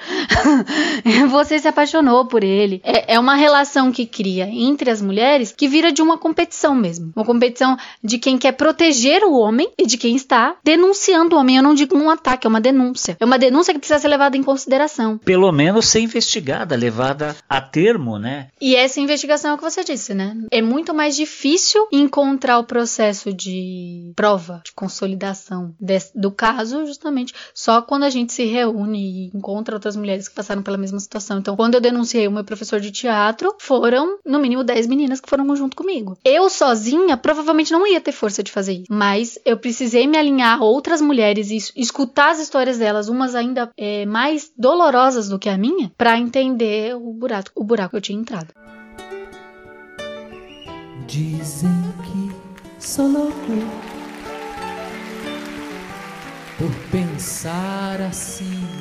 você 1.30 1.60
se 1.60 1.68
apaixonou 1.68 2.26
por 2.26 2.44
ele. 2.44 2.82
É, 2.84 3.16
é 3.16 3.20
uma 3.20 3.36
relação 3.36 3.92
que 3.92 4.06
cria 4.06 4.48
entre 4.48 4.90
as 4.90 5.02
mulheres 5.02 5.54
que 5.56 5.68
vira 5.68 5.92
de 5.92 6.02
uma 6.02 6.18
competição 6.18 6.76
mesmo. 6.76 7.12
Uma 7.16 7.26
competição 7.26 7.78
de 8.04 8.18
quem 8.18 8.38
quer 8.38 8.54
proteger 8.54 9.24
o 9.24 9.34
homem 9.34 9.70
e 9.78 9.86
de 9.86 9.98
quem 9.98 10.16
está 10.16 10.56
denunciando 10.64 11.36
o 11.36 11.40
homem. 11.40 11.58
Eu 11.58 11.64
não 11.64 11.74
digo 11.74 11.98
um 11.98 12.10
ataque, 12.10 12.48
é 12.48 12.50
uma 12.50 12.62
denúncia. 12.62 13.18
É 13.20 13.26
uma 13.26 13.40
denúncia 13.40 13.74
que 13.74 13.80
precisa 13.80 14.00
ser 14.00 14.08
levada 14.08 14.38
em 14.38 14.44
consideração. 14.44 15.18
Pelo 15.18 15.52
menos 15.52 15.88
ser 15.88 16.00
investigada, 16.00 16.76
levada 16.76 17.36
a 17.50 17.62
termo, 17.62 18.18
né? 18.18 18.48
E 18.60 18.76
essa 18.76 19.00
investigação 19.00 19.52
é 19.52 19.54
o 19.54 19.58
que 19.58 19.64
você 19.64 19.84
disse, 19.84 20.14
né? 20.14 20.36
É 20.52 20.62
muito 20.62 20.94
mais 20.94 21.16
difícil 21.16 21.88
encontrar 21.92 22.60
o 22.60 22.64
processo 22.64 23.34
de 23.34 24.12
prova, 24.16 24.31
de 24.64 24.72
consolidação 24.74 25.74
des- 25.80 26.12
do 26.16 26.32
caso, 26.32 26.86
justamente 26.86 27.34
só 27.54 27.82
quando 27.82 28.04
a 28.04 28.10
gente 28.10 28.34
se 28.34 28.46
reúne 28.46 29.00
e 29.32 29.38
encontra 29.38 29.76
outras 29.76 29.96
mulheres 29.96 30.28
que 30.28 30.36
passaram 30.36 30.62
pela 30.62 30.78
mesma 30.78 31.00
situação. 31.00 31.40
Então, 31.40 31.56
quando 31.56 31.76
eu 31.76 31.82
denunciei 31.82 32.28
o 32.28 32.32
meu 32.32 32.44
professor 32.44 32.80
de 32.80 32.92
teatro, 32.92 33.56
foram 33.60 34.18
no 34.26 34.40
mínimo 34.40 34.64
10 34.64 34.88
meninas 34.88 35.20
que 35.20 35.30
foram 35.30 35.56
junto 35.56 35.76
comigo. 35.76 36.18
Eu 36.24 36.50
sozinha 36.50 37.18
provavelmente 37.18 37.72
não 37.72 37.86
ia 37.86 38.00
ter 38.00 38.12
força 38.12 38.42
de 38.44 38.52
fazer 38.52 38.74
isso, 38.74 38.86
mas 38.90 39.38
eu 39.46 39.58
precisei 39.58 40.08
me 40.08 40.18
alinhar 40.18 40.60
a 40.60 40.64
outras 40.64 41.02
mulheres 41.02 41.50
e 41.52 41.58
es- 41.58 41.72
escutar 41.76 42.32
as 42.32 42.40
histórias 42.40 42.78
delas, 42.78 43.10
umas 43.10 43.36
ainda 43.36 43.70
é, 43.78 44.06
mais 44.06 44.52
dolorosas 44.58 45.28
do 45.30 45.40
que 45.40 45.50
a 45.50 45.58
minha, 45.58 45.92
pra 45.98 46.18
entender 46.18 46.96
o 46.96 47.14
buraco, 47.14 47.52
o 47.56 47.64
buraco 47.64 47.92
que 47.92 47.98
eu 47.98 48.02
tinha 48.02 48.20
entrado. 48.20 48.54
Dizem 51.08 51.70
que 52.04 52.32
sou 52.80 53.08
louco 53.08 53.52
por 56.62 56.70
pensar 56.92 58.00
assim. 58.02 58.81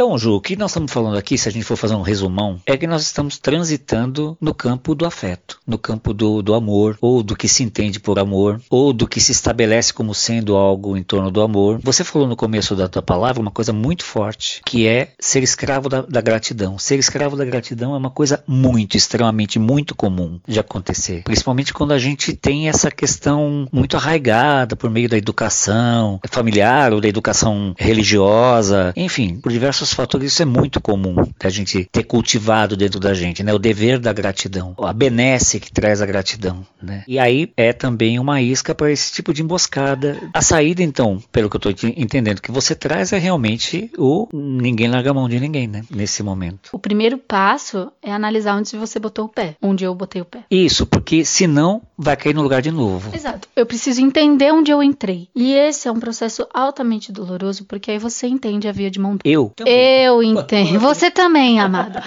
Então, 0.00 0.16
Ju, 0.16 0.36
o 0.36 0.40
que 0.40 0.56
nós 0.56 0.70
estamos 0.70 0.90
falando 0.90 1.18
aqui, 1.18 1.36
se 1.36 1.46
a 1.46 1.52
gente 1.52 1.62
for 1.62 1.76
fazer 1.76 1.94
um 1.94 2.00
resumão, 2.00 2.58
é 2.64 2.74
que 2.74 2.86
nós 2.86 3.02
estamos 3.02 3.36
transitando 3.36 4.34
no 4.40 4.54
campo 4.54 4.94
do 4.94 5.04
afeto, 5.04 5.60
no 5.66 5.76
campo 5.76 6.14
do, 6.14 6.40
do 6.40 6.54
amor, 6.54 6.96
ou 7.02 7.22
do 7.22 7.36
que 7.36 7.46
se 7.46 7.62
entende 7.62 8.00
por 8.00 8.18
amor, 8.18 8.62
ou 8.70 8.94
do 8.94 9.06
que 9.06 9.20
se 9.20 9.30
estabelece 9.30 9.92
como 9.92 10.14
sendo 10.14 10.56
algo 10.56 10.96
em 10.96 11.02
torno 11.02 11.30
do 11.30 11.42
amor. 11.42 11.80
Você 11.82 12.02
falou 12.02 12.26
no 12.26 12.34
começo 12.34 12.74
da 12.74 12.88
tua 12.88 13.02
palavra 13.02 13.42
uma 13.42 13.50
coisa 13.50 13.74
muito 13.74 14.02
forte, 14.02 14.62
que 14.64 14.86
é 14.86 15.12
ser 15.20 15.42
escravo 15.42 15.90
da, 15.90 16.00
da 16.00 16.22
gratidão. 16.22 16.78
Ser 16.78 16.98
escravo 16.98 17.36
da 17.36 17.44
gratidão 17.44 17.94
é 17.94 17.98
uma 17.98 18.08
coisa 18.08 18.42
muito, 18.46 18.96
extremamente, 18.96 19.58
muito 19.58 19.94
comum 19.94 20.40
de 20.48 20.58
acontecer. 20.58 21.24
Principalmente 21.24 21.74
quando 21.74 21.92
a 21.92 21.98
gente 21.98 22.34
tem 22.34 22.70
essa 22.70 22.90
questão 22.90 23.68
muito 23.70 23.98
arraigada 23.98 24.74
por 24.76 24.88
meio 24.88 25.10
da 25.10 25.18
educação 25.18 26.18
familiar 26.30 26.90
ou 26.94 27.02
da 27.02 27.08
educação 27.08 27.74
religiosa, 27.76 28.94
enfim, 28.96 29.38
por 29.38 29.52
diversos 29.52 29.89
fatores, 29.92 30.32
isso 30.32 30.42
é 30.42 30.46
muito 30.46 30.80
comum 30.80 31.16
da 31.38 31.48
gente 31.48 31.88
ter 31.90 32.04
cultivado 32.04 32.76
dentro 32.76 33.00
da 33.00 33.14
gente, 33.14 33.42
né? 33.42 33.52
O 33.52 33.58
dever 33.58 33.98
da 33.98 34.12
gratidão, 34.12 34.74
a 34.78 34.92
benesse 34.92 35.60
que 35.60 35.72
traz 35.72 36.00
a 36.00 36.06
gratidão, 36.06 36.66
né? 36.82 37.04
E 37.06 37.18
aí 37.18 37.52
é 37.56 37.72
também 37.72 38.18
uma 38.18 38.40
isca 38.40 38.74
para 38.74 38.90
esse 38.90 39.12
tipo 39.12 39.32
de 39.32 39.42
emboscada. 39.42 40.18
A 40.32 40.42
saída, 40.42 40.82
então, 40.82 41.22
pelo 41.32 41.48
que 41.48 41.56
eu 41.56 41.70
estou 41.70 41.90
entendendo 41.96 42.40
que 42.40 42.52
você 42.52 42.74
traz 42.74 43.12
é 43.12 43.18
realmente 43.18 43.90
o 43.96 44.28
ninguém 44.32 44.88
larga 44.88 45.10
a 45.10 45.14
mão 45.14 45.28
de 45.28 45.38
ninguém, 45.40 45.66
né? 45.66 45.82
Nesse 45.90 46.22
momento. 46.22 46.70
O 46.72 46.78
primeiro 46.78 47.18
passo 47.18 47.90
é 48.02 48.12
analisar 48.12 48.56
onde 48.56 48.76
você 48.76 48.98
botou 48.98 49.26
o 49.26 49.28
pé, 49.28 49.56
onde 49.60 49.84
eu 49.84 49.94
botei 49.94 50.22
o 50.22 50.24
pé. 50.24 50.44
Isso, 50.50 50.86
porque 50.86 51.24
senão 51.24 51.82
vai 51.96 52.16
cair 52.16 52.34
no 52.34 52.42
lugar 52.42 52.62
de 52.62 52.70
novo. 52.70 53.14
Exato. 53.14 53.48
Eu 53.54 53.66
preciso 53.66 54.00
entender 54.00 54.52
onde 54.52 54.70
eu 54.70 54.82
entrei. 54.82 55.28
E 55.34 55.52
esse 55.52 55.88
é 55.88 55.92
um 55.92 56.00
processo 56.00 56.46
altamente 56.52 57.12
doloroso, 57.12 57.64
porque 57.64 57.90
aí 57.90 57.98
você 57.98 58.26
entende 58.26 58.68
a 58.68 58.72
via 58.72 58.90
de 58.90 58.98
mão 58.98 59.12
dupla. 59.12 59.30
Eu? 59.30 59.52
Eu 59.80 60.22
entendo. 60.22 60.78
Você 60.78 61.10
também, 61.10 61.58
amado. 61.60 61.98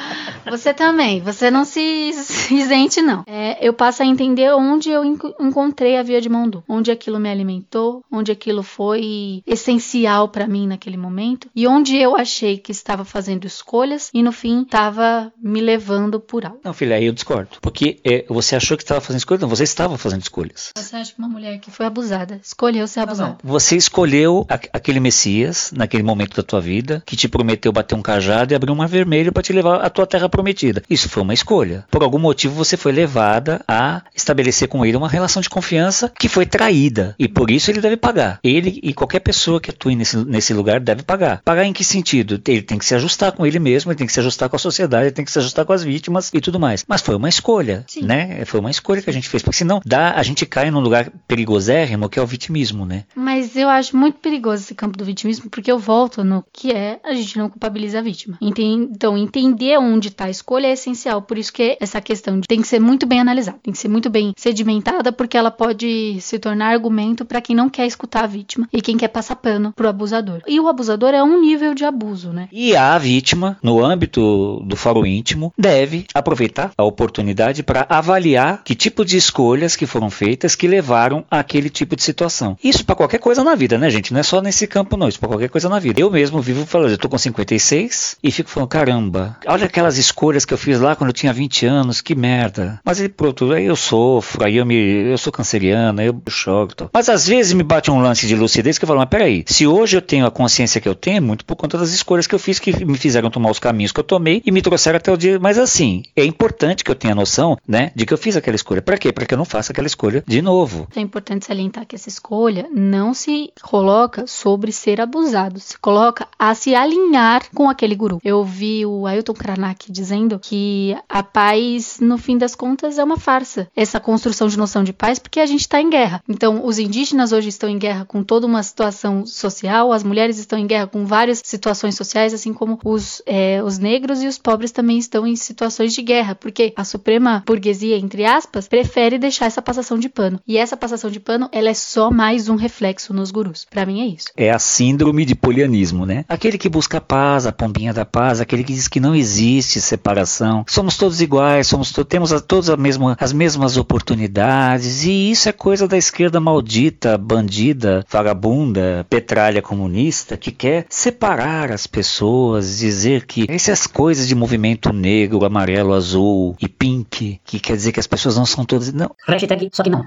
Você 0.50 0.74
também. 0.74 1.22
Você 1.22 1.50
não 1.50 1.64
se, 1.66 2.12
se 2.14 2.54
isente, 2.56 3.02
não. 3.02 3.24
É, 3.26 3.66
eu 3.66 3.74
passo 3.74 4.04
a 4.04 4.06
entender 4.06 4.54
onde 4.54 4.90
eu 4.90 5.04
enco- 5.06 5.34
encontrei 5.40 5.98
a 5.98 6.04
via 6.04 6.20
de 6.22 6.30
mão 6.30 6.50
dupla. 6.50 6.64
Onde 6.76 6.92
aquilo 6.92 7.20
me 7.20 7.30
alimentou, 7.30 8.04
onde 8.12 8.32
aquilo 8.32 8.62
foi 8.62 9.42
essencial 9.48 10.28
pra 10.28 10.48
mim 10.48 10.68
naquele 10.68 10.98
momento. 10.98 11.48
E 11.56 11.66
onde 11.68 11.96
eu 11.98 12.16
achei 12.16 12.58
que 12.58 12.72
estava 12.72 13.06
fazendo 13.06 13.46
escolhas 13.46 14.10
e 14.14 14.22
no 14.22 14.32
fim 14.32 14.64
estava 14.64 15.32
me 15.42 15.62
levando 15.62 16.20
por 16.20 16.46
algo. 16.46 16.60
Não, 16.64 16.74
filha, 16.74 16.96
aí 16.98 17.06
eu 17.06 17.14
discordo. 17.14 17.58
Porque 17.62 18.00
é, 18.04 18.26
você 18.28 18.56
achou 18.56 18.76
que 18.76 18.84
estava 18.84 19.00
fazendo 19.00 19.20
escolhas? 19.20 19.42
Não, 19.42 19.50
você 19.50 19.64
estava 19.64 19.98
fazendo 19.98 20.22
escolhas. 20.22 20.72
Você 20.78 20.96
acha 20.96 21.14
que 21.14 21.20
uma 21.20 21.30
mulher 21.30 21.58
que 21.60 21.72
foi 21.72 21.86
abusada 21.86 22.40
escolheu 22.44 22.86
ser 22.88 23.00
abusada? 23.02 23.38
Você 23.44 23.78
escolheu 23.78 24.46
a- 24.50 24.60
aquele 24.74 25.00
Messias 25.00 25.72
naquele 25.74 26.04
momento 26.04 26.36
da 26.36 26.44
tua 26.44 26.60
vida 26.60 27.02
que 27.06 27.16
te 27.16 27.30
prometeu 27.30 27.63
bater 27.72 27.96
um 27.96 28.02
cajado 28.02 28.54
e 28.54 28.56
abrir 28.56 28.72
um 28.72 28.76
mar 28.76 28.88
vermelho 28.88 29.32
para 29.32 29.44
te 29.44 29.54
levar 29.54 29.82
à 29.82 29.90
tua 29.90 30.06
terra 30.06 30.28
prometida. 30.28 30.84
Isso 30.90 31.10
foi 31.10 31.24
uma 31.24 31.34
escolha. 31.34 31.86
Por 31.90 32.04
algum 32.04 32.20
motivo 32.20 32.54
você 32.54 32.76
foi 32.76 32.92
levada 32.92 33.64
a 33.68 34.02
estabelecer 34.16 34.68
com 34.68 34.86
ele 34.86 34.98
uma 34.98 35.10
relação 35.10 35.42
de 35.42 35.50
confiança 35.50 36.12
que 36.20 36.28
foi 36.28 36.46
traída 36.46 37.16
e 37.18 37.28
por 37.28 37.50
isso 37.50 37.72
ele 37.72 37.82
deve 37.82 37.98
pagar. 37.98 38.40
Ele 38.44 38.80
e 38.84 38.94
qualquer 38.94 39.20
pessoa 39.20 39.62
que 39.62 39.70
atue 39.70 39.96
nesse, 39.96 40.18
nesse 40.18 40.54
lugar 40.54 40.80
deve 40.80 41.04
pagar. 41.04 41.42
Pagar 41.44 41.66
em 41.66 41.74
que 41.74 41.84
sentido? 41.84 42.42
Ele 42.48 42.62
tem 42.62 42.78
que 42.78 42.86
se 42.86 42.96
ajustar 42.96 43.32
com 43.32 43.46
ele 43.46 43.60
mesmo, 43.60 43.92
ele 43.92 43.98
tem 43.98 44.08
que 44.08 44.14
se 44.14 44.20
ajustar 44.20 44.50
com 44.50 44.56
a 44.56 44.60
sociedade, 44.60 45.06
ele 45.06 45.12
tem 45.12 45.26
que 45.26 45.32
se 45.32 45.40
ajustar 45.40 45.66
com 45.66 45.74
as 45.74 45.84
vítimas 45.84 46.32
e 46.34 46.42
tudo 46.42 46.60
mais. 46.60 46.84
Mas 46.88 47.02
foi 47.02 47.16
uma 47.16 47.30
escolha, 47.30 47.86
né? 48.02 48.44
Foi 48.46 48.60
uma 48.60 48.72
escolha 48.72 49.02
que 49.02 49.10
a 49.10 49.14
gente 49.14 49.30
fez, 49.30 49.44
porque 49.44 49.58
senão 49.58 49.82
dá, 49.86 50.14
a 50.14 50.24
gente 50.24 50.46
cai 50.46 50.70
num 50.72 50.80
lugar 50.80 51.12
perigosérrimo 51.28 52.10
que 52.10 52.20
é 52.20 52.22
o 52.22 52.28
vitimismo, 52.28 52.86
né? 52.86 53.06
Mas 53.16 53.56
eu 53.56 53.70
acho 53.70 53.96
muito 53.96 54.20
perigoso 54.20 54.64
esse 54.64 54.76
campo 54.76 54.98
do 54.98 55.06
vitimismo, 55.06 55.50
porque 55.50 55.72
eu 55.72 55.80
volto 55.80 56.24
no 56.24 56.44
que 56.52 56.72
é 56.72 57.00
a 57.04 57.14
gente 57.14 57.38
não 57.38 57.43
culpabiliza 57.50 58.00
a 58.00 58.02
vítima. 58.02 58.38
Então, 58.42 59.18
entender 59.18 59.78
onde 59.78 60.10
está 60.10 60.26
a 60.26 60.30
escolha 60.30 60.68
é 60.68 60.74
essencial. 60.74 61.22
Por 61.22 61.38
isso 61.38 61.54
que 61.54 61.78
essa 61.80 62.02
questão 62.02 62.42
tem 62.42 62.62
que 62.62 62.68
ser 62.68 62.80
muito 62.80 63.06
bem 63.06 63.20
analisada, 63.20 63.60
tem 63.62 63.74
que 63.74 63.80
ser 63.80 63.88
muito 63.88 64.10
bem 64.10 64.34
sedimentada, 64.38 65.12
porque 65.12 65.38
ela 65.38 65.52
pode 65.52 66.20
se 66.22 66.40
tornar 66.40 66.68
argumento 66.68 67.26
para 67.26 67.42
quem 67.42 67.56
não 67.56 67.70
quer 67.70 67.86
escutar 67.86 68.24
a 68.24 68.28
vítima 68.28 68.68
e 68.72 68.82
quem 68.82 68.98
quer 68.98 69.08
passar 69.08 69.36
pano 69.36 69.74
pro 69.76 69.88
abusador. 69.88 70.42
E 70.48 70.60
o 70.60 70.68
abusador 70.68 71.10
é 71.14 71.24
um 71.24 71.42
nível 71.42 71.74
de 71.74 71.86
abuso, 71.86 72.32
né? 72.32 72.48
E 72.52 72.76
a 72.76 72.98
vítima, 72.98 73.58
no 73.62 73.84
âmbito 73.84 74.62
do 74.66 74.76
fórum 74.76 75.06
íntimo, 75.06 75.54
deve 75.58 76.06
aproveitar 76.14 76.72
a 76.78 76.84
oportunidade 76.84 77.64
para 77.64 77.86
avaliar 77.90 78.64
que 78.64 78.76
tipo 78.76 79.06
de 79.06 79.18
escolhas 79.18 79.76
que 79.76 79.86
foram 79.86 80.10
feitas 80.10 80.56
que 80.56 80.68
levaram 80.68 81.26
àquele 81.30 81.70
tipo 81.70 81.96
de 81.96 82.04
situação. 82.04 82.58
Isso 82.64 82.86
para 82.86 82.96
qualquer 82.96 83.20
coisa 83.20 83.44
na 83.44 83.56
vida, 83.56 83.78
né, 83.78 83.90
gente? 83.90 84.14
Não 84.14 84.20
é 84.20 84.24
só 84.24 84.42
nesse 84.42 84.68
campo, 84.68 84.98
não. 84.98 85.08
Isso 85.08 85.20
pra 85.20 85.30
qualquer 85.30 85.50
coisa 85.50 85.70
na 85.70 85.80
vida. 85.80 86.02
Eu 86.02 86.12
mesmo 86.12 86.42
vivo 86.42 86.66
falando, 86.66 86.92
eu 86.92 86.98
tô 86.98 87.10
com 87.10 87.18
56 87.34 88.18
e 88.24 88.32
fico 88.32 88.50
falando, 88.50 88.70
caramba, 88.70 89.38
olha 89.46 89.66
aquelas 89.66 89.98
escolhas 89.98 90.46
que 90.46 90.54
eu 90.54 90.58
fiz 90.58 90.80
lá 90.80 90.96
quando 90.96 91.10
eu 91.10 91.14
tinha 91.14 91.34
20 91.34 91.66
anos, 91.66 92.02
que 92.02 92.16
merda. 92.16 92.80
Mas 92.86 93.02
aí, 93.02 93.10
pronto, 93.10 93.52
aí 93.52 93.66
eu 93.66 93.76
sofro, 93.76 94.44
aí 94.44 94.58
eu 94.58 94.66
me. 94.66 94.76
Eu 94.76 95.18
sou 95.18 95.32
canceriana, 95.32 96.04
eu 96.04 96.22
choco 96.30 96.74
e 96.74 96.76
tal. 96.76 96.90
Mas 96.94 97.10
às 97.10 97.28
vezes 97.28 97.54
me 97.54 97.64
bate 97.64 97.92
um 97.92 98.00
lance 98.00 98.28
de 98.28 98.36
lucidez 98.36 98.78
que 98.78 98.86
eu 98.86 98.88
falo, 98.88 99.00
mas 99.00 99.10
peraí, 99.10 99.44
se 99.48 99.68
hoje 99.68 99.98
eu 99.98 100.02
tenho 100.02 100.26
a 100.26 100.32
consciência 100.32 100.80
que 100.80 100.88
eu 100.88 100.96
tenho, 100.96 101.18
é 101.18 101.22
muito 101.22 101.46
por 101.46 101.56
conta 101.56 101.78
das 101.78 101.92
escolhas 101.92 102.28
que 102.28 102.36
eu 102.36 102.40
fiz 102.40 102.60
que 102.60 102.86
me 102.86 102.98
fizeram 102.98 103.30
tomar 103.30 103.52
os 103.52 103.60
caminhos 103.60 103.92
que 103.92 104.00
eu 104.00 104.04
tomei 104.04 104.42
e 104.46 104.52
me 104.52 104.62
trouxeram 104.62 104.98
até 104.98 105.12
o 105.12 105.18
dia. 105.18 105.40
Mas 105.40 105.58
assim, 105.58 106.04
é 106.16 106.24
importante 106.24 106.84
que 106.84 106.92
eu 106.92 106.96
tenha 106.96 107.16
noção, 107.16 107.58
né, 107.68 107.92
de 107.96 108.06
que 108.06 108.14
eu 108.14 108.18
fiz 108.18 108.36
aquela 108.36 108.56
escolha. 108.56 108.82
Para 108.82 108.98
quê? 108.98 109.12
Para 109.12 109.26
que 109.26 109.34
eu 109.34 109.38
não 109.38 109.46
faça 109.46 109.72
aquela 109.72 109.88
escolha 109.88 110.24
de 110.28 110.42
novo. 110.42 110.88
É 110.96 111.00
importante 111.00 111.46
salientar 111.46 111.86
que 111.86 111.96
essa 111.96 112.10
escolha 112.10 112.68
não 112.74 113.14
se 113.14 113.52
coloca 113.62 114.26
sobre 114.28 114.72
ser 114.72 115.02
abusado, 115.02 115.60
se 115.60 115.78
coloca 115.78 116.28
a 116.38 116.54
se 116.56 116.76
alinhar 116.76 117.23
com 117.54 117.70
aquele 117.70 117.96
guru. 117.96 118.20
Eu 118.24 118.44
vi 118.44 118.86
o 118.86 119.06
Ailton 119.06 119.34
Krenak 119.34 119.92
dizendo 119.92 120.40
que 120.40 120.96
a 121.08 121.24
paz, 121.24 121.98
no 122.00 122.18
fim 122.18 122.38
das 122.38 122.56
contas, 122.56 122.98
é 122.98 123.04
uma 123.04 123.18
farsa. 123.18 123.68
Essa 123.76 124.00
construção 124.00 124.48
de 124.48 124.58
noção 124.58 124.84
de 124.84 124.94
paz, 124.94 125.20
porque 125.20 125.40
a 125.40 125.46
gente 125.46 125.62
está 125.62 125.82
em 125.82 125.90
guerra. 125.90 126.24
Então, 126.28 126.66
os 126.66 126.80
indígenas 126.80 127.32
hoje 127.32 127.50
estão 127.50 127.70
em 127.70 127.78
guerra 127.78 128.06
com 128.06 128.24
toda 128.24 128.46
uma 128.46 128.64
situação 128.64 129.26
social, 129.26 129.92
as 129.92 130.04
mulheres 130.04 130.38
estão 130.38 130.58
em 130.58 130.68
guerra 130.68 130.88
com 130.88 131.06
várias 131.06 131.42
situações 131.44 131.96
sociais, 131.96 132.34
assim 132.34 132.54
como 132.54 132.80
os, 132.84 133.22
é, 133.26 133.62
os 133.64 133.78
negros 133.78 134.22
e 134.22 134.28
os 134.28 134.38
pobres 134.38 134.72
também 134.72 134.98
estão 134.98 135.26
em 135.26 135.36
situações 135.36 135.94
de 135.94 136.02
guerra, 136.02 136.36
porque 136.36 136.74
a 136.76 136.84
suprema 136.84 137.44
burguesia, 137.46 137.98
entre 137.98 138.26
aspas, 138.26 138.68
prefere 138.68 139.18
deixar 139.18 139.46
essa 139.46 139.62
passação 139.62 139.98
de 139.98 140.10
pano. 140.10 140.40
E 140.48 140.58
essa 140.58 140.78
passação 140.78 141.10
de 141.10 141.20
pano, 141.20 141.50
ela 141.52 141.70
é 141.70 141.74
só 141.74 142.12
mais 142.12 142.50
um 142.50 142.56
reflexo 142.56 143.14
nos 143.14 143.32
gurus. 143.32 143.66
Para 143.70 143.86
mim 143.86 144.02
é 144.02 144.08
isso. 144.08 144.28
É 144.36 144.52
a 144.52 144.60
síndrome 144.60 145.26
de 145.26 145.36
polianismo, 145.36 146.06
né? 146.06 146.26
Aquele 146.28 146.58
que 146.58 146.70
busca 146.70 146.98
a 146.98 147.02
paz, 147.14 147.46
a 147.46 147.52
pombinha 147.52 147.94
da 147.94 148.04
paz, 148.04 148.42
aquele 148.42 148.64
que 148.64 148.74
diz 148.74 148.88
que 148.88 149.00
não 149.00 149.14
existe 149.14 149.80
separação. 149.80 150.66
Somos 150.68 150.98
todos 150.98 151.22
iguais, 151.22 151.68
somos 151.68 151.92
to 151.92 152.04
temos 152.04 152.34
a, 152.34 152.40
todos 152.40 152.72
a 152.72 152.76
mesma, 152.76 153.16
as 153.20 153.32
mesmas 153.32 153.78
oportunidades. 153.78 155.04
E 155.04 155.30
isso 155.30 155.48
é 155.48 155.52
coisa 155.52 155.88
da 155.88 155.96
esquerda 155.96 156.40
maldita, 156.40 157.16
bandida, 157.16 158.04
vagabunda, 158.10 159.06
petralha 159.08 159.62
comunista, 159.62 160.36
que 160.36 160.52
quer 160.52 160.88
separar 160.90 161.72
as 161.72 161.86
pessoas, 161.86 162.80
dizer 162.80 163.28
que 163.28 163.46
essas 163.48 163.86
coisas 163.86 164.28
de 164.28 164.34
movimento 164.34 164.92
negro, 164.92 165.46
amarelo, 165.46 165.94
azul 165.94 166.56
e 166.60 166.68
pink, 166.68 167.40
que 167.46 167.60
quer 167.60 167.76
dizer 167.76 167.92
que 167.92 168.00
as 168.00 168.08
pessoas 168.08 168.38
não 168.38 168.46
são 168.48 168.66
todas. 168.66 168.92
Não. 168.92 169.12
Hashtag 169.28 169.70
só 169.72 169.84
que 169.84 169.90
não. 169.92 170.04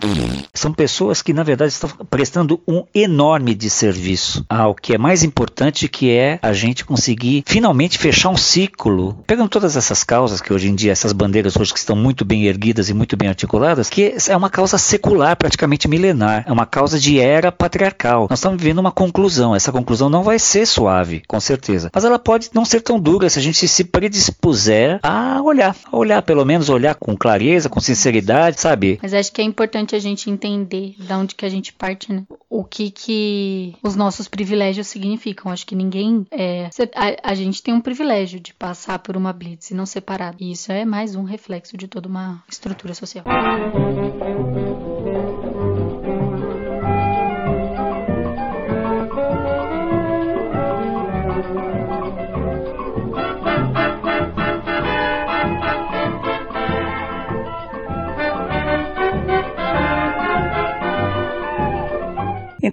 São 0.53 0.73
pessoas 0.73 1.23
que, 1.23 1.33
na 1.33 1.45
verdade, 1.45 1.71
estão 1.71 1.89
prestando 2.11 2.61
um 2.67 2.83
enorme 2.93 3.55
desserviço 3.55 4.45
ao 4.49 4.75
que 4.75 4.93
é 4.93 4.99
mais 4.99 5.23
importante, 5.23 5.87
que 5.87 6.11
é 6.11 6.41
a 6.43 6.53
gente 6.53 6.85
conseguir 6.97 7.45
finalmente 7.47 7.99
fechar 7.99 8.31
um 8.31 8.37
ciclo. 8.37 9.23
Pegando 9.27 9.51
todas 9.51 9.77
essas 9.77 10.03
causas 10.03 10.41
que 10.41 10.53
hoje 10.53 10.69
em 10.69 10.75
dia, 10.75 10.93
essas 10.93 11.13
bandeiras 11.13 11.55
hoje 11.57 11.73
que 11.73 11.79
estão 11.79 11.95
muito 11.95 12.25
bem 12.25 12.47
erguidas 12.47 12.89
e 12.89 12.95
muito 12.95 13.17
bem 13.17 13.29
articuladas, 13.29 13.91
que 13.91 14.15
é 14.29 14.37
uma 14.37 14.49
causa 14.49 14.79
secular, 14.79 15.37
praticamente 15.37 15.87
milenar. 15.87 16.45
É 16.47 16.53
uma 16.53 16.65
causa 16.65 16.99
de 16.99 17.21
era 17.21 17.53
patriarcal. 17.53 18.27
Nós 18.31 18.39
estamos 18.39 18.61
vivendo 18.61 18.79
uma 18.79 18.91
conclusão. 18.91 19.55
Essa 19.55 19.71
conclusão 19.71 20.09
não 20.09 20.23
vai 20.23 20.39
ser 20.39 20.67
suave, 20.67 21.23
com 21.29 21.39
certeza. 21.39 21.91
Mas 21.95 22.05
ela 22.05 22.19
pode 22.19 22.49
não 22.55 22.65
ser 22.65 22.81
tão 22.81 22.99
dura 22.99 23.29
se 23.29 23.39
a 23.39 23.43
gente 23.43 23.69
se 23.69 23.85
predispuser 23.85 24.99
a 25.03 25.43
olhar. 25.43 25.77
A 25.85 25.97
olhar, 25.97 26.23
pelo 26.23 26.45
menos, 26.47 26.71
olhar 26.71 26.95
com 26.95 27.15
clareza, 27.15 27.69
com 27.69 27.81
sinceridade, 27.81 28.59
sabe? 28.59 28.99
Mas 29.03 29.13
acho 29.13 29.31
que 29.33 29.43
é 29.43 29.45
importante 29.45 29.95
a 29.95 29.99
gente 29.99 30.31
entender 30.31 30.95
de 30.99 31.13
onde 31.13 31.35
que 31.35 31.45
a 31.45 31.51
gente 31.51 31.75
parte, 31.75 32.11
né? 32.11 32.25
O 32.49 32.65
que 32.65 32.91
que 32.91 33.75
os 33.83 33.95
nossos 33.95 34.29
privilégios 34.29 34.87
significam. 34.87 35.53
Acho 35.53 35.67
que 35.67 35.75
ninguém 35.75 36.27
é... 36.31 36.69
A, 36.95 37.31
a 37.31 37.35
gente 37.35 37.63
tem 37.63 37.75
um 37.75 37.81
privilégio 37.81 38.39
de 38.39 38.55
passar 38.55 38.99
por 38.99 39.17
uma 39.17 39.33
blitz 39.33 39.71
e 39.71 39.75
não 39.75 39.87
separado. 39.87 40.39
E 40.41 40.53
isso 40.53 40.71
é 40.73 40.85
mais 40.85 41.15
um 41.15 41.25
reflexo 41.25 41.77
de 41.77 41.89
toda 41.89 42.09
uma 42.09 42.43
estrutura 42.49 42.95
social. 42.95 43.25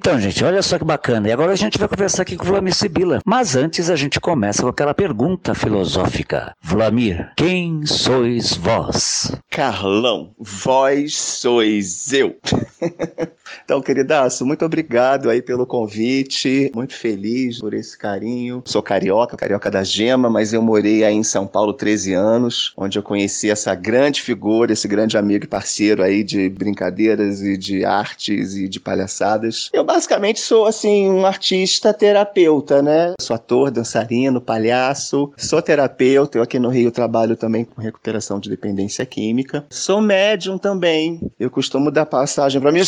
Então, 0.03 0.19
gente, 0.19 0.43
olha 0.43 0.61
só 0.61 0.77
que 0.77 0.83
bacana. 0.83 1.29
E 1.29 1.31
agora 1.31 1.53
a 1.53 1.55
gente 1.55 1.77
vai 1.77 1.87
conversar 1.87 2.23
aqui 2.23 2.35
com 2.35 2.43
o 2.43 2.47
Vlamir 2.47 2.75
Sibila. 2.75 3.21
Mas 3.25 3.55
antes 3.55 3.89
a 3.89 3.95
gente 3.95 4.19
começa 4.19 4.61
com 4.61 4.67
aquela 4.67 4.93
pergunta 4.93 5.55
filosófica. 5.55 6.53
Vlamir, 6.61 7.31
quem 7.37 7.85
sois 7.85 8.53
vós? 8.53 9.31
Carlão, 9.49 10.35
vós 10.37 11.15
sois 11.15 12.11
eu. 12.11 12.35
então, 13.63 13.81
queridaço, 13.81 14.45
muito 14.45 14.65
obrigado 14.65 15.29
aí 15.29 15.41
pelo 15.41 15.65
convite. 15.65 16.69
Muito 16.75 16.95
feliz 16.95 17.59
por 17.59 17.73
esse 17.73 17.97
carinho. 17.97 18.61
Sou 18.65 18.83
carioca, 18.83 19.37
carioca 19.37 19.71
da 19.71 19.85
gema, 19.85 20.29
mas 20.29 20.51
eu 20.51 20.61
morei 20.61 21.05
aí 21.05 21.15
em 21.15 21.23
São 21.23 21.47
Paulo 21.47 21.71
13 21.71 22.13
anos, 22.13 22.73
onde 22.75 22.99
eu 22.99 23.03
conheci 23.03 23.49
essa 23.49 23.73
grande 23.73 24.21
figura, 24.21 24.73
esse 24.73 24.85
grande 24.85 25.17
amigo 25.17 25.45
e 25.45 25.47
parceiro 25.47 26.03
aí 26.03 26.25
de 26.25 26.49
brincadeiras 26.49 27.41
e 27.41 27.55
de 27.55 27.85
artes 27.85 28.55
e 28.55 28.67
de 28.67 28.81
palhaçadas. 28.81 29.69
Eu 29.71 29.92
basicamente 29.93 30.39
sou 30.39 30.65
assim 30.65 31.07
um 31.07 31.23
artista 31.23 31.93
terapeuta, 31.93 32.81
né? 32.81 33.13
Sou 33.21 33.35
ator, 33.35 33.69
dançarino, 33.69 34.41
palhaço, 34.41 35.31
sou 35.37 35.61
terapeuta. 35.61 36.39
Eu 36.39 36.41
aqui 36.41 36.57
no 36.57 36.69
Rio 36.69 36.91
trabalho 36.91 37.35
também 37.35 37.63
com 37.63 37.79
recuperação 37.79 38.39
de 38.39 38.49
dependência 38.49 39.05
química. 39.05 39.63
Sou 39.69 40.01
médium 40.01 40.57
também. 40.57 41.21
Eu 41.39 41.51
costumo 41.51 41.91
dar 41.91 42.07
passagem 42.07 42.59
para 42.59 42.71
mim. 42.71 42.81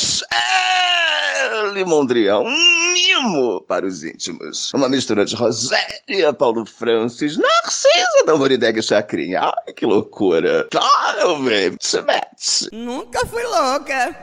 Limondrião, 1.73 2.43
um 2.43 2.93
mimo 2.93 3.61
para 3.61 3.85
os 3.85 4.03
íntimos. 4.03 4.73
Uma 4.73 4.89
mistura 4.89 5.25
de 5.25 5.35
Rosélia, 5.35 6.33
Paulo 6.33 6.65
Francis, 6.65 7.37
Narcisa 7.37 8.25
da 8.25 8.35
Morideg 8.35 8.81
Chacrinha. 8.81 9.41
Ai, 9.41 9.73
que 9.73 9.85
loucura. 9.85 10.67
Claro, 10.71 11.37
baby. 11.37 11.77
Se 11.79 12.01
mete. 12.01 12.69
Nunca 12.71 13.25
fui 13.27 13.43
louca. 13.43 14.15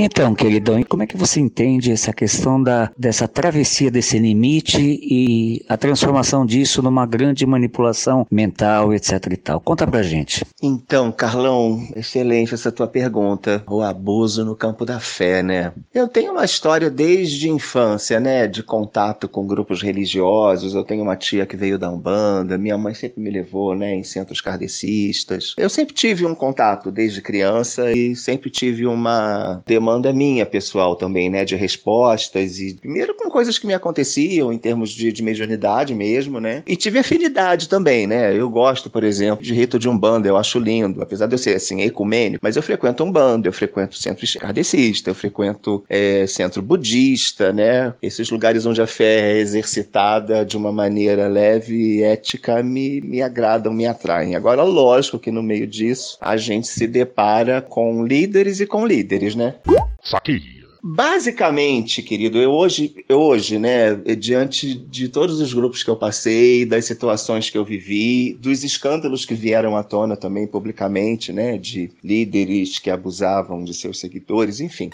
Então, 0.00 0.32
queridão, 0.32 0.78
e 0.78 0.84
como 0.84 1.02
é 1.02 1.08
que 1.08 1.16
você 1.16 1.40
entende 1.40 1.90
essa 1.90 2.12
questão 2.12 2.62
da, 2.62 2.88
dessa 2.96 3.26
travessia 3.26 3.90
desse 3.90 4.16
limite 4.16 4.78
e 4.80 5.64
a 5.68 5.76
transformação 5.76 6.46
disso 6.46 6.80
numa 6.80 7.04
grande 7.04 7.44
manipulação 7.44 8.24
mental, 8.30 8.94
etc 8.94 9.26
e 9.32 9.36
tal? 9.36 9.60
Conta 9.60 9.88
pra 9.88 10.00
gente. 10.04 10.46
Então, 10.62 11.10
Carlão, 11.10 11.84
excelente 11.96 12.54
essa 12.54 12.70
tua 12.70 12.86
pergunta. 12.86 13.64
O 13.66 13.82
abuso 13.82 14.44
no 14.44 14.54
campo 14.54 14.84
da 14.84 15.00
fé, 15.00 15.42
né? 15.42 15.72
Eu 15.92 16.06
tenho 16.06 16.30
uma 16.30 16.44
história 16.44 16.88
desde 16.88 17.50
infância, 17.50 18.20
né? 18.20 18.46
De 18.46 18.62
contato 18.62 19.28
com 19.28 19.48
grupos 19.48 19.82
religiosos. 19.82 20.74
Eu 20.74 20.84
tenho 20.84 21.02
uma 21.02 21.16
tia 21.16 21.44
que 21.44 21.56
veio 21.56 21.76
da 21.76 21.90
Umbanda. 21.90 22.56
Minha 22.56 22.78
mãe 22.78 22.94
sempre 22.94 23.20
me 23.20 23.30
levou, 23.30 23.74
né? 23.74 23.96
Em 23.96 24.04
centros 24.04 24.40
kardecistas. 24.40 25.54
Eu 25.58 25.68
sempre 25.68 25.92
tive 25.92 26.24
um 26.24 26.36
contato 26.36 26.92
desde 26.92 27.20
criança 27.20 27.90
e 27.90 28.14
sempre 28.14 28.48
tive 28.48 28.86
uma 28.86 29.60
demanda 29.88 30.12
minha 30.12 30.44
pessoal 30.44 30.94
também, 30.94 31.30
né? 31.30 31.44
De 31.44 31.56
respostas 31.56 32.60
e 32.60 32.74
primeiro 32.74 33.14
com 33.14 33.30
coisas 33.30 33.58
que 33.58 33.66
me 33.66 33.72
aconteciam 33.72 34.52
em 34.52 34.58
termos 34.58 34.90
de, 34.90 35.10
de 35.10 35.22
mediunidade 35.22 35.94
mesmo, 35.94 36.38
né? 36.38 36.62
E 36.66 36.76
tive 36.76 36.98
afinidade 36.98 37.68
também, 37.68 38.06
né? 38.06 38.36
Eu 38.36 38.50
gosto, 38.50 38.90
por 38.90 39.02
exemplo, 39.02 39.42
de 39.42 39.54
rito 39.54 39.78
de 39.78 39.88
Umbanda, 39.88 40.28
eu 40.28 40.36
acho 40.36 40.58
lindo, 40.58 41.02
apesar 41.02 41.26
de 41.26 41.34
eu 41.34 41.38
ser 41.38 41.56
assim, 41.56 41.80
ecumênico, 41.80 42.40
mas 42.42 42.56
eu 42.56 42.62
frequento 42.62 43.02
Umbanda, 43.02 43.48
eu 43.48 43.52
frequento 43.52 43.96
centro 43.96 44.26
kardecista, 44.38 45.10
eu 45.10 45.14
frequento 45.14 45.84
é, 45.88 46.26
centro 46.26 46.60
budista, 46.60 47.52
né? 47.52 47.94
Esses 48.02 48.30
lugares 48.30 48.66
onde 48.66 48.82
a 48.82 48.86
fé 48.86 49.32
é 49.32 49.38
exercitada 49.38 50.44
de 50.44 50.56
uma 50.56 50.70
maneira 50.70 51.28
leve 51.28 51.74
e 51.74 52.02
ética 52.02 52.62
me, 52.62 53.00
me 53.00 53.22
agradam, 53.22 53.72
me 53.72 53.86
atraem. 53.86 54.34
Agora, 54.34 54.62
lógico 54.62 55.18
que 55.18 55.30
no 55.30 55.42
meio 55.42 55.66
disso 55.66 56.18
a 56.20 56.36
gente 56.36 56.68
se 56.68 56.86
depara 56.86 57.62
com 57.62 58.04
líderes 58.04 58.60
e 58.60 58.66
com 58.66 58.86
líderes, 58.86 59.34
né? 59.34 59.54
Saquei. 60.02 60.58
Basicamente, 60.82 62.02
querido, 62.02 62.38
eu 62.38 62.52
hoje, 62.52 63.04
eu 63.08 63.20
hoje, 63.20 63.58
né, 63.58 63.96
diante 64.16 64.74
de 64.74 65.08
todos 65.08 65.40
os 65.40 65.52
grupos 65.52 65.82
que 65.82 65.90
eu 65.90 65.96
passei, 65.96 66.64
das 66.64 66.84
situações 66.84 67.50
que 67.50 67.58
eu 67.58 67.64
vivi, 67.64 68.32
dos 68.34 68.62
escândalos 68.62 69.24
que 69.24 69.34
vieram 69.34 69.76
à 69.76 69.82
tona 69.82 70.16
também 70.16 70.46
publicamente, 70.46 71.32
né, 71.32 71.58
de 71.58 71.90
líderes 72.02 72.78
que 72.78 72.90
abusavam 72.90 73.64
de 73.64 73.74
seus 73.74 73.98
seguidores, 73.98 74.60
enfim. 74.60 74.90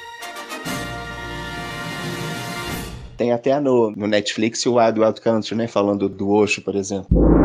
Tem 3.19 3.31
até 3.31 3.61
no, 3.61 3.91
no 3.91 4.07
Netflix 4.07 4.65
o 4.65 4.77
Wild 4.77 4.99
Wild 4.99 5.21
Country, 5.21 5.55
né, 5.55 5.69
falando 5.69 6.09
do 6.09 6.31
Osho, 6.31 6.63
por 6.63 6.75
exemplo. 6.75 7.44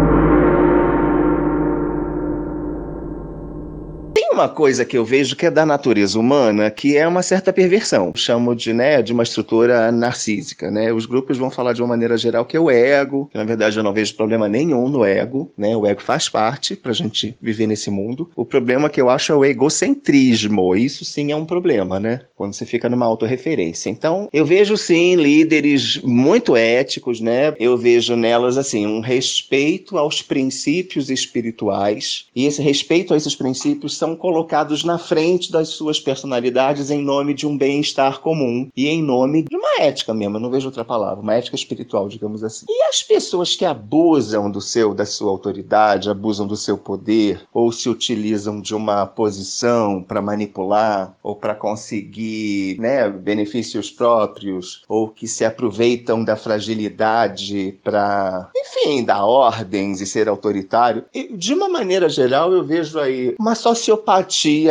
Uma 4.39 4.47
coisa 4.47 4.85
que 4.85 4.97
eu 4.97 5.03
vejo 5.03 5.35
que 5.35 5.45
é 5.45 5.51
da 5.51 5.65
natureza 5.65 6.17
humana, 6.17 6.71
que 6.71 6.95
é 6.95 7.05
uma 7.05 7.21
certa 7.21 7.51
perversão. 7.51 8.13
Chamo 8.15 8.55
de, 8.55 8.71
né, 8.71 9.01
de 9.01 9.11
uma 9.11 9.23
estrutura 9.23 9.91
narcísica, 9.91 10.71
né? 10.71 10.93
Os 10.93 11.05
grupos 11.05 11.37
vão 11.37 11.51
falar 11.51 11.73
de 11.73 11.81
uma 11.81 11.89
maneira 11.89 12.17
geral 12.17 12.45
que 12.45 12.55
é 12.55 12.59
o 12.59 12.71
ego, 12.71 13.27
que 13.29 13.37
na 13.37 13.43
verdade 13.43 13.75
eu 13.75 13.83
não 13.83 13.91
vejo 13.91 14.15
problema 14.15 14.47
nenhum 14.47 14.87
no 14.87 15.03
ego, 15.03 15.51
né? 15.57 15.75
O 15.75 15.85
ego 15.85 16.01
faz 16.01 16.29
parte 16.29 16.73
pra 16.73 16.93
gente 16.93 17.35
viver 17.41 17.67
nesse 17.67 17.91
mundo. 17.91 18.31
O 18.33 18.45
problema 18.45 18.89
que 18.89 19.01
eu 19.01 19.09
acho 19.09 19.33
é 19.33 19.35
o 19.35 19.43
egocentrismo. 19.43 20.73
Isso 20.73 21.03
sim 21.03 21.33
é 21.33 21.35
um 21.35 21.45
problema, 21.45 21.99
né? 21.99 22.21
Quando 22.37 22.53
você 22.53 22.65
fica 22.65 22.87
numa 22.87 23.05
autorreferência. 23.05 23.89
Então, 23.89 24.29
eu 24.31 24.45
vejo 24.45 24.77
sim 24.77 25.15
líderes 25.15 25.99
muito 26.01 26.55
éticos, 26.55 27.19
né? 27.19 27.53
Eu 27.59 27.77
vejo 27.77 28.15
nelas 28.15 28.57
assim 28.57 28.87
um 28.87 29.01
respeito 29.01 29.97
aos 29.97 30.21
princípios 30.21 31.09
espirituais, 31.09 32.27
e 32.33 32.45
esse 32.45 32.61
respeito 32.61 33.13
a 33.13 33.17
esses 33.17 33.35
princípios 33.35 33.97
são 33.97 34.15
colocados 34.29 34.83
na 34.83 34.99
frente 34.99 35.51
das 35.51 35.69
suas 35.69 35.99
personalidades 35.99 36.91
em 36.91 37.01
nome 37.01 37.33
de 37.33 37.47
um 37.47 37.57
bem-estar 37.57 38.19
comum 38.19 38.69
e 38.77 38.87
em 38.87 39.01
nome 39.01 39.41
de 39.49 39.55
uma 39.55 39.81
ética 39.81 40.13
mesmo, 40.13 40.37
eu 40.37 40.39
não 40.39 40.51
vejo 40.51 40.67
outra 40.67 40.85
palavra, 40.85 41.19
uma 41.19 41.33
ética 41.33 41.55
espiritual, 41.55 42.07
digamos 42.07 42.43
assim. 42.43 42.67
E 42.69 42.83
as 42.83 43.01
pessoas 43.01 43.55
que 43.55 43.65
abusam 43.65 44.51
do 44.51 44.61
seu 44.61 44.93
da 44.93 45.03
sua 45.03 45.31
autoridade, 45.31 46.11
abusam 46.11 46.45
do 46.45 46.55
seu 46.55 46.77
poder 46.77 47.41
ou 47.51 47.71
se 47.71 47.89
utilizam 47.89 48.61
de 48.61 48.75
uma 48.75 49.03
posição 49.07 50.03
para 50.03 50.21
manipular 50.21 51.17
ou 51.23 51.35
para 51.35 51.55
conseguir, 51.55 52.79
né, 52.79 53.09
benefícios 53.09 53.89
próprios 53.89 54.83
ou 54.87 55.07
que 55.09 55.27
se 55.27 55.43
aproveitam 55.43 56.23
da 56.23 56.35
fragilidade 56.35 57.79
para, 57.83 58.51
enfim, 58.55 59.03
dar 59.03 59.25
ordens 59.25 60.01
e 60.01 60.05
ser 60.05 60.29
autoritário. 60.29 61.03
E, 61.11 61.35
de 61.35 61.51
uma 61.51 61.67
maneira 61.67 62.07
geral, 62.07 62.53
eu 62.53 62.63
vejo 62.63 62.99
aí 62.99 63.35
uma 63.39 63.55
sociopatia 63.55 64.18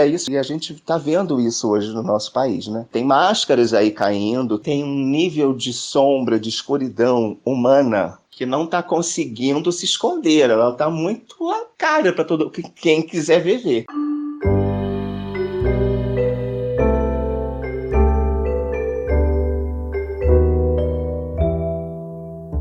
isso 0.07 0.31
e 0.31 0.37
a 0.37 0.43
gente 0.43 0.73
está 0.73 0.99
vendo 0.99 1.41
isso 1.41 1.69
hoje 1.69 1.93
no 1.93 2.03
nosso 2.03 2.33
país, 2.33 2.67
né? 2.69 2.87
Tem 2.91 3.05
máscaras 3.05 3.73
aí 3.75 3.91
caindo, 3.91 4.59
tem 4.59 4.85
um 4.85 4.95
nível 4.95 5.55
de 5.55 5.73
sombra, 5.73 6.39
de 6.39 6.49
escuridão 6.49 7.37
humana 7.45 8.19
que 8.31 8.47
não 8.47 8.65
está 8.65 8.83
conseguindo 8.83 9.73
se 9.73 9.85
esconder. 9.85 10.51
Ela 10.51 10.71
está 10.71 10.89
muito 10.89 11.37
cara 11.77 12.13
para 12.13 12.25
todo 12.25 12.51
quem 12.51 13.03
quiser 13.03 13.43
ver 13.43 13.59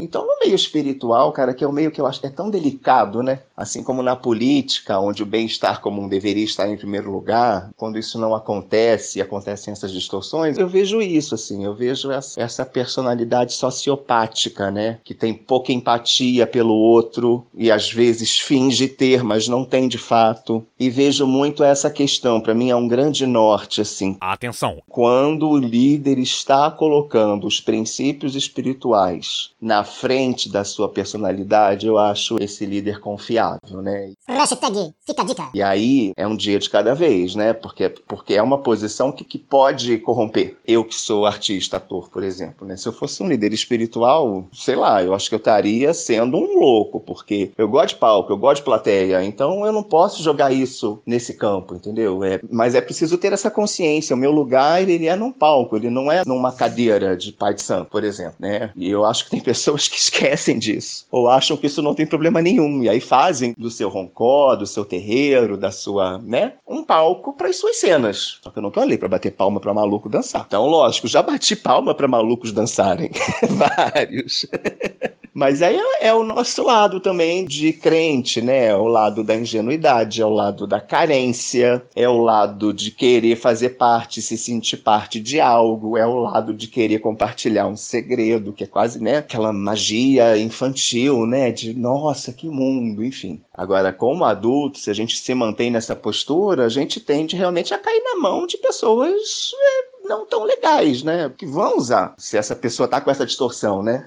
Então, 0.08 0.26
no 0.26 0.40
meio 0.40 0.56
espiritual, 0.56 1.34
cara, 1.34 1.54
que 1.54 1.66
é 1.66 1.68
o 1.68 1.72
meio 1.72 1.92
que 1.92 2.00
eu 2.00 2.08
acho 2.08 2.22
que 2.22 2.28
é 2.28 2.30
tão 2.30 2.50
delicado, 2.50 3.22
né? 3.22 3.40
Assim 3.58 3.84
como 3.84 4.02
na 4.02 4.16
política, 4.16 4.98
onde 4.98 5.22
o 5.22 5.26
bem-estar 5.26 5.82
comum 5.82 6.08
deveria 6.08 6.46
estar 6.46 6.70
em 6.70 6.78
primeiro 6.78 7.12
lugar, 7.12 7.72
quando 7.76 8.00
isso 8.00 8.18
não 8.18 8.34
acontece, 8.34 9.22
acontecem 9.22 9.74
essas 9.74 9.92
distorções, 9.92 10.58
eu 10.58 10.70
vejo 10.70 11.02
isso, 11.02 11.36
assim, 11.36 11.66
eu 11.66 11.76
vejo 11.76 12.10
essa 12.10 12.66
personalidade 12.66 13.52
sociopática, 13.52 14.72
né? 14.72 15.00
Que 15.04 15.14
tem 15.14 15.34
pouca 15.34 15.74
empatia 15.74 16.48
pelo 16.48 16.74
outro 16.74 17.46
e 17.54 17.70
às 17.70 17.92
vezes 17.92 18.40
finge 18.40 18.88
ter, 18.88 19.26
mas 19.26 19.50
não 19.50 19.66
tem 19.66 19.90
de 19.90 19.98
fato. 19.98 20.66
E 20.80 20.90
vejo 20.90 21.28
muito 21.28 21.66
essa 21.66 21.90
questão, 21.90 22.40
para 22.40 22.54
mim 22.54 22.70
é 22.70 22.76
um 22.78 22.88
grande 22.88 23.26
norte, 23.26 23.82
assim. 23.82 24.16
Atenção! 24.22 24.82
Quando 24.88 25.50
o 25.50 25.58
líder 25.58 26.18
está 26.18 26.72
colocando 26.72 27.46
os 27.46 27.60
princípios 27.60 28.36
espirituais 28.36 29.52
na 29.60 29.84
frente 30.00 30.50
da 30.50 30.64
sua 30.64 30.90
personalidade, 30.90 31.88
eu 31.88 31.98
acho 31.98 32.38
esse 32.42 32.66
líder 32.66 33.00
confiável, 33.00 33.82
né? 33.82 34.14
Hashtag, 34.28 34.94
fica 35.06 35.22
a 35.22 35.26
dica. 35.26 35.50
E 35.54 35.62
aí 35.62 36.12
é 36.16 36.28
um 36.28 36.36
dia 36.36 36.60
de 36.60 36.70
cada 36.70 36.94
vez, 36.94 37.36
né? 37.36 37.54
Porque, 37.54 37.90
porque 37.90 38.34
é 38.36 38.42
uma 38.42 38.58
posição 38.58 39.12
que, 39.12 39.24
que 39.24 39.38
pode 39.38 39.98
corromper. 40.00 40.58
Eu 40.66 40.84
que 40.84 40.96
sou 40.96 41.26
artista, 41.26 41.78
ator, 41.78 42.10
por 42.10 42.24
exemplo, 42.24 42.68
né? 42.68 42.78
Se 42.78 42.88
eu 42.88 42.94
fosse 42.94 43.22
um 43.24 43.28
líder 43.28 43.54
espiritual, 43.54 44.48
sei 44.54 44.76
lá, 44.76 45.04
eu 45.04 45.14
acho 45.14 45.30
que 45.30 45.36
eu 45.36 45.40
estaria 45.40 45.94
sendo 45.94 46.38
um 46.38 46.60
louco, 46.60 47.00
porque 47.00 47.52
eu 47.58 47.68
gosto 47.68 47.90
de 47.90 47.96
palco, 47.96 48.32
eu 48.32 48.38
gosto 48.38 48.58
de 48.58 48.66
plateia, 48.66 49.24
então 49.24 49.66
eu 49.66 49.72
não 49.72 49.84
posso 49.84 50.22
jogar 50.22 50.52
isso 50.52 51.00
nesse 51.06 51.34
campo, 51.34 51.76
entendeu? 51.76 52.24
É, 52.24 52.40
mas 52.52 52.76
é 52.76 52.82
preciso 52.82 53.18
ter 53.18 53.34
essa 53.34 53.50
consciência. 53.50 54.16
O 54.16 54.20
meu 54.20 54.32
lugar, 54.32 54.88
ele 54.88 55.08
é 55.08 55.16
num 55.16 55.32
palco, 55.32 55.76
ele 55.76 55.90
não 55.90 56.12
é 56.12 56.24
numa 56.26 56.52
cadeira 56.52 57.16
de 57.16 57.32
pai 57.32 57.54
de 57.54 57.62
santo, 57.62 57.90
por 57.90 58.04
exemplo, 58.04 58.36
né? 58.40 58.72
E 58.76 58.90
eu 58.90 59.06
acho 59.06 59.26
que 59.26 59.32
tem 59.32 59.40
pessoas 59.48 59.87
que 59.88 59.98
esquecem 59.98 60.58
disso, 60.60 61.06
ou 61.12 61.28
acham 61.28 61.58
que 61.58 61.68
isso 61.68 61.82
não 61.82 61.94
tem 61.94 62.06
problema 62.06 62.42
nenhum, 62.42 62.84
e 62.84 62.90
aí 62.90 63.00
fazem 63.00 63.54
do 63.58 63.70
seu 63.70 63.90
roncó, 63.90 64.56
do 64.56 64.66
seu 64.66 64.86
terreiro, 64.86 65.58
da 65.58 65.72
sua, 65.72 66.18
né, 66.20 66.54
um 66.68 66.84
palco 66.84 67.34
para 67.34 67.50
as 67.50 67.58
suas 67.58 67.78
cenas. 67.78 68.40
Só 68.42 68.50
que 68.50 68.60
eu 68.60 68.64
não 68.64 68.72
tô 68.72 68.80
ali 68.80 68.98
para 68.98 69.08
bater 69.08 69.32
palma 69.32 69.60
para 69.60 69.74
maluco 69.74 70.10
dançar. 70.10 70.46
Então, 70.48 70.68
lógico, 70.68 71.08
já 71.08 71.22
bati 71.22 71.56
palma 71.56 71.94
para 71.94 72.08
malucos 72.08 72.52
dançarem, 72.52 73.12
vários. 73.50 74.46
Mas 75.38 75.62
aí 75.62 75.78
é, 75.78 76.08
é 76.08 76.14
o 76.16 76.24
nosso 76.24 76.64
lado 76.64 77.00
também 77.00 77.46
de 77.46 77.72
crente, 77.72 78.42
né? 78.42 78.70
É 78.70 78.76
o 78.76 78.88
lado 78.88 79.24
da 79.24 79.36
ingenuidade, 79.36 80.20
é 80.20 80.26
o 80.26 80.32
lado 80.32 80.66
da 80.66 80.82
carência, 80.82 81.86
é 81.96 82.10
o 82.10 82.18
lado 82.18 82.74
de 82.74 82.90
querer 82.90 83.36
fazer 83.36 83.78
parte, 83.78 84.20
se 84.20 84.36
sentir 84.36 84.78
parte 84.78 85.20
de 85.20 85.40
algo, 85.40 85.96
é 85.96 86.08
o 86.08 86.22
lado 86.22 86.56
de 86.56 86.66
querer 86.66 86.98
compartilhar 86.98 87.68
um 87.68 87.76
segredo, 87.76 88.52
que 88.52 88.64
é 88.64 88.68
quase, 88.68 89.00
né, 89.00 89.18
aquela 89.18 89.54
magia 89.54 90.36
infantil, 90.40 91.28
né, 91.28 91.52
de 91.52 91.72
nossa, 91.72 92.34
que 92.34 92.50
mundo, 92.50 93.06
enfim. 93.06 93.40
Agora, 93.54 93.94
como 93.94 94.26
adulto, 94.26 94.80
se 94.80 94.90
a 94.90 94.94
gente 94.94 95.16
se 95.20 95.36
mantém 95.36 95.70
nessa 95.70 95.96
postura, 95.96 96.66
a 96.66 96.70
gente 96.70 97.00
tende 97.00 97.36
realmente 97.36 97.76
a 97.76 97.78
cair 97.78 98.02
na 98.02 98.16
mão 98.16 98.48
de 98.48 98.58
pessoas 98.58 99.52
é, 99.54 99.87
não 100.08 100.26
tão 100.26 100.44
legais, 100.44 101.04
né? 101.04 101.32
Que 101.38 101.46
vão 101.46 101.78
usar 101.78 102.14
se 102.18 102.38
essa 102.38 102.56
pessoa 102.56 102.88
tá 102.88 103.00
com 103.02 103.12
essa 103.12 103.26
distorção, 103.26 103.84
né? 103.84 104.06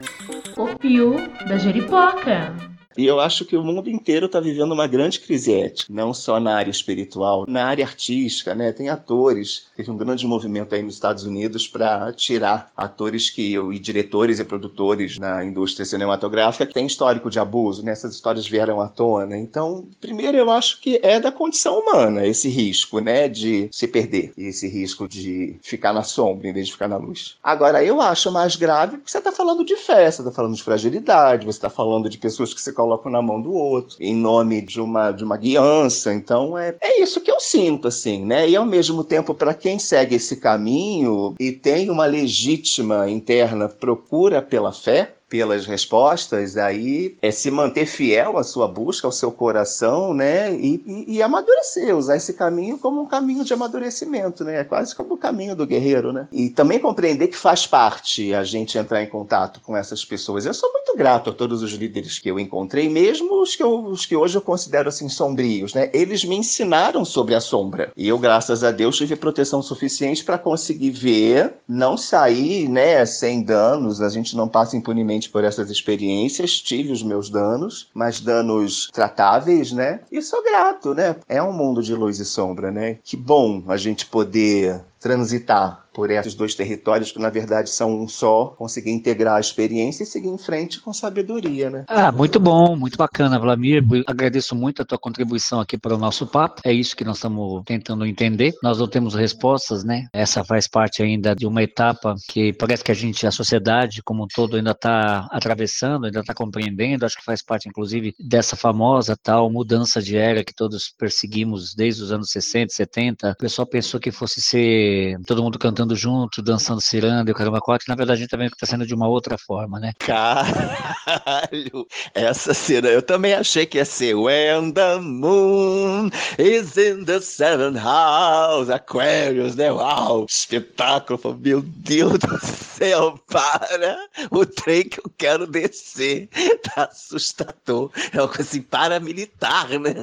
O 0.56 0.76
Pio 0.76 1.16
da 1.46 1.58
Jeripoca. 1.58 2.54
E 2.96 3.06
eu 3.06 3.20
acho 3.20 3.44
que 3.44 3.56
o 3.56 3.62
mundo 3.62 3.88
inteiro 3.88 4.26
está 4.26 4.40
vivendo 4.40 4.72
uma 4.72 4.86
grande 4.86 5.20
crise 5.20 5.54
ética, 5.54 5.92
não 5.92 6.12
só 6.12 6.40
na 6.40 6.56
área 6.56 6.70
espiritual, 6.70 7.44
na 7.46 7.64
área 7.64 7.84
artística, 7.84 8.54
né? 8.54 8.72
Tem 8.72 8.88
atores, 8.88 9.66
teve 9.76 9.90
um 9.90 9.96
grande 9.96 10.26
movimento 10.26 10.74
aí 10.74 10.82
nos 10.82 10.94
Estados 10.94 11.24
Unidos 11.24 11.68
para 11.68 12.12
tirar 12.12 12.70
atores 12.76 13.30
que 13.30 13.56
e 13.56 13.78
diretores 13.78 14.38
e 14.38 14.44
produtores 14.44 15.18
na 15.18 15.44
indústria 15.44 15.86
cinematográfica 15.86 16.66
que 16.66 16.74
têm 16.74 16.86
histórico 16.86 17.30
de 17.30 17.38
abuso, 17.38 17.84
né? 17.84 17.92
Essas 17.92 18.14
histórias 18.14 18.46
vieram 18.48 18.80
à 18.80 18.88
tona. 18.88 19.38
Então, 19.38 19.86
primeiro 20.00 20.36
eu 20.36 20.50
acho 20.50 20.80
que 20.80 21.00
é 21.02 21.20
da 21.20 21.30
condição 21.30 21.78
humana 21.78 22.26
esse 22.26 22.48
risco, 22.48 23.00
né, 23.00 23.28
de 23.28 23.68
se 23.72 23.86
perder, 23.86 24.32
esse 24.36 24.68
risco 24.68 25.08
de 25.08 25.56
ficar 25.62 25.92
na 25.92 26.02
sombra 26.02 26.48
em 26.48 26.52
vez 26.52 26.66
de 26.66 26.72
ficar 26.72 26.88
na 26.88 26.96
luz. 26.96 27.36
Agora, 27.42 27.84
eu 27.84 28.00
acho 28.00 28.32
mais 28.32 28.56
grave 28.56 28.96
porque 28.96 29.10
você 29.10 29.18
está 29.18 29.32
falando 29.32 29.64
de 29.64 29.76
fé, 29.76 30.10
você 30.10 30.22
está 30.22 30.32
falando 30.32 30.54
de 30.54 30.62
fragilidade, 30.62 31.46
você 31.46 31.58
está 31.58 31.70
falando 31.70 32.08
de 32.08 32.18
pessoas 32.18 32.52
que 32.52 32.60
se 32.60 32.72
colocam 32.72 32.89
na 33.10 33.22
mão 33.22 33.40
do 33.40 33.52
outro, 33.52 33.96
em 34.00 34.14
nome 34.14 34.60
de 34.60 34.80
uma, 34.80 35.12
de 35.12 35.24
uma 35.24 35.36
guiança. 35.36 36.12
Então 36.12 36.56
é, 36.56 36.74
é 36.80 37.02
isso 37.02 37.20
que 37.20 37.30
eu 37.30 37.40
sinto, 37.40 37.88
assim, 37.88 38.24
né? 38.24 38.48
E 38.48 38.56
ao 38.56 38.66
mesmo 38.66 39.04
tempo, 39.04 39.34
para 39.34 39.54
quem 39.54 39.78
segue 39.78 40.16
esse 40.16 40.36
caminho 40.36 41.34
e 41.38 41.52
tem 41.52 41.90
uma 41.90 42.06
legítima 42.06 43.08
interna 43.08 43.68
procura 43.68 44.42
pela 44.42 44.72
fé, 44.72 45.14
pelas 45.30 45.64
respostas, 45.64 46.56
aí 46.56 47.16
é 47.22 47.30
se 47.30 47.50
manter 47.52 47.86
fiel 47.86 48.36
à 48.36 48.42
sua 48.42 48.66
busca, 48.66 49.06
ao 49.06 49.12
seu 49.12 49.30
coração, 49.30 50.12
né? 50.12 50.52
E, 50.52 50.82
e, 50.84 51.16
e, 51.16 51.22
amadurecer, 51.22 51.96
usar 51.96 52.16
esse 52.16 52.34
caminho 52.34 52.76
como 52.76 53.00
um 53.00 53.06
caminho 53.06 53.44
de 53.44 53.54
amadurecimento, 53.54 54.42
né? 54.42 54.60
É 54.60 54.64
quase 54.64 54.94
como 54.94 55.14
o 55.14 55.16
caminho 55.16 55.54
do 55.54 55.64
guerreiro, 55.64 56.12
né? 56.12 56.26
E 56.32 56.50
também 56.50 56.80
compreender 56.80 57.28
que 57.28 57.36
faz 57.36 57.64
parte 57.66 58.34
a 58.34 58.42
gente 58.42 58.76
entrar 58.76 59.02
em 59.02 59.08
contato 59.08 59.60
com 59.60 59.76
essas 59.76 60.04
pessoas. 60.04 60.44
Eu 60.44 60.52
sou 60.52 60.70
muito 60.72 60.96
grato 60.96 61.30
a 61.30 61.32
todos 61.32 61.62
os 61.62 61.72
líderes 61.72 62.18
que 62.18 62.28
eu 62.28 62.40
encontrei, 62.40 62.88
mesmo 62.88 63.40
os 63.40 63.54
que, 63.54 63.62
eu, 63.62 63.84
os 63.84 64.04
que 64.04 64.16
hoje 64.16 64.36
eu 64.36 64.42
considero 64.42 64.88
assim 64.88 65.08
sombrios, 65.08 65.72
né? 65.74 65.88
Eles 65.92 66.24
me 66.24 66.34
ensinaram 66.34 67.04
sobre 67.04 67.36
a 67.36 67.40
sombra. 67.40 67.92
E 67.96 68.08
eu, 68.08 68.18
graças 68.18 68.64
a 68.64 68.72
Deus, 68.72 68.96
tive 68.96 69.14
proteção 69.14 69.62
suficiente 69.62 70.24
para 70.24 70.38
conseguir 70.38 70.90
ver, 70.90 71.54
não 71.68 71.96
sair, 71.96 72.68
né, 72.68 73.06
sem 73.06 73.42
danos, 73.42 74.00
a 74.00 74.08
gente 74.08 74.36
não 74.36 74.48
passa 74.48 74.76
impunemente 74.76 75.19
por 75.28 75.44
essas 75.44 75.70
experiências, 75.70 76.60
tive 76.60 76.92
os 76.92 77.02
meus 77.02 77.28
danos, 77.28 77.88
mas 77.92 78.20
danos 78.20 78.88
tratáveis, 78.92 79.72
né? 79.72 80.00
E 80.10 80.22
sou 80.22 80.42
grato, 80.42 80.94
né? 80.94 81.16
É 81.28 81.42
um 81.42 81.52
mundo 81.52 81.82
de 81.82 81.94
luz 81.94 82.18
e 82.18 82.24
sombra, 82.24 82.70
né? 82.70 82.98
Que 83.04 83.16
bom 83.16 83.62
a 83.68 83.76
gente 83.76 84.06
poder 84.06 84.80
transitar 85.00 85.86
por 85.92 86.10
esses 86.10 86.34
dois 86.34 86.54
territórios 86.54 87.10
que 87.10 87.18
na 87.18 87.30
verdade 87.30 87.68
são 87.70 88.00
um 88.00 88.06
só, 88.06 88.46
conseguir 88.56 88.90
integrar 88.90 89.36
a 89.36 89.40
experiência 89.40 90.04
e 90.04 90.06
seguir 90.06 90.28
em 90.28 90.38
frente 90.38 90.80
com 90.80 90.92
sabedoria, 90.92 91.68
né? 91.68 91.84
Ah, 91.88 92.12
muito 92.12 92.38
bom, 92.38 92.76
muito 92.76 92.96
bacana, 92.96 93.38
Vladimir. 93.38 93.82
Agradeço 94.06 94.54
muito 94.54 94.82
a 94.82 94.84
tua 94.84 94.98
contribuição 94.98 95.60
aqui 95.60 95.76
para 95.76 95.94
o 95.94 95.98
nosso 95.98 96.26
papo. 96.26 96.60
É 96.64 96.72
isso 96.72 96.94
que 96.96 97.04
nós 97.04 97.16
estamos 97.16 97.62
tentando 97.66 98.06
entender. 98.06 98.52
Nós 98.62 98.78
não 98.78 98.86
temos 98.86 99.14
respostas, 99.14 99.82
né? 99.82 100.06
Essa 100.12 100.44
faz 100.44 100.68
parte 100.68 101.02
ainda 101.02 101.34
de 101.34 101.46
uma 101.46 101.62
etapa 101.62 102.14
que 102.28 102.52
parece 102.52 102.84
que 102.84 102.92
a 102.92 102.94
gente, 102.94 103.26
a 103.26 103.30
sociedade 103.30 104.02
como 104.02 104.24
um 104.24 104.28
todo, 104.32 104.56
ainda 104.56 104.70
está 104.70 105.26
atravessando, 105.30 106.06
ainda 106.06 106.20
está 106.20 106.34
compreendendo. 106.34 107.04
Acho 107.04 107.16
que 107.16 107.24
faz 107.24 107.42
parte, 107.42 107.68
inclusive, 107.68 108.14
dessa 108.18 108.54
famosa 108.54 109.16
tal 109.20 109.50
mudança 109.50 110.00
de 110.00 110.16
era 110.16 110.44
que 110.44 110.54
todos 110.54 110.94
perseguimos 110.96 111.74
desde 111.74 112.02
os 112.02 112.12
anos 112.12 112.30
60, 112.30 112.72
70. 112.72 113.30
O 113.32 113.36
pessoal 113.36 113.66
pensou 113.66 113.98
que 113.98 114.10
fosse 114.10 114.40
ser 114.40 114.89
todo 115.26 115.42
mundo 115.42 115.58
cantando 115.58 115.94
junto, 115.94 116.42
dançando 116.42 116.80
ciranda 116.80 117.30
e 117.30 117.32
o 117.32 117.36
caramba 117.36 117.60
quatro, 117.60 117.86
na 117.88 117.94
verdade 117.94 118.18
a 118.18 118.20
gente 118.20 118.30
tá 118.30 118.38
que 118.38 118.56
tá 118.56 118.66
sendo 118.66 118.86
de 118.86 118.94
uma 118.94 119.08
outra 119.08 119.36
forma, 119.38 119.78
né? 119.78 119.92
Caralho! 119.98 121.86
Essa 122.14 122.54
cena, 122.54 122.88
eu 122.88 123.02
também 123.02 123.34
achei 123.34 123.66
que 123.66 123.78
ia 123.78 123.84
ser 123.84 124.14
When 124.14 124.72
the 124.72 124.98
moon 124.98 126.10
is 126.38 126.76
in 126.76 127.04
the 127.04 127.20
seventh 127.20 127.78
house, 127.78 128.70
Aquarius, 128.70 129.56
né? 129.56 129.70
Uau! 129.72 130.26
Espetáculo! 130.28 131.38
Meu 131.40 131.62
Deus 131.62 132.18
do 132.18 132.38
céu, 132.44 133.18
para! 133.28 133.98
O 134.30 134.44
trem 134.46 134.88
que 134.88 135.00
eu 135.00 135.10
quero 135.16 135.46
descer 135.46 136.28
tá 136.62 136.84
assustador. 136.84 137.90
É 138.12 138.18
coisa 138.18 138.42
assim, 138.42 138.62
paramilitar, 138.62 139.68
né? 139.78 139.94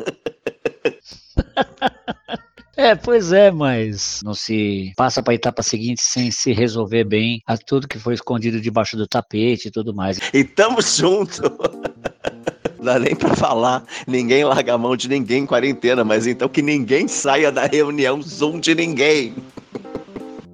É, 2.77 2.93
pois 2.93 3.31
é, 3.31 3.49
mas 3.49 4.21
não 4.23 4.35
se 4.35 4.93
passa 4.95 5.23
para 5.23 5.33
a 5.33 5.35
etapa 5.35 5.63
seguinte 5.63 5.99
sem 6.03 6.29
se 6.29 6.53
resolver 6.53 7.03
bem 7.03 7.41
a 7.47 7.57
tudo 7.57 7.87
que 7.87 7.97
foi 7.97 8.13
escondido 8.13 8.61
debaixo 8.61 8.95
do 8.95 9.07
tapete 9.07 9.67
e 9.67 9.71
tudo 9.71 9.95
mais. 9.95 10.19
E 10.31 10.43
tamo 10.43 10.79
junto. 10.79 11.41
Dá 12.79 12.99
nem 12.99 13.15
pra 13.15 13.35
falar, 13.35 13.83
ninguém 14.05 14.43
larga 14.43 14.75
a 14.75 14.77
mão 14.77 14.95
de 14.95 15.09
ninguém 15.09 15.39
em 15.39 15.45
quarentena, 15.47 16.03
mas 16.03 16.27
então 16.27 16.47
que 16.47 16.61
ninguém 16.61 17.07
saia 17.07 17.51
da 17.51 17.65
reunião 17.65 18.21
Zoom 18.21 18.59
de 18.59 18.75
ninguém. 18.75 19.33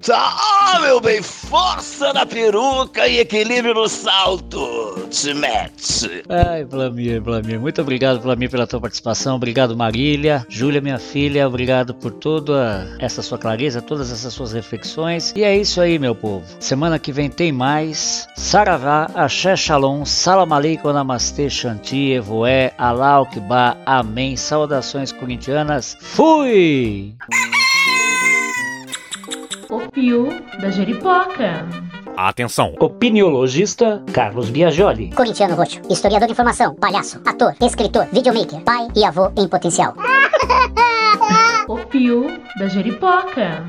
Tá, 0.02 0.78
meu 0.82 1.00
bem, 1.00 1.22
força 1.22 2.12
na 2.12 2.26
peruca 2.26 3.08
e 3.08 3.20
equilíbrio 3.20 3.72
no 3.72 3.88
salto. 3.88 5.08
Te 5.10 5.32
mete. 5.32 6.22
Ai, 6.28 6.64
Vlamir, 6.64 7.22
Vlamir, 7.22 7.58
muito 7.58 7.80
obrigado, 7.80 8.20
Vlamir, 8.20 8.50
pela 8.50 8.66
tua 8.66 8.80
participação. 8.80 9.36
Obrigado, 9.36 9.74
Marília. 9.74 10.44
Júlia, 10.48 10.80
minha 10.80 10.98
filha, 10.98 11.48
obrigado 11.48 11.94
por 11.94 12.10
toda 12.10 12.96
essa 12.98 13.22
sua 13.22 13.38
clareza, 13.38 13.80
todas 13.80 14.12
essas 14.12 14.34
suas 14.34 14.52
reflexões. 14.52 15.32
E 15.34 15.42
é 15.42 15.56
isso 15.56 15.80
aí, 15.80 15.98
meu 15.98 16.14
povo. 16.14 16.44
Semana 16.60 16.98
que 16.98 17.12
vem 17.12 17.30
tem 17.30 17.50
mais. 17.50 18.28
Saravá, 18.36 19.10
Axé 19.14 19.56
Shalom, 19.56 20.04
Salam 20.04 20.52
Aleikum, 20.52 20.92
Namastê, 20.92 21.48
Shanti, 21.48 22.12
Evoé, 22.12 22.74
Kibá, 23.32 23.76
Amém. 23.86 24.36
Saudações 24.36 25.12
corintianas. 25.12 25.96
Fui! 25.98 27.14
O 29.94 30.00
Pio 30.00 30.28
da 30.60 30.70
Jeripoca. 30.70 31.68
Atenção! 32.16 32.74
Opiniologista 32.80 34.02
Carlos 34.12 34.50
Biagioli. 34.50 35.12
Corintiano 35.14 35.54
roxo, 35.54 35.80
historiador 35.88 36.26
de 36.26 36.32
informação, 36.32 36.74
palhaço, 36.74 37.20
ator, 37.24 37.54
escritor, 37.60 38.08
videomaker, 38.12 38.60
pai 38.62 38.88
e 38.96 39.04
avô 39.04 39.30
em 39.36 39.46
potencial. 39.46 39.94
O 41.68 41.78
Pio 41.86 42.26
da 42.58 42.66
Jeripoca. 42.66 43.62